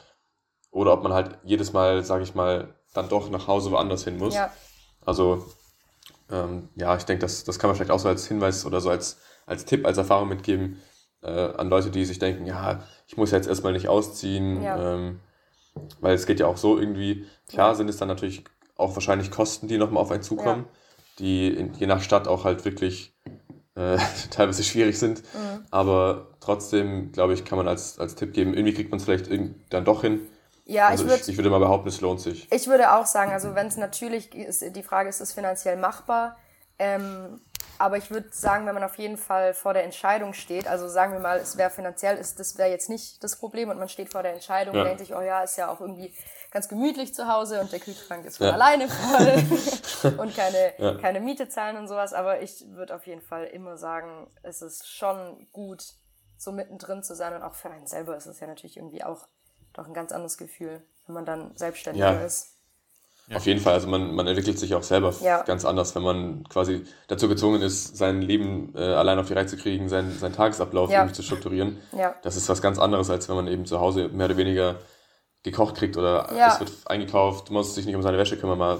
oder 0.72 0.94
ob 0.94 1.04
man 1.04 1.14
halt 1.14 1.38
jedes 1.44 1.74
Mal, 1.74 2.04
sage 2.04 2.24
ich 2.24 2.34
mal, 2.34 2.74
dann 2.94 3.10
doch 3.10 3.30
nach 3.30 3.48
Hause 3.48 3.72
woanders 3.72 4.04
hin 4.04 4.18
muss. 4.18 4.36
Ja. 4.36 4.52
Also 5.06 5.46
ähm, 6.30 6.70
ja, 6.76 6.96
ich 6.96 7.04
denke, 7.04 7.22
das, 7.22 7.44
das 7.44 7.60
kann 7.60 7.70
man 7.70 7.76
vielleicht 7.76 7.92
auch 7.92 8.00
so 8.00 8.08
als 8.08 8.28
Hinweis 8.28 8.66
oder 8.66 8.80
so 8.80 8.90
als, 8.90 9.20
als 9.46 9.66
Tipp, 9.66 9.86
als 9.86 9.98
Erfahrung 9.98 10.30
mitgeben 10.30 10.82
äh, 11.22 11.30
an 11.30 11.70
Leute, 11.70 11.92
die 11.92 12.06
sich 12.06 12.20
denken, 12.20 12.46
ja, 12.46 12.84
ich 13.08 13.18
muss 13.18 13.32
jetzt 13.32 13.48
erstmal 13.48 13.74
nicht 13.74 13.88
ausziehen, 13.88 14.64
ja. 14.64 14.96
ähm, 14.96 15.20
weil 16.00 16.16
es 16.16 16.26
geht 16.26 16.40
ja 16.40 16.48
auch 16.48 16.58
so 16.58 16.78
irgendwie. 16.78 17.26
Klar 17.48 17.70
ja. 17.70 17.76
sind 17.76 17.90
es 17.90 17.98
dann 17.98 18.08
natürlich 18.08 18.44
auch 18.76 18.96
wahrscheinlich 18.96 19.32
Kosten, 19.32 19.68
die 19.68 19.78
nochmal 19.78 20.02
auf 20.02 20.12
einen 20.12 20.24
zukommen, 20.24 20.66
die 21.20 21.48
in, 21.50 21.74
je 21.74 21.88
nach 21.88 22.02
Stadt 22.02 22.28
auch 22.28 22.46
halt 22.46 22.66
wirklich 22.66 23.14
äh, 23.76 23.98
teilweise 24.32 24.64
schwierig 24.64 25.00
sind. 25.00 25.20
Mhm. 25.20 25.66
Aber 25.72 26.28
trotzdem, 26.40 27.12
glaube 27.12 27.34
ich, 27.34 27.46
kann 27.46 27.58
man 27.58 27.68
als, 27.68 28.00
als 28.00 28.16
Tipp 28.16 28.34
geben, 28.34 28.54
irgendwie 28.54 28.74
kriegt 28.74 28.92
man 28.92 29.00
es 29.00 29.06
vielleicht 29.06 29.30
dann 29.70 29.86
doch 29.86 30.02
hin, 30.02 30.22
ja, 30.66 30.88
also 30.88 31.04
ich, 31.04 31.10
würd, 31.10 31.22
ich, 31.22 31.30
ich, 31.30 31.38
würde 31.38 31.50
mal 31.50 31.60
behaupten, 31.60 31.90
es 31.90 32.00
lohnt 32.02 32.22
sich. 32.22 32.48
Ich 32.52 32.68
würde 32.68 32.94
auch 32.94 33.06
sagen, 33.06 33.32
also 33.32 33.56
wenn 33.56 33.68
es 33.68 33.78
natürlich 33.78 34.34
ist, 34.34 34.64
die 34.76 34.84
Frage 34.84 35.10
ist, 35.10 35.16
ist 35.16 35.30
es 35.30 35.34
finanziell 35.34 35.76
machbar? 35.76 36.38
Ähm, 36.80 37.42
aber 37.78 37.98
ich 37.98 38.12
würde 38.12 38.30
sagen, 38.32 38.68
wenn 38.68 38.76
man 38.76 38.84
auf 38.84 38.98
jeden 38.98 39.18
Fall 39.18 39.54
vor 39.54 39.74
der 39.74 39.84
Entscheidung 39.84 40.34
steht, 40.34 40.68
also 40.68 40.88
sagen 40.88 41.14
wir 41.14 41.20
mal, 41.20 41.40
es 41.40 41.58
wäre 41.58 41.70
finanziell, 41.70 42.18
ist, 42.18 42.40
das 42.40 42.58
wäre 42.58 42.70
jetzt 42.70 42.90
nicht 42.90 43.24
das 43.24 43.36
Problem 43.36 43.70
und 43.70 43.80
man 43.80 43.90
steht 43.90 44.12
vor 44.12 44.22
der 44.22 44.34
Entscheidung 44.34 44.76
ja. 44.76 44.82
und 44.82 44.88
denkt 44.88 45.00
sich, 45.00 45.16
oh 45.16 45.22
ja, 45.22 45.42
ist 45.42 45.58
ja 45.58 45.70
auch 45.70 45.82
irgendwie 45.82 46.14
ganz 46.52 46.68
gemütlich 46.68 47.16
zu 47.16 47.28
Hause 47.28 47.60
und 47.60 47.72
der 47.72 47.80
Kühlschrank 47.80 48.26
ist 48.26 48.38
von 48.38 48.48
ja. 48.48 48.54
alleine 48.54 48.88
voll 48.88 50.14
und 50.18 50.36
keine, 50.36 50.74
ja. 50.78 50.96
keine 50.96 51.22
Miete 51.22 51.50
zahlen 51.50 51.78
und 51.78 51.88
sowas. 51.88 52.14
Aber 52.14 52.42
ich 52.42 52.66
würde 52.70 52.96
auf 52.96 53.08
jeden 53.08 53.22
Fall 53.22 53.46
immer 53.46 53.78
sagen, 53.78 54.28
es 54.44 54.62
ist 54.62 54.88
schon 54.88 55.48
gut, 55.52 55.84
so 56.38 56.52
mittendrin 56.52 57.04
zu 57.04 57.16
sein 57.16 57.34
und 57.34 57.44
auch 57.44 57.54
für 57.54 57.70
einen 57.70 57.88
selber 57.88 58.18
ist 58.18 58.26
es 58.26 58.40
ja 58.40 58.48
natürlich 58.48 58.78
irgendwie 58.78 59.04
auch 59.04 59.28
doch 59.74 59.88
ein 59.88 59.94
ganz 59.94 60.12
anderes 60.12 60.38
Gefühl, 60.38 60.82
wenn 61.06 61.16
man 61.16 61.26
dann 61.26 61.56
selbstständiger 61.56 62.26
ja. 63.32 63.38
Auf 63.38 63.46
jeden 63.46 63.62
Fall, 63.62 63.74
also 63.74 63.88
man, 63.88 64.14
man 64.14 64.28
entwickelt 64.28 64.60
sich 64.60 64.76
auch 64.76 64.84
selber 64.84 65.14
ja. 65.24 65.42
ganz 65.44 65.64
anders, 65.66 65.96
wenn 65.96 66.04
man 66.04 66.44
quasi 66.50 66.84
dazu 67.08 67.30
gezwungen 67.30 67.62
ist, 67.62 67.96
sein 67.98 68.22
Leben 68.22 68.74
äh, 68.76 68.82
allein 68.82 69.18
auf 69.20 69.28
die 69.28 69.34
Reihe 69.34 69.46
zu 69.46 69.56
kriegen, 69.58 69.88
seinen, 69.90 70.12
seinen 70.20 70.34
Tagesablauf 70.34 70.92
ja. 70.92 71.00
irgendwie 71.00 71.16
zu 71.16 71.24
strukturieren. 71.24 71.78
Ja. 71.98 72.14
Das 72.24 72.36
ist 72.36 72.50
was 72.50 72.62
ganz 72.62 72.78
anderes, 72.78 73.10
als 73.10 73.30
wenn 73.30 73.38
man 73.38 73.48
eben 73.48 73.66
zu 73.66 73.80
Hause 73.80 74.10
mehr 74.10 74.26
oder 74.26 74.38
weniger 74.38 74.76
gekocht 75.44 75.76
kriegt 75.76 75.98
oder 75.98 76.30
es 76.30 76.60
wird 76.60 76.72
eingekauft, 76.86 77.50
muss 77.50 77.74
sich 77.74 77.86
nicht 77.86 77.96
um 77.96 78.04
seine 78.04 78.18
Wäsche 78.18 78.38
kümmern, 78.38 78.60
mal 78.60 78.80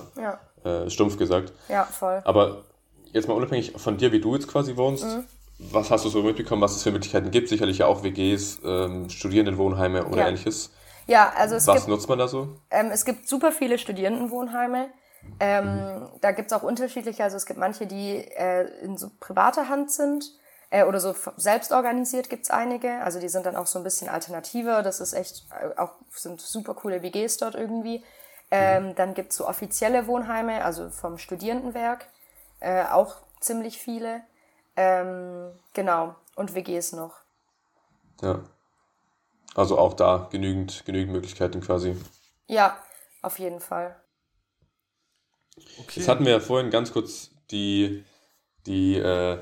äh, 0.64 0.90
stumpf 0.90 1.18
gesagt. 1.18 1.54
ja, 1.70 1.86
voll. 1.86 2.22
Aber 2.24 2.66
jetzt 3.14 3.28
mal 3.28 3.34
unabhängig 3.34 3.74
von 3.78 3.98
dir, 3.98 4.12
wie 4.12 4.20
du 4.20 4.36
jetzt 4.36 4.48
quasi 4.48 4.76
wohnst, 4.78 5.06
Mhm. 5.06 5.24
was 5.72 5.90
hast 5.92 6.06
du 6.06 6.10
so 6.10 6.22
mitbekommen, 6.24 6.62
was 6.62 6.76
es 6.76 6.84
für 6.84 6.92
Möglichkeiten 6.92 7.32
gibt? 7.32 7.50
Sicherlich 7.50 7.80
ja 7.80 7.88
auch 7.88 8.04
WGs, 8.04 8.60
ähm, 8.66 9.10
Studierendenwohnheime 9.10 10.06
oder 10.06 10.28
ähnliches. 10.28 10.72
Ja, 11.12 11.34
also 11.36 11.56
es 11.56 11.68
Was 11.68 11.76
gibt 11.76 11.90
nutzt 11.90 12.08
man 12.08 12.20
da 12.20 12.28
so? 12.30 12.48
Ähm, 12.70 12.90
es 12.92 13.04
gibt 13.04 13.28
super 13.28 13.52
viele 13.52 13.78
Studierendenwohnheime. 13.78 14.90
Ähm, 15.42 16.08
Da 16.22 16.32
gibt 16.32 16.52
es 16.52 16.58
auch 16.58 16.64
unterschiedliche. 16.64 17.24
Also 17.24 17.36
es 17.36 17.46
gibt 17.46 17.60
manche, 17.60 17.86
die 17.86 18.16
äh, 18.16 18.64
in 18.82 18.98
so 18.98 19.12
privater 19.20 19.68
Hand 19.68 19.92
sind 19.92 20.32
äh, 20.70 20.86
oder 20.86 21.02
so 21.02 21.14
selbst 21.36 21.74
organisiert 21.74 22.30
gibt 22.30 22.46
es 22.46 22.50
einige. 22.50 23.02
Also 23.02 23.20
die 23.20 23.28
sind 23.28 23.46
dann 23.46 23.58
auch 23.58 23.68
so 23.68 23.78
ein 23.78 23.84
bisschen 23.84 24.08
alternativer. 24.08 24.84
Das 24.84 25.02
ist 25.02 25.12
echt 25.12 25.46
äh, 25.52 25.78
auch 25.78 25.92
sind 26.12 26.40
super 26.40 26.74
coole 26.76 27.04
WGs 27.04 27.38
dort 27.38 27.56
irgendwie. 27.56 28.06
Ähm, 28.50 28.96
dann 28.96 29.14
gibt 29.14 29.32
es 29.32 29.38
so 29.38 29.48
offizielle 29.48 30.08
Wohnheime, 30.08 30.64
also 30.64 30.90
vom 30.90 31.18
Studierendenwerk, 31.18 32.08
äh, 32.62 32.86
auch 32.86 33.16
ziemlich 33.42 33.78
viele. 33.80 34.22
Ähm, 34.78 35.52
genau. 35.74 36.16
Und 36.36 36.56
WGs 36.56 36.94
noch. 36.94 37.16
Ja. 38.22 38.40
Also 39.56 39.78
auch 39.78 39.94
da 39.94 40.28
genügend, 40.32 40.86
genügend 40.86 41.12
Möglichkeiten 41.14 41.62
quasi. 41.62 41.96
Ja, 42.48 42.78
auf 43.22 43.38
jeden 43.40 43.60
Fall. 43.60 43.96
Okay. 45.80 46.00
Jetzt 46.00 46.08
hatten 46.08 46.26
wir 46.26 46.32
ja 46.32 46.40
vorhin 46.40 46.70
ganz 46.70 46.94
kurz 46.94 47.32
die, 47.52 48.04
die 48.66 48.96
äh, 48.98 49.40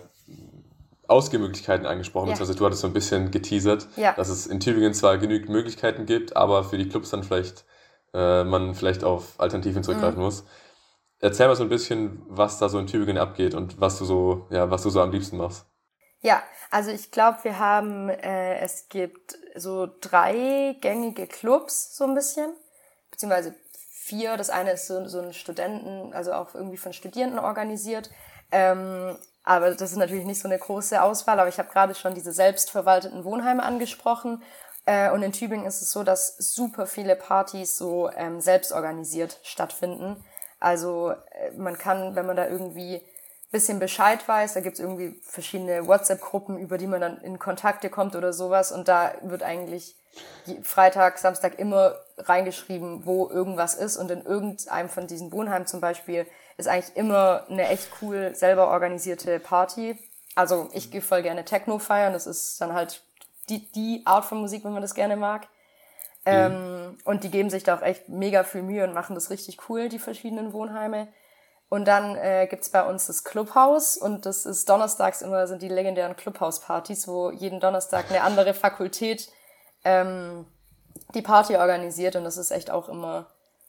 Ausgehmöglichkeiten 1.07 1.85
angesprochen. 1.85 2.29
Ja. 2.29 2.37
Also 2.39 2.53
du 2.53 2.65
hattest 2.65 2.81
so 2.81 2.87
ein 2.87 2.93
bisschen 2.93 3.31
geteasert, 3.31 3.87
Ja. 3.95 4.13
dass 4.13 4.29
es 4.29 4.47
in 4.47 4.59
Tübingen 4.59 4.93
zwar 4.93 5.17
genügend 5.17 5.49
Möglichkeiten 5.49 6.05
gibt, 6.05 6.35
aber 6.35 6.63
für 6.63 6.77
die 6.77 6.87
Clubs 6.89 7.09
dann 7.11 7.23
vielleicht 7.23 7.65
äh, 8.13 8.43
man 8.43 8.73
vielleicht 8.73 9.03
auf 9.03 9.39
Alternativen 9.39 9.83
zurückgreifen 9.83 10.17
Mhm. 10.17 10.25
muss. 10.25 10.43
Erzähl 11.19 11.47
mal 11.47 11.55
so 11.55 11.63
ein 11.63 11.69
bisschen, 11.69 12.23
was 12.27 12.57
da 12.57 12.67
so 12.69 12.79
in 12.79 12.87
Tübingen 12.87 13.17
abgeht 13.19 13.53
und 13.53 13.79
was 13.79 13.99
du 13.99 14.05
so, 14.05 14.47
ja, 14.49 14.71
was 14.71 14.81
du 14.83 14.89
so 14.89 15.01
am 15.01 15.11
liebsten 15.11 15.37
machst. 15.37 15.65
Ja, 16.21 16.43
also 16.69 16.91
ich 16.91 17.11
glaube, 17.11 17.39
wir 17.43 17.59
haben, 17.59 18.09
äh, 18.09 18.59
es 18.59 18.89
gibt 18.89 19.37
so 19.55 19.87
drei 20.01 20.75
gängige 20.81 21.27
Clubs 21.27 21.95
so 21.95 22.03
ein 22.03 22.13
bisschen, 22.13 22.53
beziehungsweise 23.09 23.55
vier. 23.91 24.35
Das 24.35 24.49
eine 24.49 24.71
ist 24.73 24.87
so, 24.87 25.07
so 25.07 25.21
ein 25.21 25.33
Studenten, 25.33 26.13
also 26.13 26.33
auch 26.33 26.55
irgendwie 26.55 26.77
von 26.77 26.93
Studierenden 26.93 27.39
organisiert. 27.39 28.09
Ähm, 28.51 29.17
aber 29.43 29.71
das 29.71 29.91
ist 29.91 29.97
natürlich 29.97 30.25
nicht 30.25 30.41
so 30.41 30.47
eine 30.47 30.59
große 30.59 31.01
Auswahl. 31.01 31.39
Aber 31.39 31.49
ich 31.49 31.57
habe 31.57 31.69
gerade 31.71 31.95
schon 31.95 32.15
diese 32.15 32.33
selbstverwalteten 32.33 33.23
Wohnheime 33.23 33.63
angesprochen. 33.63 34.43
Äh, 34.85 35.11
und 35.11 35.23
in 35.23 35.31
Tübingen 35.31 35.65
ist 35.65 35.81
es 35.81 35.91
so, 35.91 36.03
dass 36.03 36.35
super 36.37 36.85
viele 36.85 37.15
Partys 37.15 37.77
so 37.77 38.09
ähm, 38.11 38.41
selbst 38.41 38.71
organisiert 38.73 39.39
stattfinden. 39.43 40.23
Also 40.59 41.11
äh, 41.11 41.51
man 41.55 41.77
kann, 41.77 42.15
wenn 42.15 42.25
man 42.25 42.35
da 42.35 42.47
irgendwie 42.47 43.01
bisschen 43.51 43.79
Bescheid 43.79 44.27
weiß, 44.27 44.53
da 44.53 44.59
gibt's 44.59 44.79
irgendwie 44.79 45.19
verschiedene 45.23 45.87
WhatsApp-Gruppen, 45.87 46.59
über 46.59 46.77
die 46.77 46.87
man 46.87 47.01
dann 47.01 47.19
in 47.21 47.39
Kontakte 47.39 47.89
kommt 47.89 48.15
oder 48.15 48.31
sowas 48.33 48.71
und 48.71 48.87
da 48.87 49.13
wird 49.21 49.43
eigentlich 49.43 49.95
Freitag, 50.63 51.17
Samstag 51.17 51.57
immer 51.59 51.95
reingeschrieben, 52.17 53.05
wo 53.05 53.29
irgendwas 53.29 53.75
ist 53.75 53.97
und 53.97 54.11
in 54.11 54.23
irgendeinem 54.23 54.89
von 54.89 55.07
diesen 55.07 55.31
Wohnheimen 55.31 55.67
zum 55.67 55.81
Beispiel 55.81 56.25
ist 56.57 56.67
eigentlich 56.67 56.95
immer 56.95 57.45
eine 57.49 57.67
echt 57.67 57.89
cool 58.01 58.35
selber 58.35 58.69
organisierte 58.69 59.39
Party. 59.39 59.97
Also 60.35 60.69
ich 60.73 60.91
gehe 60.91 61.01
voll 61.01 61.21
gerne 61.21 61.45
Techno 61.45 61.79
feiern, 61.79 62.13
das 62.13 62.27
ist 62.27 62.59
dann 62.61 62.73
halt 62.73 63.01
die, 63.49 63.71
die 63.71 64.03
Art 64.05 64.25
von 64.25 64.39
Musik, 64.39 64.63
wenn 64.63 64.73
man 64.73 64.81
das 64.81 64.93
gerne 64.93 65.15
mag. 65.15 65.47
Ähm, 66.25 66.97
und 67.05 67.23
die 67.23 67.31
geben 67.31 67.49
sich 67.49 67.63
da 67.63 67.77
auch 67.77 67.81
echt 67.81 68.09
mega 68.09 68.43
viel 68.43 68.61
Mühe 68.61 68.83
und 68.83 68.93
machen 68.93 69.15
das 69.15 69.29
richtig 69.29 69.69
cool, 69.69 69.89
die 69.89 69.99
verschiedenen 69.99 70.53
Wohnheime. 70.53 71.07
Und 71.69 71.85
dann 71.85 72.15
äh, 72.15 72.47
gibt's 72.49 72.71
bei 72.71 72.83
uns 72.83 73.05
das 73.05 73.23
Clubhaus 73.23 73.95
und 73.95 74.25
das 74.25 74.47
ist 74.47 74.67
donnerstags 74.67 75.21
immer 75.21 75.45
sind 75.45 75.61
die 75.61 75.69
legendären 75.69 76.15
Clubhauspartys, 76.15 77.07
wo 77.07 77.29
jeden 77.29 77.59
Donnerstag 77.59 78.09
eine 78.09 78.23
andere 78.23 78.55
Fakultät 78.55 79.29
ähm, 79.83 80.47
die 81.13 81.21
Party 81.21 81.55
organisiert 81.57 82.15
und 82.15 82.23
das 82.23 82.37
ist 82.37 82.49
echt 82.49 82.71
auch 82.71 82.89
immer 82.89 83.27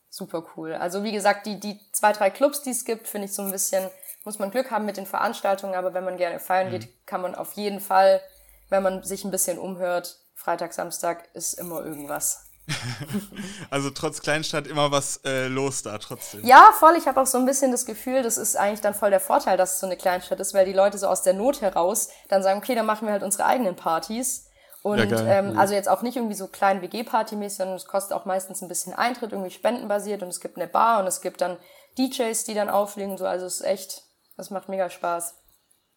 super 0.08 0.44
cool. 0.56 0.72
Also 0.72 1.04
wie 1.04 1.12
gesagt, 1.12 1.44
die, 1.44 1.60
die 1.60 1.78
zwei, 1.92 2.12
drei 2.12 2.30
Clubs, 2.30 2.62
die 2.62 2.70
es 2.70 2.86
gibt, 2.86 3.06
finde 3.06 3.26
ich 3.26 3.34
so 3.34 3.42
ein 3.42 3.50
bisschen, 3.50 3.88
muss 4.24 4.38
man 4.38 4.50
Glück 4.50 4.70
haben 4.70 4.86
mit 4.86 4.96
den 4.96 5.06
Veranstaltungen, 5.06 5.74
aber 5.74 5.92
wenn 5.92 6.04
man 6.04 6.16
gerne 6.16 6.40
feiern 6.40 6.70
geht, 6.70 7.06
kann 7.06 7.20
man 7.20 7.34
auf 7.34 7.52
jeden 7.52 7.80
Fall, 7.80 8.22
wenn 8.70 8.82
man 8.82 9.02
sich 9.02 9.24
ein 9.24 9.30
bisschen 9.30 9.58
umhört, 9.58 10.18
Freitag, 10.34 10.72
Samstag 10.72 11.28
ist 11.34 11.54
immer 11.54 11.84
irgendwas. 11.84 12.49
Also 13.70 13.90
trotz 13.90 14.20
Kleinstadt 14.20 14.66
immer 14.66 14.90
was 14.90 15.20
äh, 15.24 15.46
los 15.46 15.82
da 15.82 15.98
trotzdem. 15.98 16.44
Ja, 16.44 16.72
voll. 16.78 16.94
Ich 16.96 17.06
habe 17.06 17.20
auch 17.20 17.26
so 17.26 17.38
ein 17.38 17.46
bisschen 17.46 17.70
das 17.72 17.86
Gefühl, 17.86 18.22
das 18.22 18.36
ist 18.36 18.56
eigentlich 18.56 18.80
dann 18.80 18.94
voll 18.94 19.10
der 19.10 19.20
Vorteil, 19.20 19.56
dass 19.56 19.74
es 19.74 19.80
so 19.80 19.86
eine 19.86 19.96
Kleinstadt 19.96 20.40
ist, 20.40 20.54
weil 20.54 20.66
die 20.66 20.72
Leute 20.72 20.98
so 20.98 21.06
aus 21.06 21.22
der 21.22 21.34
Not 21.34 21.60
heraus 21.60 22.08
dann 22.28 22.42
sagen, 22.42 22.58
okay, 22.58 22.74
dann 22.74 22.86
machen 22.86 23.06
wir 23.06 23.12
halt 23.12 23.22
unsere 23.22 23.44
eigenen 23.46 23.76
Partys. 23.76 24.46
Und 24.82 24.98
Ja, 24.98 25.04
geil. 25.04 25.26
ähm, 25.28 25.58
also 25.58 25.74
jetzt 25.74 25.88
auch 25.88 26.02
nicht 26.02 26.16
irgendwie 26.16 26.34
so 26.34 26.46
klein 26.48 26.80
WG-Party-mäßig, 26.80 27.58
sondern 27.58 27.76
es 27.76 27.84
kostet 27.84 28.16
auch 28.16 28.24
meistens 28.24 28.62
ein 28.62 28.68
bisschen 28.68 28.94
Eintritt, 28.94 29.32
irgendwie 29.32 29.50
spendenbasiert 29.50 30.22
und 30.22 30.28
es 30.28 30.40
gibt 30.40 30.56
eine 30.56 30.66
Bar 30.68 31.00
und 31.00 31.06
es 31.06 31.20
gibt 31.20 31.40
dann 31.42 31.58
DJs, 31.98 32.44
die 32.44 32.54
dann 32.54 32.70
auflegen 32.70 33.12
und 33.12 33.18
so. 33.18 33.26
Also 33.26 33.44
es 33.46 33.56
ist 33.56 33.66
echt, 33.66 34.04
das 34.36 34.50
macht 34.50 34.68
mega 34.68 34.88
Spaß. 34.88 35.34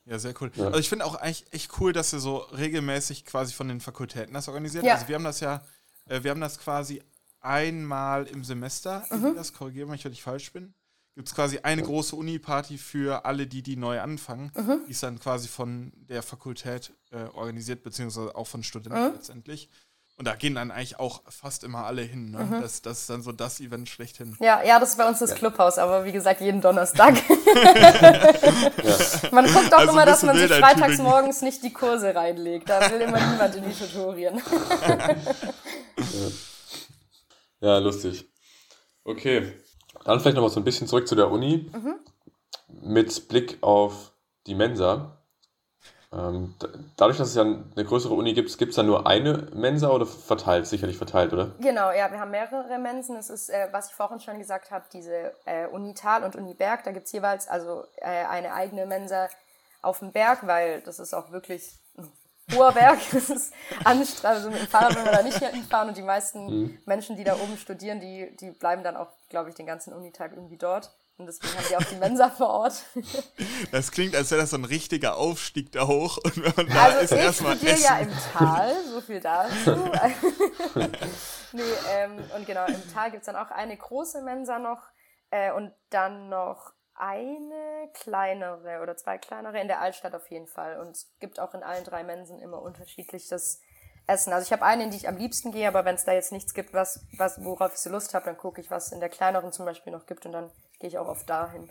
Ja, 0.06 0.20
sehr 0.20 0.34
cool. 0.42 0.52
Also 0.58 0.80
ich 0.80 0.90
finde 0.90 1.06
auch 1.06 1.16
eigentlich 1.16 1.46
echt 1.54 1.72
cool, 1.80 1.94
dass 1.94 2.12
ihr 2.12 2.20
so 2.20 2.38
regelmäßig 2.38 3.26
quasi 3.26 3.54
von 3.54 3.70
den 3.70 3.80
Fakultäten 3.80 4.34
das 4.34 4.50
organisiert. 4.50 4.84
Ja. 4.84 4.96
Also 4.96 5.08
wir 5.08 5.16
haben 5.16 5.24
das 5.24 5.40
ja, 5.40 5.62
äh, 6.06 6.24
wir 6.24 6.32
haben 6.32 6.42
das 6.42 6.60
quasi 6.60 7.02
einmal 7.40 8.26
im 8.28 8.44
Semester, 8.44 9.06
Mhm. 9.12 9.36
das 9.36 9.54
korrigiere 9.54 9.90
mich, 9.90 10.04
wenn 10.06 10.14
ich 10.14 10.24
falsch 10.24 10.52
bin. 10.54 10.74
Gibt 11.16 11.28
es 11.28 11.36
quasi 11.36 11.60
eine 11.60 11.84
große 11.84 12.16
Uni-Party 12.16 12.78
für 12.80 13.26
alle, 13.26 13.46
die, 13.46 13.62
die 13.62 13.76
neu 13.76 14.00
anfangen. 14.02 14.52
Mhm. 14.56 14.82
Die 14.88 14.92
ist 14.92 15.04
dann 15.04 15.20
quasi 15.20 15.48
von 15.48 15.92
der 15.96 16.24
Fakultät 16.24 16.92
äh, 17.12 17.26
organisiert, 17.26 17.84
beziehungsweise 17.84 18.36
auch 18.36 18.48
von 18.48 18.64
Studenten 18.64 19.10
Mhm. 19.10 19.14
letztendlich. 19.14 19.70
Und 20.16 20.28
da 20.28 20.36
gehen 20.36 20.54
dann 20.54 20.70
eigentlich 20.70 21.00
auch 21.00 21.24
fast 21.28 21.64
immer 21.64 21.86
alle 21.86 22.04
hin. 22.04 22.30
Ne? 22.32 22.44
Mhm. 22.44 22.62
Das, 22.62 22.84
das 22.84 23.02
ist 23.02 23.10
dann 23.10 23.24
so 23.24 23.32
das 23.32 23.60
Event 23.60 23.90
schlechthin. 23.90 24.38
Ja, 24.40 24.62
ja, 24.64 24.80
das 24.80 24.90
ist 24.90 24.98
bei 24.98 25.08
uns 25.08 25.18
das 25.20 25.34
Clubhaus, 25.34 25.80
aber 25.80 26.06
wie 26.06 26.12
gesagt, 26.12 26.40
jeden 26.40 26.62
Donnerstag. 26.62 27.16
Man 29.32 29.52
guckt 29.52 29.74
auch 29.74 29.80
Also 29.80 29.92
immer, 29.92 30.06
dass 30.06 30.22
man 30.22 30.38
sich 30.38 30.54
freitags 30.54 31.00
morgens 31.00 31.42
nicht 31.42 31.64
die 31.64 31.74
Kurse 31.74 32.14
reinlegt. 32.14 32.70
Da 32.70 32.92
will 32.92 33.02
immer 33.02 33.20
niemand 33.20 33.56
in 33.56 33.64
die 33.64 33.74
Tutorien. 33.74 34.42
Ja, 37.60 37.78
lustig. 37.78 38.30
Okay. 39.06 39.54
Dann 40.04 40.20
vielleicht 40.20 40.36
noch 40.36 40.44
mal 40.44 40.50
so 40.50 40.60
ein 40.60 40.66
bisschen 40.66 40.86
zurück 40.86 41.08
zu 41.08 41.16
der 41.16 41.32
Uni. 41.32 41.72
Mit 42.68 43.30
Blick 43.30 43.58
auf 43.62 44.12
die 44.48 44.54
Mensa. 44.54 45.23
Ähm, 46.16 46.54
da- 46.60 46.68
dadurch, 46.98 47.18
dass 47.18 47.30
es 47.30 47.36
ja 47.36 47.42
eine 47.42 47.86
größere 47.86 48.14
Uni 48.14 48.34
gibt, 48.34 48.56
gibt 48.58 48.70
es 48.72 48.76
da 48.76 48.84
nur 48.84 49.08
eine 49.08 49.48
Mensa 49.54 49.90
oder 49.90 50.06
verteilt? 50.06 50.68
Sicherlich 50.68 50.98
verteilt, 50.98 51.34
oder? 51.34 51.52
Genau, 51.60 51.92
ja, 51.92 52.12
wir 52.12 52.20
haben 52.20 52.32
mehrere 52.32 52.78
Mensen. 52.78 53.16
Es 53.16 53.30
ist, 53.30 53.50
äh, 53.50 53.68
was 53.72 53.90
ich 53.90 53.96
vorhin 53.96 54.20
schon 54.20 54.38
gesagt 54.38 54.70
habe, 54.72 54.86
diese 54.94 55.34
äh, 55.46 55.68
Unital 55.68 56.24
und 56.24 56.36
Uniberg. 56.36 56.84
Da 56.84 56.92
gibt's 56.92 57.12
jeweils 57.12 57.48
also 57.48 57.86
äh, 57.98 58.26
eine 58.26 58.54
eigene 58.54 58.86
Mensa 58.86 59.28
auf 59.82 60.00
dem 60.00 60.12
Berg, 60.12 60.46
weil 60.48 60.82
das 60.82 61.00
ist 61.00 61.14
auch 61.14 61.32
wirklich 61.32 61.74
ein 61.98 62.12
hoher 62.56 62.72
Berg. 62.74 63.00
Das 63.12 63.30
ist 63.30 63.54
anstrengend. 63.84 64.26
Also 64.26 64.50
mit 64.52 64.60
dem 64.62 64.68
Fahrrad 64.68 64.96
will 64.96 65.04
man 65.06 65.14
da 65.14 65.24
nicht 65.24 65.40
hinfahren. 65.40 65.90
Und 65.90 65.98
die 65.98 66.04
meisten 66.04 66.80
Menschen, 66.86 67.16
die 67.18 67.24
da 67.24 67.34
oben 67.36 67.58
studieren, 67.58 68.00
die, 68.00 68.36
die 68.38 68.52
bleiben 68.52 68.84
dann 68.84 68.98
auch, 68.98 69.08
glaube 69.30 69.50
ich, 69.50 69.56
den 69.56 69.66
ganzen 69.66 69.94
Unitag 69.94 70.34
irgendwie 70.36 70.58
dort. 70.58 70.92
Und 71.18 71.28
deswegen 71.28 71.56
haben 71.56 71.66
die 71.70 71.78
auch 71.78 71.90
die 71.90 71.96
Mensa 71.96 72.30
vor 72.30 72.50
Ort. 72.50 72.84
Das 73.72 73.92
klingt, 73.92 74.16
als 74.16 74.32
wäre 74.32 74.42
das 74.42 74.52
so 74.52 74.58
ein 74.58 74.66
richtiger 74.66 75.16
Aufstieg 75.18 75.72
da 75.72 75.88
hoch. 75.88 76.18
Und 76.24 76.38
wenn 76.38 76.54
man 76.56 76.68
da 76.74 76.88
ist, 76.88 76.98
Also 77.12 77.16
ich 77.16 77.22
erstmal 77.22 77.56
studiere 77.56 77.76
essen. 77.76 77.86
ja 77.86 77.98
im 78.00 78.12
Tal, 78.34 78.76
so 78.92 79.02
viel 79.02 79.20
dazu. 79.20 79.72
nee, 81.54 81.62
ähm, 81.92 82.18
und 82.36 82.46
genau, 82.46 82.66
im 82.66 82.94
Tal 82.94 83.12
gibt's 83.12 83.26
dann 83.28 83.36
auch 83.36 83.52
eine 83.52 83.78
große 83.78 84.22
Mensa 84.22 84.60
noch 84.60 84.82
äh, 85.32 85.52
und 85.52 85.72
dann 85.90 86.30
noch 86.30 86.74
eine 86.96 87.90
kleinere 87.94 88.82
oder 88.82 88.96
zwei 88.96 89.18
kleinere 89.18 89.60
in 89.60 89.68
der 89.68 89.82
Altstadt 89.82 90.14
auf 90.14 90.30
jeden 90.30 90.48
Fall. 90.48 90.80
Und 90.80 90.92
es 90.92 91.12
gibt 91.20 91.40
auch 91.40 91.54
in 91.54 91.64
allen 91.64 91.84
drei 91.84 92.04
Mensen 92.04 92.40
immer 92.40 92.62
unterschiedliches 92.62 93.62
Essen. 94.06 94.34
Also 94.34 94.46
ich 94.46 94.52
habe 94.52 94.64
eine, 94.64 94.84
in 94.84 94.92
die 94.92 94.98
ich 94.98 95.08
am 95.08 95.18
liebsten 95.18 95.52
gehe, 95.52 95.68
aber 95.68 95.86
wenn 95.86 95.96
es 95.96 96.06
da 96.06 96.12
jetzt 96.14 96.32
nichts 96.32 96.54
gibt, 96.54 96.74
was, 96.74 97.06
was, 97.18 97.44
worauf 97.44 97.74
ich 97.74 97.80
so 97.80 97.90
Lust 97.90 98.14
habe, 98.14 98.26
dann 98.26 98.38
gucke 98.38 98.62
ich, 98.62 98.70
was 98.70 98.92
in 98.92 99.00
der 99.00 99.10
kleineren 99.10 99.52
zum 99.52 99.66
Beispiel 99.66 99.94
noch 99.94 100.06
gibt 100.06 100.26
und 100.26 100.34
dann 100.34 100.52
gehe 100.84 100.90
ich 100.90 100.98
auch 100.98 101.08
oft 101.08 101.30
dahin. 101.30 101.70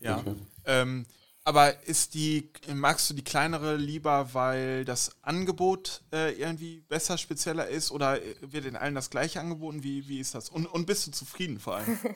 Ja. 0.00 0.24
Ähm, 0.64 1.04
aber 1.44 1.86
ist 1.86 2.14
die, 2.14 2.50
magst 2.72 3.10
du 3.10 3.14
die 3.14 3.22
kleinere 3.22 3.76
lieber, 3.76 4.32
weil 4.32 4.86
das 4.86 5.14
Angebot 5.20 6.00
äh, 6.10 6.32
irgendwie 6.32 6.80
besser, 6.88 7.18
spezieller 7.18 7.68
ist 7.68 7.90
oder 7.90 8.22
äh, 8.22 8.34
wird 8.40 8.64
in 8.64 8.76
allen 8.76 8.94
das 8.94 9.10
gleiche 9.10 9.40
angeboten? 9.40 9.82
Wie, 9.82 10.08
wie 10.08 10.20
ist 10.20 10.34
das? 10.34 10.48
Und, 10.48 10.64
und 10.64 10.86
bist 10.86 11.06
du 11.06 11.10
zufrieden 11.10 11.60
vor 11.60 11.76
allem? 11.76 11.98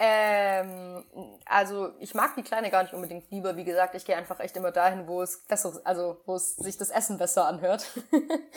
Ähm, 0.00 1.04
also 1.44 1.92
ich 2.00 2.14
mag 2.14 2.34
die 2.34 2.42
Kleine 2.42 2.68
gar 2.70 2.82
nicht 2.82 2.94
unbedingt 2.94 3.30
lieber. 3.30 3.56
Wie 3.56 3.62
gesagt, 3.62 3.94
ich 3.94 4.04
gehe 4.04 4.16
einfach 4.16 4.40
echt 4.40 4.56
immer 4.56 4.72
dahin, 4.72 5.06
wo 5.06 5.22
es 5.22 5.44
besser, 5.44 5.80
also 5.84 6.20
wo 6.26 6.34
es 6.34 6.56
sich 6.56 6.76
das 6.76 6.90
Essen 6.90 7.16
besser 7.16 7.46
anhört. 7.46 7.86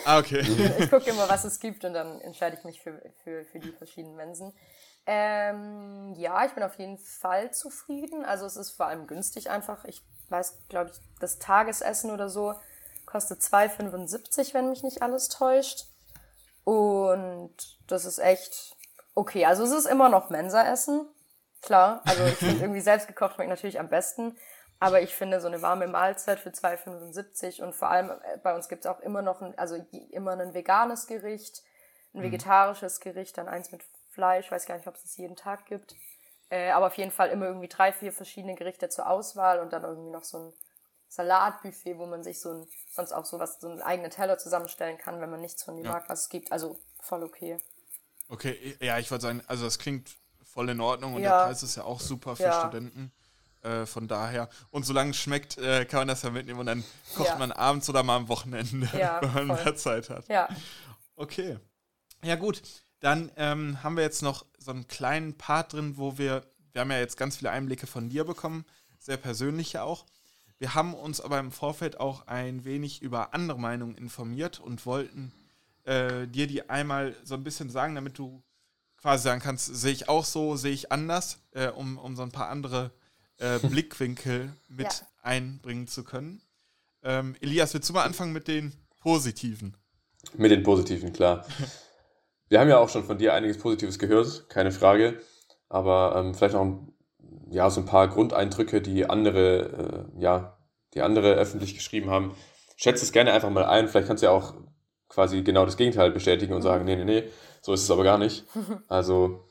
Ah, 0.04 0.18
okay. 0.18 0.40
ich 0.78 0.90
gucke 0.90 1.08
immer, 1.08 1.28
was 1.28 1.44
es 1.44 1.60
gibt 1.60 1.84
und 1.84 1.92
dann 1.92 2.20
entscheide 2.22 2.56
ich 2.56 2.64
mich 2.64 2.80
für, 2.80 3.00
für, 3.22 3.44
für 3.44 3.60
die 3.60 3.70
verschiedenen 3.70 4.16
Mensen. 4.16 4.52
Ähm, 5.10 6.12
ja, 6.16 6.44
ich 6.44 6.52
bin 6.52 6.62
auf 6.62 6.78
jeden 6.78 6.98
Fall 6.98 7.50
zufrieden. 7.50 8.26
Also 8.26 8.44
es 8.44 8.56
ist 8.56 8.72
vor 8.72 8.86
allem 8.86 9.06
günstig 9.06 9.48
einfach. 9.48 9.86
Ich 9.86 10.02
weiß, 10.28 10.58
glaube 10.68 10.90
ich, 10.90 11.00
das 11.18 11.38
Tagesessen 11.38 12.10
oder 12.10 12.28
so 12.28 12.54
kostet 13.06 13.40
2,75, 13.40 14.52
wenn 14.52 14.68
mich 14.68 14.82
nicht 14.82 15.00
alles 15.00 15.30
täuscht. 15.30 15.86
Und 16.64 17.54
das 17.86 18.04
ist 18.04 18.18
echt 18.18 18.76
okay. 19.14 19.46
Also 19.46 19.64
es 19.64 19.70
ist 19.70 19.86
immer 19.86 20.10
noch 20.10 20.28
Mensa-Essen. 20.28 21.08
Klar, 21.62 22.02
also 22.04 22.24
ich 22.26 22.34
finde 22.34 22.56
irgendwie 22.60 22.82
selbst 22.82 23.08
gekocht 23.08 23.36
schmeckt 23.36 23.48
natürlich 23.48 23.80
am 23.80 23.88
besten. 23.88 24.36
Aber 24.78 25.00
ich 25.00 25.14
finde 25.14 25.40
so 25.40 25.46
eine 25.46 25.62
warme 25.62 25.86
Mahlzeit 25.86 26.38
für 26.38 26.50
2,75 26.50 27.62
und 27.62 27.74
vor 27.74 27.88
allem 27.88 28.10
äh, 28.10 28.36
bei 28.42 28.54
uns 28.54 28.68
gibt 28.68 28.84
es 28.84 28.90
auch 28.90 29.00
immer 29.00 29.22
noch 29.22 29.40
ein, 29.40 29.56
also 29.58 29.82
immer 30.10 30.32
ein 30.32 30.52
veganes 30.52 31.06
Gericht, 31.06 31.62
ein 32.12 32.18
mhm. 32.18 32.24
vegetarisches 32.24 33.00
Gericht, 33.00 33.38
dann 33.38 33.48
eins 33.48 33.72
mit 33.72 33.82
Fleisch, 34.18 34.50
weiß 34.50 34.66
gar 34.66 34.76
nicht, 34.76 34.88
ob 34.88 34.96
es 34.96 35.02
das 35.02 35.16
jeden 35.16 35.36
Tag 35.36 35.66
gibt. 35.66 35.94
Äh, 36.50 36.70
aber 36.72 36.88
auf 36.88 36.98
jeden 36.98 37.12
Fall 37.12 37.28
immer 37.28 37.46
irgendwie 37.46 37.68
drei, 37.68 37.92
vier 37.92 38.12
verschiedene 38.12 38.56
Gerichte 38.56 38.88
zur 38.88 39.08
Auswahl 39.08 39.60
und 39.60 39.72
dann 39.72 39.84
irgendwie 39.84 40.10
noch 40.10 40.24
so 40.24 40.38
ein 40.38 40.52
Salatbuffet, 41.06 41.98
wo 41.98 42.06
man 42.06 42.24
sich 42.24 42.40
so 42.40 42.50
ein, 42.50 42.66
sonst 42.90 43.12
auch 43.12 43.24
so 43.24 43.38
was, 43.38 43.60
so 43.60 43.68
einen 43.68 43.80
eigenen 43.80 44.10
Teller 44.10 44.36
zusammenstellen 44.36 44.98
kann, 44.98 45.20
wenn 45.20 45.30
man 45.30 45.40
nichts 45.40 45.62
von 45.62 45.76
dem 45.76 45.84
ja. 45.84 45.92
mag, 45.92 46.08
was 46.08 46.22
es 46.22 46.28
gibt. 46.30 46.50
Also 46.50 46.80
voll 47.00 47.22
okay. 47.22 47.58
Okay, 48.28 48.76
ja, 48.80 48.98
ich 48.98 49.08
wollte 49.12 49.22
sagen, 49.22 49.40
also 49.46 49.64
das 49.64 49.78
klingt 49.78 50.16
voll 50.42 50.68
in 50.68 50.80
Ordnung 50.80 51.14
und 51.14 51.22
ja. 51.22 51.38
der 51.38 51.46
Preis 51.46 51.62
ist 51.62 51.76
ja 51.76 51.84
auch 51.84 52.00
super 52.00 52.34
für 52.34 52.42
ja. 52.42 52.58
Studenten. 52.58 53.12
Äh, 53.62 53.86
von 53.86 54.08
daher. 54.08 54.48
Und 54.70 54.84
solange 54.84 55.12
es 55.12 55.16
schmeckt, 55.16 55.58
äh, 55.58 55.84
kann 55.84 56.00
man 56.00 56.08
das 56.08 56.22
ja 56.22 56.30
mitnehmen 56.30 56.58
und 56.58 56.66
dann 56.66 56.84
kocht 57.14 57.28
ja. 57.28 57.36
man 57.36 57.52
abends 57.52 57.88
oder 57.88 58.02
mal 58.02 58.16
am 58.16 58.28
Wochenende, 58.28 58.88
wenn 58.92 59.46
man 59.46 59.56
voll. 59.56 59.64
mehr 59.64 59.76
Zeit 59.76 60.10
hat. 60.10 60.26
Ja. 60.28 60.48
Okay. 61.14 61.58
Ja, 62.22 62.34
gut. 62.34 62.62
Dann 63.00 63.30
ähm, 63.36 63.82
haben 63.82 63.96
wir 63.96 64.02
jetzt 64.02 64.22
noch 64.22 64.44
so 64.58 64.70
einen 64.70 64.88
kleinen 64.88 65.34
Part 65.34 65.72
drin, 65.72 65.96
wo 65.96 66.18
wir, 66.18 66.44
wir 66.72 66.80
haben 66.80 66.90
ja 66.90 66.98
jetzt 66.98 67.16
ganz 67.16 67.36
viele 67.36 67.50
Einblicke 67.50 67.86
von 67.86 68.08
dir 68.08 68.24
bekommen, 68.24 68.64
sehr 68.98 69.16
persönliche 69.16 69.82
auch. 69.82 70.04
Wir 70.58 70.74
haben 70.74 70.94
uns 70.94 71.20
aber 71.20 71.38
im 71.38 71.52
Vorfeld 71.52 72.00
auch 72.00 72.26
ein 72.26 72.64
wenig 72.64 73.00
über 73.00 73.32
andere 73.32 73.60
Meinungen 73.60 73.96
informiert 73.96 74.58
und 74.58 74.84
wollten 74.86 75.32
äh, 75.84 76.26
dir 76.26 76.48
die 76.48 76.68
einmal 76.68 77.14
so 77.22 77.34
ein 77.34 77.44
bisschen 77.44 77.70
sagen, 77.70 77.94
damit 77.94 78.18
du 78.18 78.42
quasi 78.96 79.24
sagen 79.24 79.40
kannst, 79.40 79.66
sehe 79.66 79.92
ich 79.92 80.08
auch 80.08 80.24
so, 80.24 80.56
sehe 80.56 80.72
ich 80.72 80.90
anders, 80.90 81.38
äh, 81.52 81.68
um, 81.68 81.96
um 81.98 82.16
so 82.16 82.22
ein 82.22 82.32
paar 82.32 82.48
andere 82.48 82.90
äh, 83.38 83.58
Blickwinkel 83.62 84.52
mit 84.68 84.86
ja. 84.86 85.06
einbringen 85.22 85.86
zu 85.86 86.02
können. 86.02 86.42
Ähm, 87.04 87.36
Elias, 87.40 87.72
willst 87.74 87.88
du 87.88 87.92
mal 87.92 88.02
anfangen 88.02 88.32
mit 88.32 88.48
den 88.48 88.72
positiven? 89.00 89.76
Mit 90.34 90.50
den 90.50 90.64
positiven, 90.64 91.12
klar. 91.12 91.46
Wir 92.48 92.60
haben 92.60 92.68
ja 92.68 92.78
auch 92.78 92.88
schon 92.88 93.04
von 93.04 93.18
dir 93.18 93.34
einiges 93.34 93.58
Positives 93.58 93.98
gehört, 93.98 94.48
keine 94.48 94.72
Frage. 94.72 95.20
Aber 95.68 96.14
ähm, 96.16 96.34
vielleicht 96.34 96.54
noch 96.54 96.62
ein, 96.62 96.92
ja, 97.50 97.68
so 97.70 97.80
ein 97.80 97.86
paar 97.86 98.08
Grundeindrücke, 98.08 98.80
die 98.80 99.08
andere, 99.08 100.08
äh, 100.16 100.20
ja, 100.22 100.58
die 100.94 101.02
andere 101.02 101.34
öffentlich 101.34 101.74
geschrieben 101.74 102.10
haben. 102.10 102.34
Schätze 102.76 103.04
es 103.04 103.12
gerne 103.12 103.32
einfach 103.32 103.50
mal 103.50 103.64
ein. 103.64 103.88
Vielleicht 103.88 104.06
kannst 104.06 104.22
du 104.22 104.26
ja 104.26 104.32
auch 104.32 104.54
quasi 105.08 105.42
genau 105.42 105.64
das 105.64 105.76
Gegenteil 105.76 106.10
bestätigen 106.10 106.54
und 106.54 106.62
sagen, 106.62 106.84
nee, 106.84 106.96
nee, 106.96 107.04
nee, 107.04 107.24
so 107.60 107.72
ist 107.72 107.82
es 107.82 107.90
aber 107.90 108.04
gar 108.04 108.18
nicht. 108.18 108.44
Also 108.88 109.48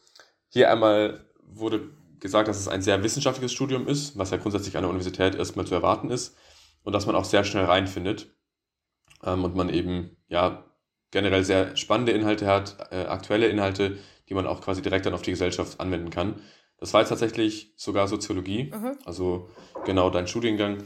hier 0.50 0.72
einmal 0.72 1.26
wurde 1.42 1.90
gesagt, 2.20 2.48
dass 2.48 2.60
es 2.60 2.68
ein 2.68 2.82
sehr 2.82 3.04
wissenschaftliches 3.04 3.52
Studium 3.52 3.88
ist, 3.88 4.18
was 4.18 4.32
ja 4.32 4.38
grundsätzlich 4.38 4.76
an 4.76 4.84
der 4.84 4.90
Universität 4.90 5.36
erstmal 5.36 5.68
zu 5.68 5.76
erwarten 5.76 6.10
ist 6.10 6.36
und 6.84 6.94
dass 6.94 7.06
man 7.06 7.16
auch 7.16 7.26
sehr 7.26 7.44
schnell 7.44 7.66
reinfindet 7.66 8.34
ähm, 9.24 9.44
und 9.44 9.56
man 9.56 9.70
eben 9.70 10.18
ja 10.28 10.64
generell 11.12 11.44
sehr 11.44 11.76
spannende 11.78 12.12
Inhalte 12.12 12.48
hat, 12.48 12.78
äh, 12.92 13.06
aktuelle 13.06 13.48
Inhalte, 13.48 13.98
die 14.30 14.34
man 14.34 14.48
auch 14.48 14.62
quasi 14.62 14.82
direkt 14.82 15.06
dann 15.06 15.14
auf 15.14 15.22
die 15.22 15.32
Gesellschaft 15.32 15.80
anwenden 15.80 16.10
kann. 16.10 16.42
Das 16.80 16.94
war 16.94 17.02
jetzt 17.02 17.10
tatsächlich 17.10 17.74
sogar 17.76 18.08
Soziologie, 18.08 18.72
mhm. 18.74 18.98
also 19.06 19.50
genau 19.86 20.10
dein 20.10 20.28
Studiengang. 20.28 20.84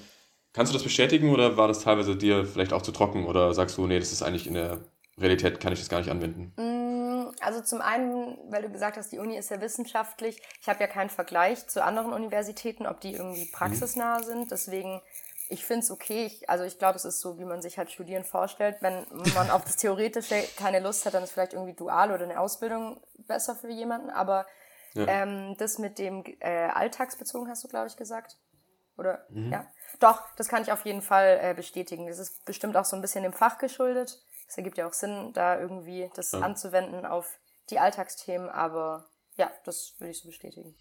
Kannst 0.54 0.72
du 0.72 0.76
das 0.76 0.84
bestätigen 0.84 1.32
oder 1.32 1.58
war 1.58 1.68
das 1.68 1.82
teilweise 1.82 2.16
dir 2.16 2.46
vielleicht 2.46 2.74
auch 2.74 2.82
zu 2.82 2.92
trocken 2.92 3.26
oder 3.26 3.54
sagst 3.54 3.78
du, 3.78 3.88
nee, 3.88 4.00
das 4.00 4.12
ist 4.12 4.22
eigentlich 4.22 4.48
in 4.48 4.54
der 4.54 4.80
Realität, 5.18 5.60
kann 5.60 5.74
ich 5.74 5.80
das 5.80 5.90
gar 5.90 6.00
nicht 6.00 6.10
anwenden? 6.10 6.54
Mm, 6.58 7.32
also 7.42 7.62
zum 7.62 7.82
einen, 7.82 8.38
weil 8.50 8.62
du 8.62 8.70
gesagt 8.70 8.98
hast, 8.98 9.12
die 9.12 9.20
Uni 9.20 9.38
ist 9.38 9.50
ja 9.50 9.62
wissenschaftlich. 9.62 10.42
Ich 10.62 10.68
habe 10.68 10.80
ja 10.80 10.88
keinen 10.88 11.10
Vergleich 11.10 11.68
zu 11.68 11.84
anderen 11.84 12.14
Universitäten, 12.14 12.86
ob 12.86 13.02
die 13.02 13.14
irgendwie 13.14 13.46
mhm. 13.46 13.52
praxisnah 13.52 14.20
mhm. 14.20 14.24
sind. 14.24 14.52
Deswegen 14.52 15.02
ich 15.52 15.66
finde 15.66 15.84
es 15.84 15.92
okay. 15.92 16.26
Ich, 16.26 16.50
also 16.50 16.64
ich 16.64 16.80
glaube, 16.80 16.96
es 16.96 17.06
ist 17.06 17.20
so, 17.20 17.38
wie 17.38 17.46
man 17.46 17.62
sich 17.62 17.78
halt 17.78 17.92
Studieren 17.92 18.24
vorstellt. 18.24 18.78
Wenn 18.82 19.06
man 19.36 19.52
auf 19.52 19.66
das 19.66 19.76
Theoretische 19.76 20.42
keine 20.58 20.80
Lust 20.80 21.06
hat, 21.06 21.14
dann 21.14 21.24
ist 21.24 21.34
vielleicht 21.34 21.54
irgendwie 21.54 21.74
dual 21.74 22.12
oder 22.12 22.24
eine 22.24 22.40
Ausbildung 22.40 23.02
besser 23.28 23.56
für 23.56 23.70
jemanden. 23.70 24.10
Aber 24.10 24.48
ja. 24.94 25.06
ähm, 25.08 25.56
das 25.58 25.78
mit 25.78 26.00
dem 26.00 26.24
äh, 26.40 26.68
Alltagsbezogen 26.68 27.50
hast 27.50 27.64
du, 27.64 27.68
glaube 27.68 27.88
ich, 27.88 27.98
gesagt. 27.98 28.38
Oder 28.98 29.26
mhm. 29.30 29.52
ja. 29.52 29.68
Doch, 30.00 30.22
das 30.38 30.48
kann 30.48 30.64
ich 30.64 30.72
auf 30.72 30.86
jeden 30.86 31.02
Fall 31.02 31.40
äh, 31.42 31.54
bestätigen. 31.54 32.08
Das 32.08 32.20
ist 32.20 32.46
bestimmt 32.46 32.78
auch 32.78 32.86
so 32.86 32.96
ein 32.96 33.02
bisschen 33.02 33.24
dem 33.24 33.34
Fach 33.34 33.58
geschuldet. 33.58 34.24
Es 34.48 34.58
ergibt 34.58 34.78
ja 34.78 34.88
auch 34.88 34.94
Sinn, 34.94 35.34
da 35.34 35.60
irgendwie 35.60 36.10
das 36.16 36.32
ja. 36.32 36.40
anzuwenden 36.40 37.06
auf 37.06 37.40
die 37.70 37.80
Alltagsthemen, 37.80 38.50
aber 38.50 39.10
ja, 39.36 39.50
das 39.64 39.96
würde 40.00 40.12
ich 40.12 40.20
so 40.20 40.28
bestätigen. 40.28 40.76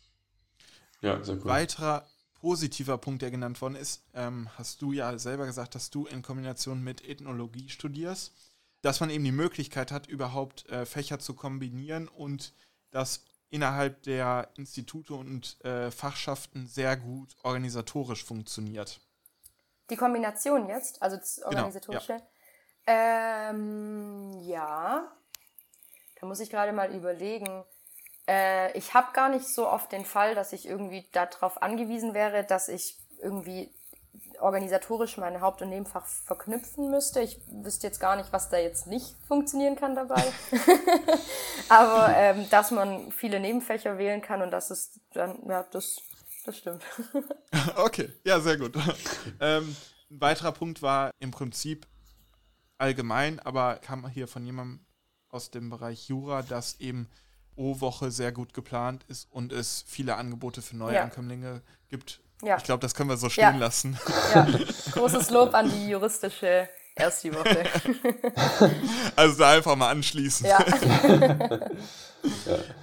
Ja, 1.00 1.22
sehr 1.22 1.36
cool. 1.36 1.44
Weiterer 1.46 2.04
positiver 2.40 2.98
Punkt, 2.98 3.22
der 3.22 3.30
genannt 3.30 3.60
worden 3.60 3.76
ist, 3.76 4.02
ähm, 4.14 4.48
hast 4.56 4.82
du 4.82 4.92
ja 4.92 5.18
selber 5.18 5.46
gesagt, 5.46 5.74
dass 5.74 5.90
du 5.90 6.06
in 6.06 6.22
Kombination 6.22 6.82
mit 6.82 7.06
Ethnologie 7.06 7.68
studierst, 7.68 8.32
dass 8.82 9.00
man 9.00 9.10
eben 9.10 9.24
die 9.24 9.32
Möglichkeit 9.32 9.92
hat, 9.92 10.06
überhaupt 10.06 10.68
äh, 10.70 10.86
Fächer 10.86 11.18
zu 11.18 11.34
kombinieren 11.34 12.08
und 12.08 12.54
dass 12.90 13.24
innerhalb 13.50 14.02
der 14.04 14.48
Institute 14.56 15.12
und 15.12 15.62
äh, 15.64 15.90
Fachschaften 15.90 16.66
sehr 16.66 16.96
gut 16.96 17.36
organisatorisch 17.42 18.24
funktioniert. 18.24 19.00
Die 19.90 19.96
Kombination 19.96 20.68
jetzt, 20.68 21.02
also 21.02 21.16
das 21.16 21.36
genau, 21.36 21.48
organisatorische? 21.48 22.14
Genau, 22.14 22.24
ja. 22.86 23.50
Ähm, 23.50 24.40
ja, 24.40 25.12
da 26.18 26.26
muss 26.26 26.40
ich 26.40 26.48
gerade 26.48 26.72
mal 26.72 26.94
überlegen. 26.94 27.64
Äh, 28.28 28.76
ich 28.76 28.94
habe 28.94 29.12
gar 29.12 29.28
nicht 29.28 29.46
so 29.46 29.68
oft 29.68 29.92
den 29.92 30.04
Fall, 30.04 30.34
dass 30.34 30.52
ich 30.52 30.66
irgendwie 30.66 31.06
darauf 31.12 31.62
angewiesen 31.62 32.14
wäre, 32.14 32.44
dass 32.44 32.68
ich 32.68 32.96
irgendwie 33.20 33.70
organisatorisch 34.40 35.16
mein 35.18 35.40
Haupt- 35.40 35.62
und 35.62 35.68
Nebenfach 35.68 36.06
verknüpfen 36.06 36.90
müsste. 36.90 37.20
Ich 37.20 37.40
wüsste 37.50 37.86
jetzt 37.86 38.00
gar 38.00 38.16
nicht, 38.16 38.32
was 38.32 38.48
da 38.48 38.58
jetzt 38.58 38.86
nicht 38.86 39.14
funktionieren 39.26 39.76
kann 39.76 39.94
dabei. 39.94 40.22
Aber 41.68 42.14
ähm, 42.16 42.48
dass 42.50 42.70
man 42.70 43.12
viele 43.12 43.40
Nebenfächer 43.40 43.98
wählen 43.98 44.22
kann 44.22 44.42
und 44.42 44.50
das 44.50 44.70
ist 44.70 45.00
dann, 45.12 45.38
ja, 45.46 45.64
das, 45.70 45.96
das 46.44 46.56
stimmt. 46.56 46.82
okay, 47.76 48.10
ja, 48.24 48.40
sehr 48.40 48.56
gut. 48.56 48.74
ähm, 49.40 49.76
ein 50.10 50.20
weiterer 50.20 50.52
Punkt 50.52 50.82
war 50.82 51.12
im 51.20 51.30
Prinzip 51.30 51.86
allgemein, 52.78 53.38
aber 53.40 53.76
kam 53.76 54.08
hier 54.08 54.26
von 54.26 54.44
jemandem 54.44 54.84
aus 55.28 55.50
dem 55.50 55.70
Bereich 55.70 56.08
Jura, 56.08 56.42
dass 56.42 56.80
eben 56.80 57.08
O-Woche 57.60 58.10
sehr 58.10 58.32
gut 58.32 58.54
geplant 58.54 59.04
ist 59.08 59.28
und 59.30 59.52
es 59.52 59.84
viele 59.86 60.16
Angebote 60.16 60.62
für 60.62 60.76
Neuankömmlinge 60.76 61.52
ja. 61.54 61.60
gibt. 61.88 62.20
Ja. 62.42 62.56
Ich 62.56 62.64
glaube, 62.64 62.80
das 62.80 62.94
können 62.94 63.10
wir 63.10 63.18
so 63.18 63.28
stehen 63.28 63.54
ja. 63.54 63.56
lassen. 63.56 63.98
Ja, 64.34 64.48
großes 64.92 65.28
Lob 65.30 65.54
an 65.54 65.70
die 65.70 65.90
juristische 65.90 66.68
erste 66.94 67.34
Woche. 67.34 67.64
Also 69.16 69.38
da 69.38 69.50
einfach 69.50 69.76
mal 69.76 69.90
anschließen. 69.90 70.46
Ja. 70.46 70.64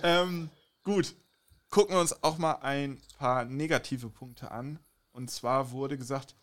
ähm, 0.04 0.50
gut, 0.84 1.16
gucken 1.70 1.96
wir 1.96 2.02
uns 2.02 2.24
auch 2.24 2.38
mal 2.38 2.60
ein 2.62 3.02
paar 3.18 3.46
negative 3.46 4.10
Punkte 4.10 4.52
an. 4.52 4.80
Und 5.12 5.32
zwar 5.32 5.72
wurde 5.72 5.98
gesagt, 5.98 6.36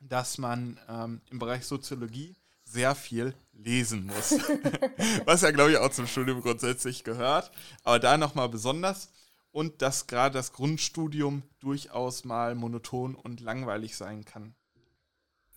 dass 0.00 0.36
man 0.36 0.78
ähm, 0.88 1.22
im 1.30 1.38
Bereich 1.38 1.64
Soziologie 1.64 2.36
sehr 2.66 2.94
viel 2.94 3.34
lesen 3.52 4.06
muss. 4.06 4.32
Was 5.24 5.42
ja, 5.42 5.50
glaube 5.50 5.72
ich, 5.72 5.78
auch 5.78 5.90
zum 5.90 6.06
Studium 6.06 6.42
grundsätzlich 6.42 7.04
gehört. 7.04 7.50
Aber 7.84 7.98
da 7.98 8.18
nochmal 8.18 8.48
besonders. 8.48 9.10
Und 9.52 9.80
dass 9.80 10.06
gerade 10.06 10.34
das 10.34 10.52
Grundstudium 10.52 11.42
durchaus 11.60 12.24
mal 12.24 12.54
monoton 12.54 13.14
und 13.14 13.40
langweilig 13.40 13.96
sein 13.96 14.26
kann. 14.26 14.54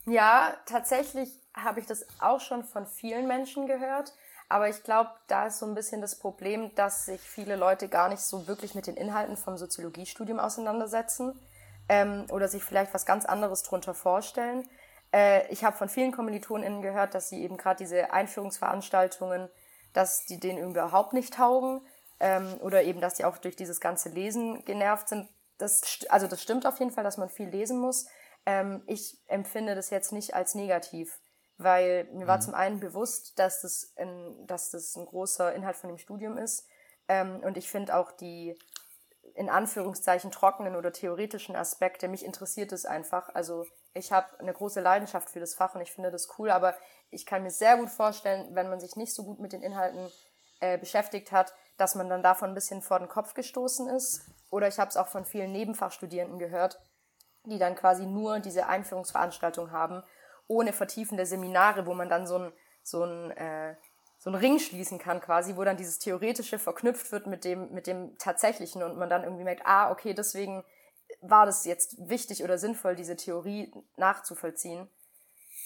Ja, 0.05 0.55
tatsächlich 0.65 1.29
habe 1.53 1.81
ich 1.81 1.85
das 1.85 2.05
auch 2.19 2.39
schon 2.39 2.63
von 2.63 2.85
vielen 2.87 3.27
Menschen 3.27 3.67
gehört. 3.67 4.13
Aber 4.47 4.69
ich 4.69 4.81
glaube, 4.83 5.11
da 5.27 5.47
ist 5.47 5.59
so 5.59 5.65
ein 5.65 5.75
bisschen 5.75 6.01
das 6.01 6.17
Problem, 6.17 6.73
dass 6.75 7.05
sich 7.05 7.21
viele 7.21 7.55
Leute 7.55 7.87
gar 7.89 8.09
nicht 8.09 8.21
so 8.21 8.47
wirklich 8.47 8.73
mit 8.73 8.87
den 8.87 8.95
Inhalten 8.95 9.37
vom 9.37 9.57
Soziologiestudium 9.57 10.39
auseinandersetzen 10.39 11.39
ähm, 11.87 12.25
oder 12.31 12.47
sich 12.47 12.63
vielleicht 12.63 12.93
was 12.93 13.05
ganz 13.05 13.25
anderes 13.25 13.61
drunter 13.63 13.93
vorstellen. 13.93 14.67
Äh, 15.13 15.47
ich 15.51 15.63
habe 15.63 15.77
von 15.77 15.89
vielen 15.89 16.11
KommilitonInnen 16.11 16.81
gehört, 16.81 17.15
dass 17.15 17.29
sie 17.29 17.41
eben 17.41 17.57
gerade 17.57 17.77
diese 17.77 18.11
Einführungsveranstaltungen, 18.11 19.49
dass 19.93 20.25
die 20.25 20.39
denen 20.39 20.69
überhaupt 20.69 21.13
nicht 21.13 21.33
taugen. 21.33 21.81
ähm, 22.19 22.57
oder 22.61 22.83
eben, 22.83 23.01
dass 23.01 23.15
die 23.15 23.25
auch 23.25 23.37
durch 23.37 23.55
dieses 23.55 23.79
ganze 23.79 24.09
Lesen 24.09 24.65
genervt 24.65 25.09
sind. 25.09 25.29
Das, 25.57 25.81
also 26.09 26.27
das 26.27 26.41
stimmt 26.41 26.65
auf 26.65 26.79
jeden 26.79 26.91
Fall, 26.91 27.03
dass 27.03 27.17
man 27.17 27.29
viel 27.29 27.47
lesen 27.49 27.79
muss. 27.79 28.07
Ähm, 28.45 28.83
ich 28.87 29.17
empfinde 29.27 29.75
das 29.75 29.89
jetzt 29.89 30.11
nicht 30.11 30.33
als 30.33 30.55
negativ, 30.55 31.19
weil 31.57 32.05
mir 32.13 32.27
war 32.27 32.37
mhm. 32.37 32.41
zum 32.41 32.53
einen 32.55 32.79
bewusst, 32.79 33.39
dass 33.39 33.61
das, 33.61 33.93
ein, 33.97 34.45
dass 34.47 34.71
das 34.71 34.95
ein 34.95 35.05
großer 35.05 35.53
Inhalt 35.53 35.77
von 35.77 35.89
dem 35.89 35.97
Studium 35.97 36.37
ist. 36.37 36.67
Ähm, 37.07 37.39
und 37.41 37.57
ich 37.57 37.69
finde 37.69 37.95
auch 37.95 38.11
die 38.11 38.57
in 39.35 39.49
Anführungszeichen 39.49 40.31
trockenen 40.31 40.75
oder 40.75 40.91
theoretischen 40.91 41.55
Aspekte, 41.55 42.07
mich 42.07 42.25
interessiert 42.25 42.71
es 42.71 42.85
einfach. 42.85 43.29
Also 43.33 43.65
ich 43.93 44.11
habe 44.11 44.27
eine 44.39 44.53
große 44.53 44.81
Leidenschaft 44.81 45.29
für 45.29 45.39
das 45.39 45.55
Fach 45.55 45.75
und 45.75 45.81
ich 45.81 45.91
finde 45.91 46.11
das 46.11 46.27
cool, 46.37 46.51
aber 46.51 46.75
ich 47.09 47.25
kann 47.25 47.43
mir 47.43 47.51
sehr 47.51 47.77
gut 47.77 47.89
vorstellen, 47.89 48.55
wenn 48.55 48.69
man 48.69 48.79
sich 48.79 48.95
nicht 48.95 49.13
so 49.13 49.23
gut 49.23 49.39
mit 49.39 49.53
den 49.53 49.61
Inhalten 49.61 50.11
äh, 50.59 50.77
beschäftigt 50.77 51.31
hat, 51.31 51.53
dass 51.77 51.95
man 51.95 52.09
dann 52.09 52.21
davon 52.21 52.49
ein 52.49 52.55
bisschen 52.55 52.81
vor 52.81 52.99
den 52.99 53.07
Kopf 53.07 53.33
gestoßen 53.33 53.87
ist. 53.89 54.29
Oder 54.51 54.67
ich 54.67 54.79
habe 54.79 54.89
es 54.89 54.97
auch 54.97 55.07
von 55.07 55.25
vielen 55.25 55.51
Nebenfachstudierenden 55.51 56.39
gehört, 56.39 56.79
die 57.45 57.57
dann 57.57 57.75
quasi 57.75 58.05
nur 58.05 58.39
diese 58.39 58.67
Einführungsveranstaltung 58.67 59.71
haben, 59.71 60.03
ohne 60.47 60.73
vertiefende 60.73 61.25
Seminare, 61.25 61.85
wo 61.85 61.93
man 61.93 62.09
dann 62.09 62.27
so 62.27 62.37
ein, 62.37 62.53
so 62.83 63.03
ein, 63.03 63.31
äh, 63.31 63.75
so 64.17 64.29
ein 64.29 64.35
Ring 64.35 64.59
schließen 64.59 64.99
kann 64.99 65.21
quasi, 65.21 65.55
wo 65.55 65.63
dann 65.63 65.77
dieses 65.77 65.99
Theoretische 65.99 66.59
verknüpft 66.59 67.11
wird 67.11 67.27
mit 67.27 67.45
dem, 67.45 67.71
mit 67.71 67.87
dem 67.87 68.17
Tatsächlichen 68.17 68.83
und 68.83 68.97
man 68.97 69.09
dann 69.09 69.23
irgendwie 69.23 69.45
merkt, 69.45 69.65
ah, 69.65 69.91
okay, 69.91 70.13
deswegen 70.13 70.63
war 71.21 71.45
das 71.45 71.65
jetzt 71.65 71.95
wichtig 72.09 72.43
oder 72.43 72.57
sinnvoll, 72.57 72.95
diese 72.95 73.15
Theorie 73.15 73.71
nachzuvollziehen, 73.97 74.87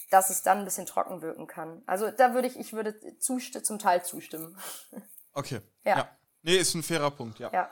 dass 0.10 0.30
es 0.30 0.42
dann 0.42 0.60
ein 0.60 0.66
bisschen 0.66 0.86
trocken 0.86 1.22
wirken 1.22 1.48
kann. 1.48 1.84
Also 1.86 2.12
da 2.12 2.34
würde 2.34 2.48
ich, 2.48 2.60
ich 2.60 2.74
würde 2.74 2.96
zum 3.20 3.80
Teil 3.80 4.04
zustimmen. 4.04 4.58
Okay. 5.34 5.62
Ja. 5.84 5.98
ja. 5.98 6.10
Nee, 6.44 6.58
ist 6.58 6.76
ein 6.76 6.84
fairer 6.84 7.10
Punkt, 7.10 7.40
ja. 7.40 7.50
Ja. 7.52 7.72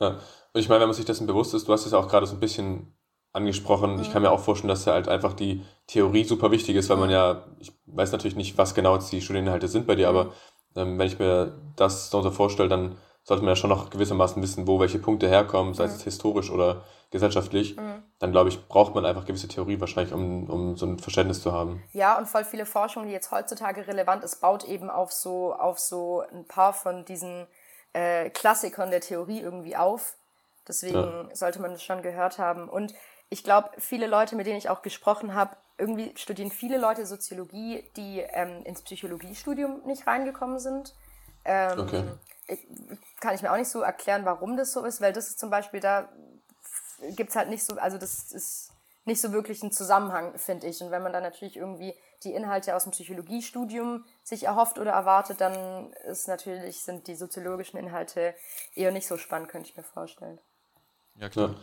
ja. 0.00 0.08
Und 0.08 0.60
ich 0.60 0.68
meine, 0.68 0.80
wenn 0.80 0.88
man 0.88 0.96
sich 0.96 1.04
dessen 1.04 1.26
bewusst 1.26 1.52
ist, 1.52 1.68
du 1.68 1.72
hast 1.74 1.84
es 1.84 1.92
ja 1.92 1.98
auch 1.98 2.08
gerade 2.08 2.26
so 2.26 2.34
ein 2.34 2.40
bisschen 2.40 2.96
angesprochen. 3.32 3.96
Mhm. 3.96 4.02
Ich 4.02 4.12
kann 4.12 4.22
mir 4.22 4.30
auch 4.30 4.40
vorstellen, 4.40 4.68
dass 4.68 4.84
ja 4.84 4.92
halt 4.92 5.08
einfach 5.08 5.32
die 5.34 5.64
Theorie 5.86 6.24
super 6.24 6.50
wichtig 6.50 6.76
ist, 6.76 6.88
weil 6.88 6.96
man 6.96 7.10
ja, 7.10 7.44
ich 7.58 7.72
weiß 7.86 8.12
natürlich 8.12 8.36
nicht, 8.36 8.58
was 8.58 8.74
genau 8.74 8.94
jetzt 8.94 9.10
die 9.12 9.20
Studieninhalte 9.20 9.68
sind 9.68 9.86
bei 9.86 9.94
dir, 9.94 10.10
mhm. 10.10 10.16
aber 10.16 10.32
ähm, 10.76 10.98
wenn 10.98 11.06
ich 11.06 11.18
mir 11.18 11.58
das 11.76 12.10
so 12.10 12.30
vorstelle, 12.30 12.68
dann 12.68 12.96
sollte 13.24 13.42
man 13.42 13.52
ja 13.52 13.56
schon 13.56 13.70
noch 13.70 13.90
gewissermaßen 13.90 14.42
wissen, 14.42 14.66
wo 14.66 14.80
welche 14.80 14.98
Punkte 14.98 15.28
herkommen, 15.28 15.74
sei 15.74 15.86
mhm. 15.86 15.92
es 15.92 16.02
historisch 16.02 16.50
oder 16.50 16.84
gesellschaftlich. 17.12 17.76
Mhm. 17.76 18.02
Dann 18.18 18.32
glaube 18.32 18.48
ich, 18.48 18.66
braucht 18.66 18.94
man 18.94 19.06
einfach 19.06 19.24
gewisse 19.24 19.46
Theorie 19.46 19.80
wahrscheinlich, 19.80 20.12
um, 20.12 20.50
um 20.50 20.76
so 20.76 20.86
ein 20.86 20.98
Verständnis 20.98 21.40
zu 21.40 21.52
haben. 21.52 21.82
Ja, 21.92 22.18
und 22.18 22.26
voll 22.26 22.44
viele 22.44 22.66
Forschung, 22.66 23.06
die 23.06 23.12
jetzt 23.12 23.30
heutzutage 23.30 23.86
relevant 23.86 24.24
ist, 24.24 24.40
baut 24.40 24.64
eben 24.64 24.90
auf 24.90 25.12
so, 25.12 25.54
auf 25.54 25.78
so 25.78 26.24
ein 26.32 26.44
paar 26.46 26.72
von 26.72 27.04
diesen 27.04 27.46
äh, 27.92 28.30
Klassikern 28.30 28.90
der 28.90 29.00
Theorie 29.00 29.40
irgendwie 29.40 29.76
auf. 29.76 30.16
Deswegen 30.66 30.96
ja. 30.96 31.28
sollte 31.34 31.60
man 31.60 31.72
das 31.72 31.82
schon 31.82 32.02
gehört 32.02 32.38
haben. 32.38 32.68
Und 32.68 32.94
ich 33.28 33.44
glaube, 33.44 33.70
viele 33.78 34.06
Leute, 34.06 34.34
mit 34.34 34.46
denen 34.46 34.58
ich 34.58 34.70
auch 34.70 34.82
gesprochen 34.82 35.34
habe, 35.34 35.56
irgendwie 35.78 36.12
studieren 36.16 36.50
viele 36.50 36.78
Leute 36.78 37.06
Soziologie, 37.06 37.84
die 37.96 38.20
ähm, 38.20 38.62
ins 38.64 38.82
Psychologiestudium 38.82 39.82
nicht 39.84 40.06
reingekommen 40.06 40.58
sind. 40.58 40.94
Ähm, 41.44 41.78
okay. 41.80 42.04
Ich, 42.46 42.66
kann 43.20 43.34
ich 43.34 43.42
mir 43.42 43.52
auch 43.52 43.56
nicht 43.56 43.68
so 43.68 43.80
erklären, 43.80 44.24
warum 44.24 44.56
das 44.56 44.72
so 44.72 44.84
ist, 44.84 45.00
weil 45.00 45.12
das 45.12 45.28
ist 45.28 45.40
zum 45.40 45.50
Beispiel, 45.50 45.80
da 45.80 46.08
gibt 47.10 47.30
es 47.30 47.36
halt 47.36 47.48
nicht 47.48 47.64
so, 47.64 47.76
also 47.76 47.98
das 47.98 48.32
ist 48.32 48.72
nicht 49.04 49.20
so 49.20 49.32
wirklich 49.32 49.62
ein 49.62 49.72
Zusammenhang, 49.72 50.38
finde 50.38 50.66
ich. 50.66 50.80
Und 50.80 50.90
wenn 50.90 51.02
man 51.02 51.12
dann 51.12 51.22
natürlich 51.22 51.56
irgendwie 51.56 51.94
die 52.22 52.34
Inhalte 52.34 52.76
aus 52.76 52.84
dem 52.84 52.92
Psychologiestudium 52.92 54.04
sich 54.22 54.44
erhofft 54.44 54.78
oder 54.78 54.92
erwartet, 54.92 55.40
dann 55.40 55.92
ist 56.06 56.28
natürlich, 56.28 56.82
sind 56.82 57.08
die 57.08 57.16
soziologischen 57.16 57.78
Inhalte 57.78 58.34
eher 58.74 58.92
nicht 58.92 59.08
so 59.08 59.16
spannend, 59.16 59.48
könnte 59.48 59.68
ich 59.68 59.76
mir 59.76 59.82
vorstellen. 59.82 60.38
Ja, 61.16 61.28
klar. 61.28 61.56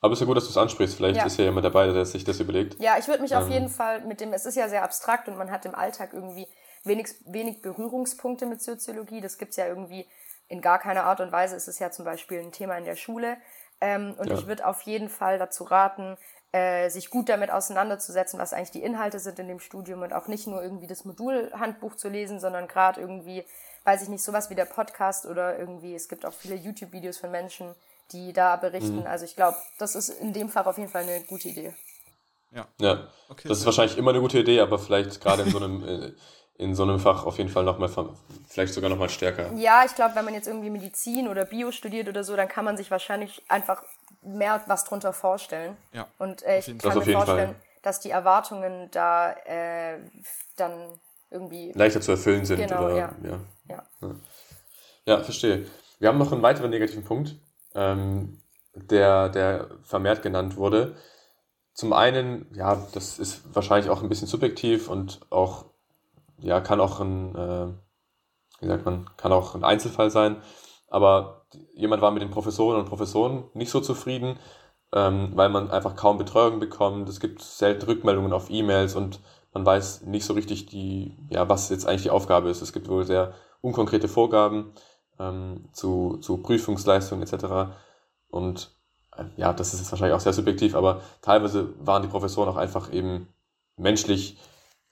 Aber 0.00 0.12
es 0.12 0.18
ist 0.18 0.20
ja 0.20 0.26
gut, 0.26 0.36
dass 0.36 0.44
du 0.44 0.50
es 0.50 0.56
ansprichst. 0.56 0.96
Vielleicht 0.96 1.16
ja. 1.16 1.26
ist 1.26 1.36
ja 1.38 1.44
jemand 1.44 1.64
dabei, 1.64 1.88
der 1.88 2.04
sich 2.04 2.22
das 2.22 2.38
überlegt. 2.38 2.80
Ja, 2.80 2.96
ich 2.98 3.08
würde 3.08 3.22
mich 3.22 3.32
ähm. 3.32 3.38
auf 3.38 3.48
jeden 3.48 3.68
Fall 3.68 4.02
mit 4.02 4.20
dem, 4.20 4.32
es 4.32 4.46
ist 4.46 4.54
ja 4.54 4.68
sehr 4.68 4.84
abstrakt 4.84 5.28
und 5.28 5.36
man 5.36 5.50
hat 5.50 5.64
im 5.64 5.74
Alltag 5.74 6.12
irgendwie 6.12 6.46
wenig, 6.84 7.08
wenig 7.26 7.60
Berührungspunkte 7.60 8.46
mit 8.46 8.62
Soziologie. 8.62 9.20
Das 9.20 9.38
gibt 9.38 9.50
es 9.50 9.56
ja 9.56 9.66
irgendwie 9.66 10.06
in 10.46 10.60
gar 10.60 10.78
keiner 10.78 11.04
Art 11.04 11.20
und 11.20 11.32
Weise. 11.32 11.56
Es 11.56 11.66
ist 11.66 11.80
ja 11.80 11.90
zum 11.90 12.04
Beispiel 12.04 12.38
ein 12.38 12.52
Thema 12.52 12.78
in 12.78 12.84
der 12.84 12.96
Schule. 12.96 13.36
Ähm, 13.80 14.14
und 14.18 14.28
ja. 14.28 14.36
ich 14.36 14.46
würde 14.46 14.66
auf 14.66 14.82
jeden 14.82 15.08
Fall 15.08 15.38
dazu 15.38 15.64
raten, 15.64 16.16
äh, 16.52 16.88
sich 16.88 17.10
gut 17.10 17.28
damit 17.28 17.50
auseinanderzusetzen, 17.50 18.38
was 18.38 18.52
eigentlich 18.52 18.70
die 18.70 18.82
Inhalte 18.82 19.18
sind 19.20 19.38
in 19.38 19.48
dem 19.48 19.60
Studium 19.60 20.02
und 20.02 20.12
auch 20.12 20.28
nicht 20.28 20.46
nur 20.46 20.62
irgendwie 20.62 20.86
das 20.86 21.04
Modulhandbuch 21.04 21.94
zu 21.94 22.08
lesen, 22.08 22.40
sondern 22.40 22.68
gerade 22.68 23.00
irgendwie, 23.00 23.44
weiß 23.84 24.02
ich 24.02 24.08
nicht, 24.08 24.22
sowas 24.22 24.48
wie 24.50 24.54
der 24.54 24.64
Podcast 24.64 25.26
oder 25.26 25.58
irgendwie, 25.58 25.94
es 25.94 26.08
gibt 26.08 26.24
auch 26.24 26.32
viele 26.32 26.54
YouTube-Videos 26.54 27.18
von 27.18 27.30
Menschen, 27.30 27.74
die 28.12 28.32
da 28.32 28.56
berichten. 28.56 29.00
Mhm. 29.00 29.06
Also 29.06 29.26
ich 29.26 29.36
glaube, 29.36 29.58
das 29.78 29.94
ist 29.94 30.08
in 30.08 30.32
dem 30.32 30.48
Fach 30.48 30.66
auf 30.66 30.78
jeden 30.78 30.90
Fall 30.90 31.02
eine 31.02 31.20
gute 31.24 31.48
Idee. 31.48 31.74
Ja. 32.50 32.66
Ja. 32.80 33.08
Okay, 33.28 33.46
das 33.46 33.58
ist 33.58 33.66
wahrscheinlich 33.66 33.98
immer 33.98 34.10
eine 34.10 34.20
gute 34.20 34.38
Idee, 34.38 34.60
aber 34.60 34.78
vielleicht 34.78 35.20
gerade 35.20 35.42
in 35.42 35.50
so 35.50 35.58
einem 35.58 35.86
äh, 35.86 36.12
in 36.58 36.74
so 36.74 36.82
einem 36.82 36.98
Fach 36.98 37.24
auf 37.24 37.38
jeden 37.38 37.50
Fall 37.50 37.64
nochmal, 37.64 37.88
vielleicht 38.48 38.74
sogar 38.74 38.90
nochmal 38.90 39.08
stärker. 39.08 39.52
Ja, 39.54 39.84
ich 39.86 39.94
glaube, 39.94 40.14
wenn 40.14 40.24
man 40.24 40.34
jetzt 40.34 40.46
irgendwie 40.46 40.70
Medizin 40.70 41.28
oder 41.28 41.44
Bio 41.44 41.70
studiert 41.70 42.08
oder 42.08 42.24
so, 42.24 42.36
dann 42.36 42.48
kann 42.48 42.64
man 42.64 42.76
sich 42.76 42.90
wahrscheinlich 42.90 43.42
einfach 43.48 43.82
mehr 44.22 44.60
was 44.66 44.84
drunter 44.84 45.12
vorstellen. 45.12 45.76
Ja. 45.92 46.06
Und 46.18 46.42
äh, 46.42 46.58
ich 46.58 46.66
kann 46.78 46.98
mir 46.98 47.04
vorstellen, 47.04 47.50
Fall. 47.50 47.54
dass 47.82 48.00
die 48.00 48.10
Erwartungen 48.10 48.90
da 48.90 49.32
äh, 49.32 49.98
dann 50.56 50.72
irgendwie 51.30 51.72
leichter 51.72 52.00
zu 52.00 52.12
erfüllen 52.12 52.44
sind. 52.44 52.58
Genau, 52.58 52.86
oder, 52.86 52.96
ja. 52.96 53.14
Ja. 53.22 53.40
ja. 53.68 54.14
ja. 55.06 55.22
verstehe. 55.22 55.66
Wir 56.00 56.08
haben 56.08 56.18
noch 56.18 56.32
einen 56.32 56.42
weiteren 56.42 56.70
negativen 56.70 57.04
Punkt 57.04 57.36
ähm, 57.74 58.40
der, 58.74 59.28
der 59.28 59.68
vermehrt 59.82 60.22
genannt 60.22 60.56
wurde. 60.56 60.96
Zum 61.74 61.92
einen, 61.92 62.46
ja, 62.54 62.86
das 62.92 63.18
ist 63.18 63.54
wahrscheinlich 63.54 63.90
auch 63.90 64.02
ein 64.02 64.08
bisschen 64.08 64.26
subjektiv 64.26 64.88
und 64.88 65.20
auch, 65.30 65.66
ja, 66.38 66.60
kann 66.60 66.80
auch 66.80 67.00
ein, 67.00 67.34
äh, 67.34 67.66
wie 68.60 68.66
sagt 68.66 68.84
man, 68.84 69.08
kann 69.16 69.32
auch 69.32 69.54
ein 69.54 69.64
Einzelfall 69.64 70.10
sein. 70.10 70.36
Aber 70.88 71.46
jemand 71.74 72.02
war 72.02 72.10
mit 72.10 72.22
den 72.22 72.30
Professoren 72.30 72.78
und 72.78 72.88
Professoren 72.88 73.44
nicht 73.54 73.70
so 73.70 73.80
zufrieden, 73.80 74.38
ähm, 74.92 75.32
weil 75.34 75.48
man 75.48 75.70
einfach 75.70 75.96
kaum 75.96 76.18
Betreuung 76.18 76.58
bekommt. 76.60 77.08
Es 77.08 77.20
gibt 77.20 77.42
selten 77.42 77.84
Rückmeldungen 77.84 78.32
auf 78.32 78.50
E-Mails 78.50 78.94
und 78.94 79.20
man 79.52 79.66
weiß 79.66 80.02
nicht 80.02 80.24
so 80.24 80.34
richtig, 80.34 80.66
die, 80.66 81.16
ja, 81.30 81.48
was 81.48 81.68
jetzt 81.70 81.86
eigentlich 81.86 82.02
die 82.02 82.10
Aufgabe 82.10 82.48
ist. 82.50 82.62
Es 82.62 82.72
gibt 82.72 82.88
wohl 82.88 83.04
sehr 83.04 83.34
unkonkrete 83.60 84.08
Vorgaben 84.08 84.72
ähm, 85.18 85.68
zu, 85.72 86.18
zu 86.18 86.38
Prüfungsleistungen 86.38 87.26
etc. 87.26 87.72
Und 88.28 88.70
äh, 89.16 89.24
ja, 89.36 89.52
das 89.52 89.74
ist 89.74 89.80
jetzt 89.80 89.90
wahrscheinlich 89.90 90.16
auch 90.16 90.20
sehr 90.20 90.32
subjektiv, 90.32 90.74
aber 90.74 91.00
teilweise 91.22 91.74
waren 91.84 92.02
die 92.02 92.08
Professoren 92.08 92.48
auch 92.48 92.56
einfach 92.56 92.92
eben 92.92 93.28
menschlich 93.76 94.38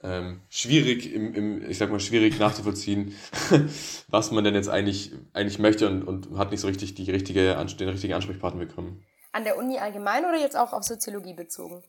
ähm, 0.03 0.43
schwierig, 0.49 1.13
im, 1.13 1.35
im, 1.35 1.71
ich 1.71 1.79
sag 1.79 1.91
mal, 1.91 2.01
schwierig 2.01 2.39
nachzuvollziehen, 2.39 3.15
was 4.09 4.31
man 4.31 4.45
denn 4.45 4.55
jetzt 4.55 4.69
eigentlich, 4.69 5.13
eigentlich 5.33 5.59
möchte 5.59 5.89
und, 5.89 6.05
und 6.05 6.39
hat 6.39 6.51
nicht 6.51 6.61
so 6.61 6.67
richtig 6.67 6.95
die 6.95 7.11
richtige, 7.11 7.55
den 7.55 7.89
richtigen 7.89 8.15
Ansprechpartner 8.15 8.67
bekommen. 8.67 9.05
An 9.33 9.45
der 9.45 9.59
Uni 9.59 9.79
allgemein 9.79 10.25
oder 10.25 10.39
jetzt 10.39 10.57
auch 10.57 10.73
auf 10.73 10.83
Soziologie 10.83 11.35
bezogen? 11.35 11.83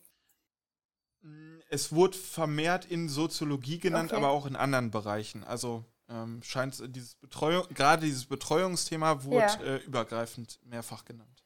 Es 1.70 1.94
wurde 1.94 2.18
vermehrt 2.18 2.86
in 2.86 3.10
Soziologie 3.10 3.80
genannt, 3.80 4.12
okay. 4.12 4.18
aber 4.18 4.30
auch 4.30 4.46
in 4.46 4.56
anderen 4.56 4.92
Bereichen. 4.92 5.44
Also 5.44 5.84
ähm, 6.10 6.42
scheint 6.44 6.82
dieses 6.96 7.16
Betreuung, 7.16 7.68
gerade 7.74 8.06
dieses 8.06 8.26
Betreuungsthema 8.26 9.24
wurde 9.26 9.38
ja. 9.38 9.62
äh, 9.64 9.78
übergreifend 9.78 10.60
mehrfach 10.64 11.04
genannt. 11.04 11.37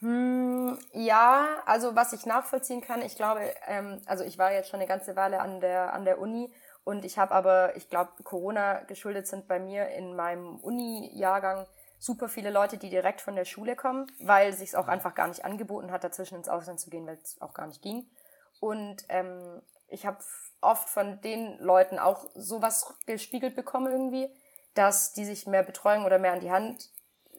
Hm, 0.00 0.78
ja, 0.92 1.62
also 1.66 1.94
was 1.94 2.12
ich 2.14 2.24
nachvollziehen 2.24 2.80
kann, 2.80 3.02
ich 3.02 3.16
glaube, 3.16 3.40
ähm, 3.66 4.00
also 4.06 4.24
ich 4.24 4.38
war 4.38 4.52
jetzt 4.52 4.70
schon 4.70 4.80
eine 4.80 4.88
ganze 4.88 5.14
Weile 5.14 5.40
an 5.40 5.60
der, 5.60 5.92
an 5.92 6.04
der 6.06 6.18
Uni 6.18 6.52
und 6.84 7.04
ich 7.04 7.18
habe 7.18 7.34
aber, 7.34 7.76
ich 7.76 7.90
glaube, 7.90 8.10
Corona 8.24 8.80
geschuldet 8.84 9.26
sind 9.26 9.46
bei 9.46 9.58
mir 9.58 9.88
in 9.88 10.16
meinem 10.16 10.56
Uni-Jahrgang 10.60 11.66
super 11.98 12.30
viele 12.30 12.50
Leute, 12.50 12.78
die 12.78 12.88
direkt 12.88 13.20
von 13.20 13.36
der 13.36 13.44
Schule 13.44 13.76
kommen, 13.76 14.10
weil 14.20 14.50
es 14.50 14.58
sich 14.58 14.74
auch 14.74 14.88
einfach 14.88 15.14
gar 15.14 15.28
nicht 15.28 15.44
angeboten 15.44 15.92
hat, 15.92 16.02
dazwischen 16.02 16.36
ins 16.36 16.48
Ausland 16.48 16.80
zu 16.80 16.88
gehen, 16.88 17.06
weil 17.06 17.18
es 17.22 17.38
auch 17.42 17.52
gar 17.52 17.66
nicht 17.66 17.82
ging. 17.82 18.08
Und 18.58 19.04
ähm, 19.10 19.60
ich 19.88 20.06
habe 20.06 20.18
oft 20.62 20.88
von 20.88 21.20
den 21.20 21.58
Leuten 21.58 21.98
auch 21.98 22.26
sowas 22.34 22.94
gespiegelt 23.04 23.54
bekommen 23.54 23.92
irgendwie, 23.92 24.34
dass 24.74 25.12
die 25.12 25.26
sich 25.26 25.46
mehr 25.46 25.62
Betreuung 25.62 26.06
oder 26.06 26.18
mehr 26.18 26.32
an 26.32 26.40
die 26.40 26.50
Hand 26.50 26.88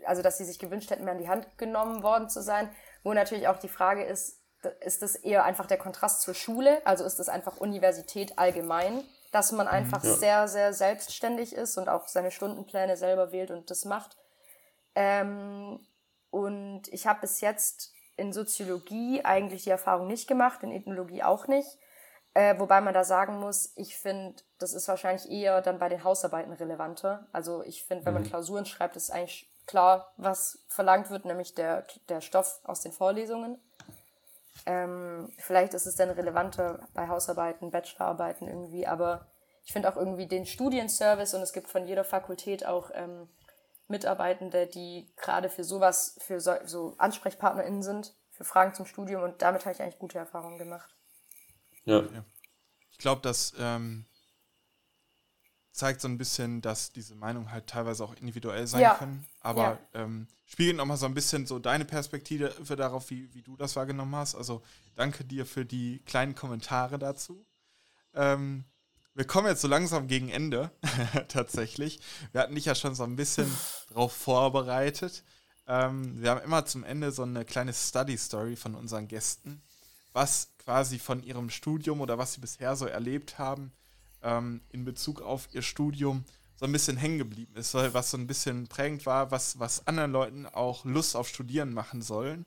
also 0.06 0.22
dass 0.22 0.38
sie 0.38 0.46
sich 0.46 0.60
gewünscht 0.60 0.90
hätten, 0.90 1.04
mehr 1.04 1.14
in 1.14 1.20
die 1.20 1.30
Hand 1.30 1.58
genommen 1.58 2.04
worden 2.04 2.30
zu 2.30 2.42
sein. 2.42 2.70
Wo 3.04 3.14
natürlich 3.14 3.48
auch 3.48 3.58
die 3.58 3.68
Frage 3.68 4.04
ist, 4.04 4.40
ist 4.82 5.02
das 5.02 5.16
eher 5.16 5.44
einfach 5.44 5.66
der 5.66 5.78
Kontrast 5.78 6.22
zur 6.22 6.34
Schule? 6.34 6.86
Also 6.86 7.04
ist 7.04 7.18
das 7.18 7.30
einfach 7.30 7.58
Universität 7.58 8.38
allgemein, 8.38 9.04
dass 9.32 9.52
man 9.52 9.66
mhm, 9.66 9.74
einfach 9.74 10.04
ja. 10.04 10.14
sehr, 10.14 10.48
sehr 10.48 10.74
selbstständig 10.74 11.54
ist 11.54 11.78
und 11.78 11.90
auch 11.90 12.08
seine 12.08 12.32
Stundenpläne 12.32 12.98
selber 12.98 13.32
wählt 13.32 13.52
und 13.52 13.70
das 13.72 13.86
macht. 13.86 14.18
Ähm, 14.96 15.80
und 16.30 16.84
ich 16.90 17.08
habe 17.08 17.22
bis 17.22 17.42
jetzt 17.42 17.94
in 18.18 18.34
Soziologie 18.34 19.24
eigentlich 19.24 19.64
die 19.64 19.70
Erfahrung 19.70 20.08
nicht 20.08 20.28
gemacht, 20.28 20.64
in 20.64 20.72
Ethnologie 20.72 21.24
auch 21.24 21.48
nicht. 21.48 21.78
Äh, 22.34 22.58
wobei 22.60 22.80
man 22.80 22.94
da 22.94 23.04
sagen 23.04 23.40
muss, 23.40 23.74
ich 23.76 23.98
finde, 23.98 24.42
das 24.58 24.74
ist 24.74 24.88
wahrscheinlich 24.88 25.30
eher 25.30 25.62
dann 25.62 25.80
bei 25.80 25.90
den 25.90 26.04
Hausarbeiten 26.04 26.54
relevanter. 26.54 27.28
Also 27.34 27.64
ich 27.64 27.84
finde, 27.84 28.06
wenn 28.06 28.14
man 28.14 28.24
mhm. 28.24 28.28
Klausuren 28.28 28.66
schreibt, 28.66 28.96
ist 28.96 29.12
eigentlich 29.12 29.51
klar, 29.66 30.14
was 30.18 30.64
verlangt 30.68 31.10
wird, 31.10 31.26
nämlich 31.26 31.54
der, 31.56 31.86
der 32.10 32.22
Stoff 32.22 32.60
aus 32.64 32.82
den 32.82 32.92
Vorlesungen. 32.92 33.60
Ähm, 34.66 35.32
vielleicht 35.38 35.74
ist 35.74 35.86
es 35.86 35.96
dann 35.96 36.10
relevanter 36.10 36.88
bei 36.94 37.08
Hausarbeiten, 37.08 37.72
Bachelorarbeiten 37.72 38.48
irgendwie, 38.48 38.86
aber 38.86 39.28
ich 39.64 39.74
finde 39.74 39.90
auch 39.90 39.96
irgendwie 39.96 40.28
den 40.28 40.46
Studienservice 40.46 41.34
und 41.34 41.42
es 41.42 41.54
gibt 41.54 41.70
von 41.70 41.88
jeder 41.88 42.04
Fakultät 42.04 42.66
auch 42.66 42.92
ähm, 42.94 43.30
Mitarbeitende, 43.88 44.68
die 44.68 45.12
gerade 45.18 45.50
für 45.50 45.64
sowas, 45.64 46.18
für 46.20 46.40
so, 46.40 46.54
so 46.66 46.96
AnsprechpartnerInnen 46.98 47.84
sind, 47.84 48.14
für 48.32 48.44
Fragen 48.44 48.74
zum 48.74 48.86
Studium 48.86 49.24
und 49.24 49.42
damit 49.42 49.66
habe 49.66 49.74
ich 49.74 49.82
eigentlich 49.82 50.00
gute 50.00 50.18
Erfahrungen 50.18 50.58
gemacht. 50.58 50.96
Ja. 51.86 52.04
Ich 52.92 52.98
glaube, 52.98 53.22
das 53.22 53.54
ähm, 53.60 54.06
zeigt 55.72 56.02
so 56.02 56.08
ein 56.08 56.18
bisschen, 56.18 56.62
dass 56.62 56.92
diese 56.92 57.16
Meinungen 57.16 57.52
halt 57.52 57.68
teilweise 57.68 58.04
auch 58.04 58.14
individuell 58.16 58.68
sein 58.68 58.82
ja. 58.82 58.96
können. 58.96 59.26
Aber 59.40 59.80
ja. 59.94 60.02
ähm, 60.02 60.28
spiegelt 60.46 60.78
nochmal 60.78 60.98
so 60.98 61.06
ein 61.06 61.14
bisschen 61.14 61.46
so 61.46 61.60
deine 61.60 61.86
Perspektive 61.86 62.52
für 62.64 62.76
darauf, 62.76 63.10
wie, 63.10 63.34
wie 63.34 63.42
du 63.42 63.56
das 63.56 63.76
wahrgenommen 63.76 64.16
hast. 64.16 64.36
Also 64.36 64.62
danke 64.96 65.24
dir 65.24 65.46
für 65.46 65.66
die 65.66 66.00
kleinen 66.06 66.36
Kommentare 66.36 67.00
dazu. 67.00 67.46
Ähm, 68.14 68.66
wir 69.14 69.26
kommen 69.26 69.48
jetzt 69.48 69.62
so 69.62 69.68
langsam 69.68 70.08
gegen 70.08 70.30
Ende, 70.30 70.72
tatsächlich. 71.30 72.00
Wir 72.32 72.42
hatten 72.42 72.56
dich 72.56 72.66
ja 72.66 72.76
schon 72.76 72.96
so 72.96 73.04
ein 73.04 73.16
bisschen 73.16 73.50
drauf 73.90 74.14
vorbereitet. 74.14 75.24
Ähm, 75.68 76.22
wir 76.22 76.32
haben 76.32 76.42
immer 76.42 76.66
zum 76.66 76.84
Ende 76.84 77.12
so 77.12 77.24
eine 77.24 77.46
kleine 77.46 77.74
Study-Story 77.74 78.58
von 78.58 78.76
unseren 78.76 79.08
Gästen, 79.08 79.62
was 80.12 80.50
quasi 80.58 81.00
von 81.00 81.24
ihrem 81.24 81.50
Studium 81.50 82.02
oder 82.02 82.18
was 82.18 82.34
sie 82.34 82.42
bisher 82.42 82.76
so 82.76 82.86
erlebt 82.86 83.40
haben 83.40 83.72
ähm, 84.24 84.62
in 84.70 84.86
Bezug 84.86 85.22
auf 85.22 85.48
ihr 85.52 85.62
Studium 85.62 86.26
so 86.56 86.66
ein 86.66 86.72
bisschen 86.72 86.98
hängen 86.98 87.18
geblieben 87.18 87.56
ist, 87.56 87.74
was 87.74 88.12
so 88.12 88.18
ein 88.18 88.28
bisschen 88.28 88.68
prägend 88.68 89.06
war, 89.06 89.32
was, 89.32 89.60
was 89.60 89.88
anderen 89.88 90.12
Leuten 90.12 90.46
auch 90.46 90.86
Lust 90.86 91.16
auf 91.16 91.28
Studieren 91.28 91.74
machen 91.74 92.02
sollen. 92.02 92.46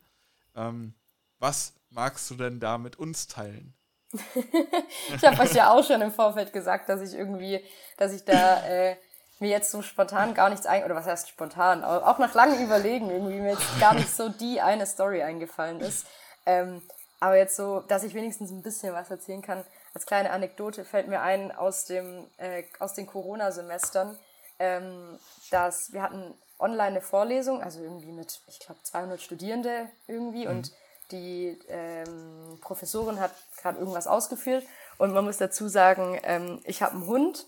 Ähm, 0.54 0.94
was 1.40 1.72
magst 1.90 2.30
du 2.30 2.36
denn 2.36 2.60
da 2.60 2.78
mit 2.78 2.96
uns 2.96 3.26
teilen? 3.26 3.74
ich 4.12 5.24
habe 5.24 5.42
euch 5.42 5.54
ja 5.54 5.72
auch 5.72 5.84
schon 5.84 6.00
im 6.00 6.12
Vorfeld 6.12 6.52
gesagt, 6.52 6.88
dass 6.88 7.00
ich 7.00 7.18
irgendwie, 7.18 7.60
dass 7.96 8.12
ich 8.12 8.24
da 8.24 8.64
äh, 8.64 8.96
mir 9.40 9.50
jetzt 9.50 9.70
so 9.70 9.82
spontan 9.82 10.34
gar 10.34 10.50
nichts 10.50 10.66
ein 10.66 10.84
oder 10.84 10.94
was 10.94 11.06
heißt 11.06 11.28
spontan, 11.28 11.82
auch 11.82 12.18
nach 12.18 12.34
langem 12.34 12.64
Überlegen 12.64 13.10
irgendwie 13.10 13.40
mir 13.40 13.52
jetzt 13.52 13.80
gar 13.80 13.94
nicht 13.94 14.14
so 14.14 14.28
die 14.28 14.60
eine 14.60 14.86
Story 14.86 15.22
eingefallen 15.22 15.80
ist. 15.80 16.06
Ähm, 16.46 16.82
aber 17.20 17.36
jetzt 17.36 17.56
so, 17.56 17.80
dass 17.80 18.04
ich 18.04 18.14
wenigstens 18.14 18.50
ein 18.50 18.62
bisschen 18.62 18.92
was 18.92 19.10
erzählen 19.10 19.42
kann. 19.42 19.64
Als 19.94 20.06
kleine 20.06 20.30
Anekdote 20.30 20.84
fällt 20.84 21.06
mir 21.06 21.22
ein 21.22 21.52
aus 21.52 21.84
dem 21.84 22.26
äh, 22.36 22.64
aus 22.80 22.94
den 22.94 23.06
Corona-Semestern, 23.06 24.18
ähm, 24.58 25.18
dass 25.50 25.92
wir 25.92 26.02
hatten 26.02 26.34
online 26.58 26.88
eine 26.88 27.00
Vorlesung, 27.00 27.62
also 27.62 27.80
irgendwie 27.80 28.12
mit, 28.12 28.40
ich 28.48 28.58
glaube, 28.58 28.80
200 28.82 29.20
Studierende 29.20 29.88
irgendwie 30.06 30.46
mhm. 30.46 30.50
und 30.50 30.72
die 31.10 31.58
ähm, 31.68 32.58
Professorin 32.60 33.20
hat 33.20 33.32
gerade 33.56 33.78
irgendwas 33.78 34.06
ausgeführt 34.06 34.64
und 34.98 35.12
man 35.12 35.24
muss 35.24 35.38
dazu 35.38 35.68
sagen, 35.68 36.18
ähm, 36.24 36.60
ich 36.64 36.82
habe 36.82 36.92
einen 36.92 37.06
Hund 37.06 37.46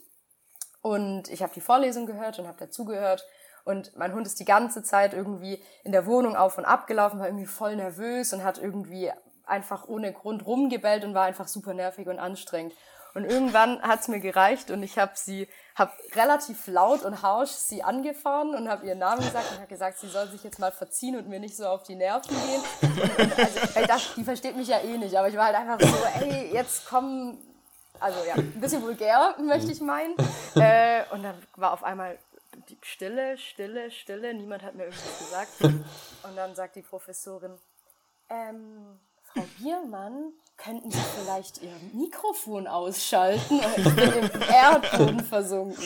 und 0.82 1.28
ich 1.30 1.42
habe 1.42 1.54
die 1.54 1.60
Vorlesung 1.60 2.06
gehört 2.06 2.38
und 2.38 2.46
habe 2.46 2.58
dazugehört 2.58 3.26
und 3.64 3.96
mein 3.96 4.12
Hund 4.12 4.26
ist 4.26 4.38
die 4.38 4.44
ganze 4.44 4.84
Zeit 4.84 5.14
irgendwie 5.14 5.60
in 5.82 5.90
der 5.90 6.06
Wohnung 6.06 6.36
auf 6.36 6.58
und 6.58 6.64
ab 6.64 6.86
gelaufen, 6.86 7.18
war 7.18 7.26
irgendwie 7.26 7.46
voll 7.46 7.74
nervös 7.74 8.32
und 8.32 8.44
hat 8.44 8.58
irgendwie 8.58 9.10
einfach 9.46 9.88
ohne 9.88 10.12
Grund 10.12 10.46
rumgebellt 10.46 11.04
und 11.04 11.14
war 11.14 11.24
einfach 11.24 11.48
super 11.48 11.74
nervig 11.74 12.08
und 12.08 12.18
anstrengend. 12.18 12.74
Und 13.14 13.24
irgendwann 13.24 13.80
hat's 13.80 14.08
mir 14.08 14.20
gereicht 14.20 14.70
und 14.70 14.82
ich 14.82 14.98
habe 14.98 15.12
sie, 15.14 15.48
habe 15.74 15.90
relativ 16.14 16.66
laut 16.66 17.02
und 17.02 17.22
harsch 17.22 17.50
sie 17.50 17.82
angefahren 17.82 18.54
und 18.54 18.68
habe 18.68 18.86
ihren 18.86 18.98
Namen 18.98 19.24
gesagt 19.24 19.52
und 19.52 19.56
habe 19.56 19.68
gesagt, 19.68 19.98
sie 19.98 20.08
soll 20.08 20.28
sich 20.28 20.44
jetzt 20.44 20.58
mal 20.58 20.70
verziehen 20.70 21.16
und 21.16 21.26
mir 21.26 21.40
nicht 21.40 21.56
so 21.56 21.64
auf 21.66 21.82
die 21.82 21.94
Nerven 21.94 22.28
gehen. 22.28 22.62
Und, 22.82 23.18
und 23.18 23.38
also, 23.38 23.60
ey, 23.74 23.86
das, 23.86 24.14
die 24.16 24.22
versteht 24.22 24.54
mich 24.54 24.68
ja 24.68 24.80
eh 24.80 24.98
nicht, 24.98 25.16
aber 25.16 25.28
ich 25.28 25.36
war 25.36 25.46
halt 25.46 25.56
einfach 25.56 25.80
so, 25.80 26.26
ey, 26.26 26.52
jetzt 26.52 26.86
komm, 26.86 27.38
also 28.00 28.18
ja, 28.28 28.34
ein 28.34 28.60
bisschen 28.60 28.82
vulgär, 28.82 29.34
möchte 29.38 29.72
ich 29.72 29.80
meinen. 29.80 30.14
Äh, 30.54 31.04
und 31.10 31.22
dann 31.22 31.42
war 31.56 31.72
auf 31.72 31.84
einmal 31.84 32.18
die 32.68 32.76
Stille, 32.82 33.38
Stille, 33.38 33.90
Stille, 33.90 34.34
niemand 34.34 34.62
hat 34.62 34.74
mir 34.74 34.84
irgendwas 34.84 35.18
gesagt. 35.18 35.60
Und 35.62 36.36
dann 36.36 36.54
sagt 36.54 36.76
die 36.76 36.82
Professorin, 36.82 37.58
ähm, 38.28 38.98
Frau 39.36 39.44
Biermann, 39.58 40.32
könnten 40.56 40.90
Sie 40.90 40.98
vielleicht 41.20 41.60
Ihr 41.60 41.74
Mikrofon 41.92 42.66
ausschalten? 42.66 43.60
Ich 43.76 43.84
bin 43.94 44.12
im 44.14 44.42
Erdboden 44.48 45.20
versunken. 45.20 45.84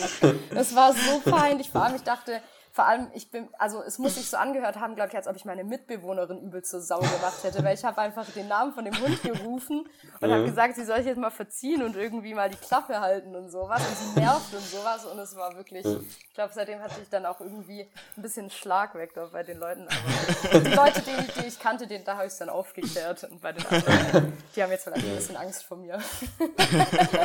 Das 0.55 0.74
war 0.76 0.92
so 0.92 1.18
peinlich. 1.28 1.68
Vor 1.68 1.82
allem, 1.82 1.96
ich 1.96 2.05
dachte, 2.05 2.40
vor 2.73 2.87
allem, 2.87 3.09
ich 3.14 3.31
bin, 3.31 3.49
also 3.59 3.83
es 3.83 3.99
muss 3.99 4.14
sich 4.14 4.31
so 4.31 4.37
angehört 4.37 4.77
haben, 4.79 4.95
glaube 4.95 5.11
ich, 5.11 5.16
als 5.16 5.27
ob 5.27 5.35
ich 5.35 5.45
meine 5.45 5.64
Mitbewohnerin 5.64 6.39
übel 6.41 6.62
zur 6.62 6.81
Sau 6.81 7.01
gemacht 7.01 7.43
hätte, 7.43 7.64
weil 7.64 7.75
ich 7.75 7.85
habe 7.85 8.01
einfach 8.01 8.25
den 8.31 8.49
Namen 8.49 8.73
von 8.73 8.85
dem 8.85 8.99
Hund 9.01 9.23
gerufen 9.23 9.89
und 10.21 10.29
mhm. 10.29 10.33
habe 10.33 10.45
gesagt, 10.45 10.77
sie 10.77 10.85
soll 10.85 10.99
sich 10.99 11.07
jetzt 11.07 11.18
mal 11.18 11.31
verziehen 11.31 11.83
und 11.83 11.97
irgendwie 11.97 12.33
mal 12.33 12.49
die 12.49 12.57
Klappe 12.57 13.01
halten 13.01 13.35
und 13.35 13.51
sowas 13.51 13.83
und 13.87 13.97
sie 13.97 14.21
nervt 14.21 14.55
und 14.55 14.64
sowas 14.64 15.05
und 15.05 15.18
es 15.18 15.35
war 15.35 15.57
wirklich, 15.57 15.85
ich 15.85 16.35
glaube, 16.35 16.53
seitdem 16.55 16.81
hatte 16.81 17.01
ich 17.03 17.09
dann 17.09 17.27
auch 17.27 17.41
irgendwie 17.41 17.89
ein 18.16 18.23
bisschen 18.23 18.51
Schlag 18.51 18.95
weg 18.95 19.14
bei 19.33 19.43
den 19.43 19.59
Leuten, 19.59 19.89
aber 19.89 20.61
die 20.61 20.75
Leute, 20.75 21.03
die, 21.03 21.41
die 21.41 21.47
ich 21.49 21.59
kannte, 21.59 21.89
den, 21.89 22.05
da 22.05 22.14
habe 22.14 22.27
ich 22.27 22.33
es 22.33 22.39
dann 22.39 22.51
aufgeklärt 22.51 23.25
und 23.25 23.41
bei 23.41 23.53
den 23.53 23.66
anderen, 23.66 24.33
die 24.55 24.62
haben 24.62 24.71
jetzt 24.71 24.85
vielleicht 24.85 25.07
ein 25.07 25.16
bisschen 25.16 25.37
Angst 25.37 25.64
vor 25.64 25.77
mir. 25.77 25.99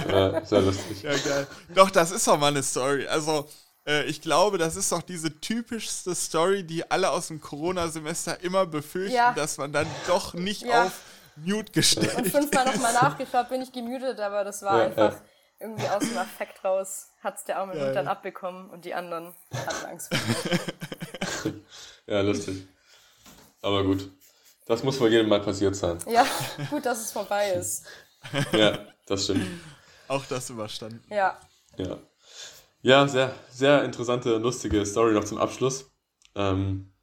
ja, 0.10 0.44
sehr 0.44 0.62
lustig. 0.62 1.04
Ja, 1.04 1.12
geil. 1.12 1.48
Doch, 1.74 1.92
das 1.92 2.12
ist 2.12 2.28
doch 2.28 2.38
mal 2.38 2.48
eine 2.48 2.64
Story. 2.64 3.08
Also, 3.08 3.48
ich 3.86 4.22
glaube, 4.22 4.58
das 4.58 4.76
ist 4.76 4.92
doch 4.92 5.04
diese 5.04 5.40
typischste 5.40 6.16
Story, 6.16 6.64
die 6.64 6.90
alle 6.90 7.12
aus 7.12 7.28
dem 7.28 7.40
Corona-Semester 7.40 8.42
immer 8.42 8.66
befürchten, 8.66 9.16
ja. 9.16 9.34
dass 9.34 9.58
man 9.58 9.72
dann 9.72 9.88
doch 10.08 10.34
nicht 10.34 10.64
ja. 10.64 10.86
auf 10.86 11.02
Mute 11.36 11.72
gestellt. 11.72 12.16
Und 12.16 12.28
fünfmal 12.28 12.66
nochmal 12.66 12.94
nachgeschaut, 12.94 13.50
bin 13.50 13.62
ich 13.62 13.72
gemutet, 13.72 14.20
aber 14.20 14.44
das 14.44 14.62
war 14.64 14.80
ja, 14.80 14.86
einfach 14.86 15.16
irgendwie 15.60 15.88
aus 15.88 16.00
dem 16.00 16.18
Affekt 16.18 16.64
raus, 16.64 17.10
hat 17.22 17.38
es 17.38 17.44
der 17.44 17.60
arme 17.60 17.74
Hund 17.74 17.96
dann 17.96 18.08
abbekommen 18.08 18.70
und 18.70 18.86
die 18.86 18.94
anderen 18.94 19.34
hatten 19.54 19.86
Angst 19.86 20.14
vor 20.14 21.52
mir. 21.52 21.62
ja, 22.14 22.22
lustig. 22.22 22.68
Aber 23.62 23.84
gut. 23.84 24.10
Das 24.66 24.84
muss 24.84 25.00
wohl 25.00 25.12
jedem 25.12 25.30
mal 25.30 25.42
passiert 25.42 25.76
sein. 25.76 26.00
Ja, 26.08 26.26
gut, 26.72 26.86
dass 26.86 27.00
es 27.00 27.12
vorbei 27.12 27.52
ist. 27.52 27.86
ja, 28.52 28.80
das 29.06 29.26
stimmt. 29.26 29.46
Auch 30.08 30.26
das 30.26 30.50
überstanden. 30.50 31.04
Ja. 31.10 31.40
Ja. 31.78 32.00
Ja, 32.86 33.08
sehr, 33.08 33.34
sehr 33.50 33.84
interessante, 33.84 34.38
lustige 34.38 34.86
Story 34.86 35.14
noch 35.14 35.24
zum 35.24 35.40
Abschluss. 35.40 35.92
Ähm, 36.36 36.94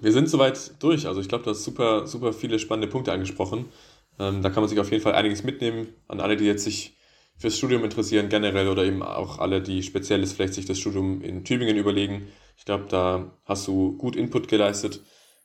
wir 0.00 0.10
sind 0.10 0.28
soweit 0.28 0.82
durch. 0.82 1.06
Also 1.06 1.20
ich 1.20 1.28
glaube, 1.28 1.44
du 1.44 1.50
hast 1.50 1.62
super, 1.62 2.08
super 2.08 2.32
viele 2.32 2.58
spannende 2.58 2.88
Punkte 2.88 3.12
angesprochen. 3.12 3.70
Ähm, 4.18 4.42
da 4.42 4.50
kann 4.50 4.60
man 4.60 4.68
sich 4.68 4.80
auf 4.80 4.90
jeden 4.90 5.04
Fall 5.04 5.14
einiges 5.14 5.44
mitnehmen 5.44 5.94
an 6.08 6.18
alle, 6.18 6.36
die 6.36 6.46
jetzt 6.46 6.64
sich 6.64 6.96
fürs 7.36 7.56
Studium 7.56 7.84
interessieren 7.84 8.28
generell 8.28 8.66
oder 8.66 8.82
eben 8.82 9.04
auch 9.04 9.38
alle, 9.38 9.62
die 9.62 9.84
speziell 9.84 10.20
ist, 10.20 10.32
vielleicht 10.32 10.54
sich 10.54 10.66
das 10.66 10.80
Studium 10.80 11.22
in 11.22 11.44
Tübingen 11.44 11.76
überlegen. 11.76 12.26
Ich 12.56 12.64
glaube, 12.64 12.86
da 12.88 13.30
hast 13.44 13.68
du 13.68 13.96
gut 13.98 14.16
Input 14.16 14.48
geleistet. 14.48 15.00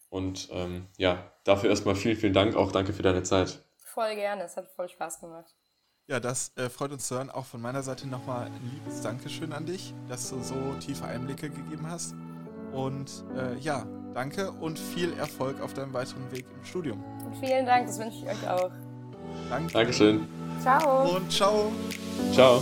Und 0.09 0.49
ähm, 0.51 0.87
ja, 0.97 1.31
dafür 1.43 1.69
erstmal 1.69 1.93
vielen, 1.93 2.17
vielen 2.17 2.33
Dank. 2.33 2.55
Auch 2.55 2.71
danke 2.71 2.91
für 2.91 3.03
deine 3.03 3.21
Zeit. 3.21 3.63
Voll 3.83 4.15
gerne, 4.15 4.45
es 4.45 4.57
hat 4.57 4.67
voll 4.67 4.89
Spaß 4.89 5.19
gemacht. 5.19 5.53
Ja, 6.07 6.19
das 6.19 6.51
äh, 6.55 6.69
freut 6.69 6.91
uns 6.91 7.07
zu 7.07 7.15
hören. 7.15 7.31
Auch 7.31 7.45
von 7.45 7.61
meiner 7.61 7.81
Seite 7.81 8.07
nochmal 8.07 8.45
ein 8.45 8.71
liebes 8.73 9.01
Dankeschön 9.01 9.51
an 9.53 9.65
dich, 9.65 9.93
dass 10.07 10.29
du 10.29 10.41
so 10.41 10.55
tiefe 10.79 11.05
Einblicke 11.05 11.49
gegeben 11.49 11.89
hast. 11.89 12.13
Und 12.73 13.23
äh, 13.35 13.57
ja, 13.59 13.87
danke 14.13 14.51
und 14.51 14.77
viel 14.77 15.13
Erfolg 15.13 15.61
auf 15.61 15.73
deinem 15.73 15.93
weiteren 15.93 16.31
Weg 16.31 16.45
im 16.55 16.65
Studium. 16.65 17.03
Und 17.25 17.35
vielen 17.37 17.65
Dank, 17.65 17.87
das 17.87 17.97
wünsche 17.97 18.17
ich 18.19 18.25
euch 18.25 18.47
auch. 18.47 18.71
Danke. 19.49 19.73
Dankeschön. 19.73 20.27
Ciao. 20.61 21.15
Und 21.15 21.31
ciao. 21.31 21.71
Ciao. 22.33 22.61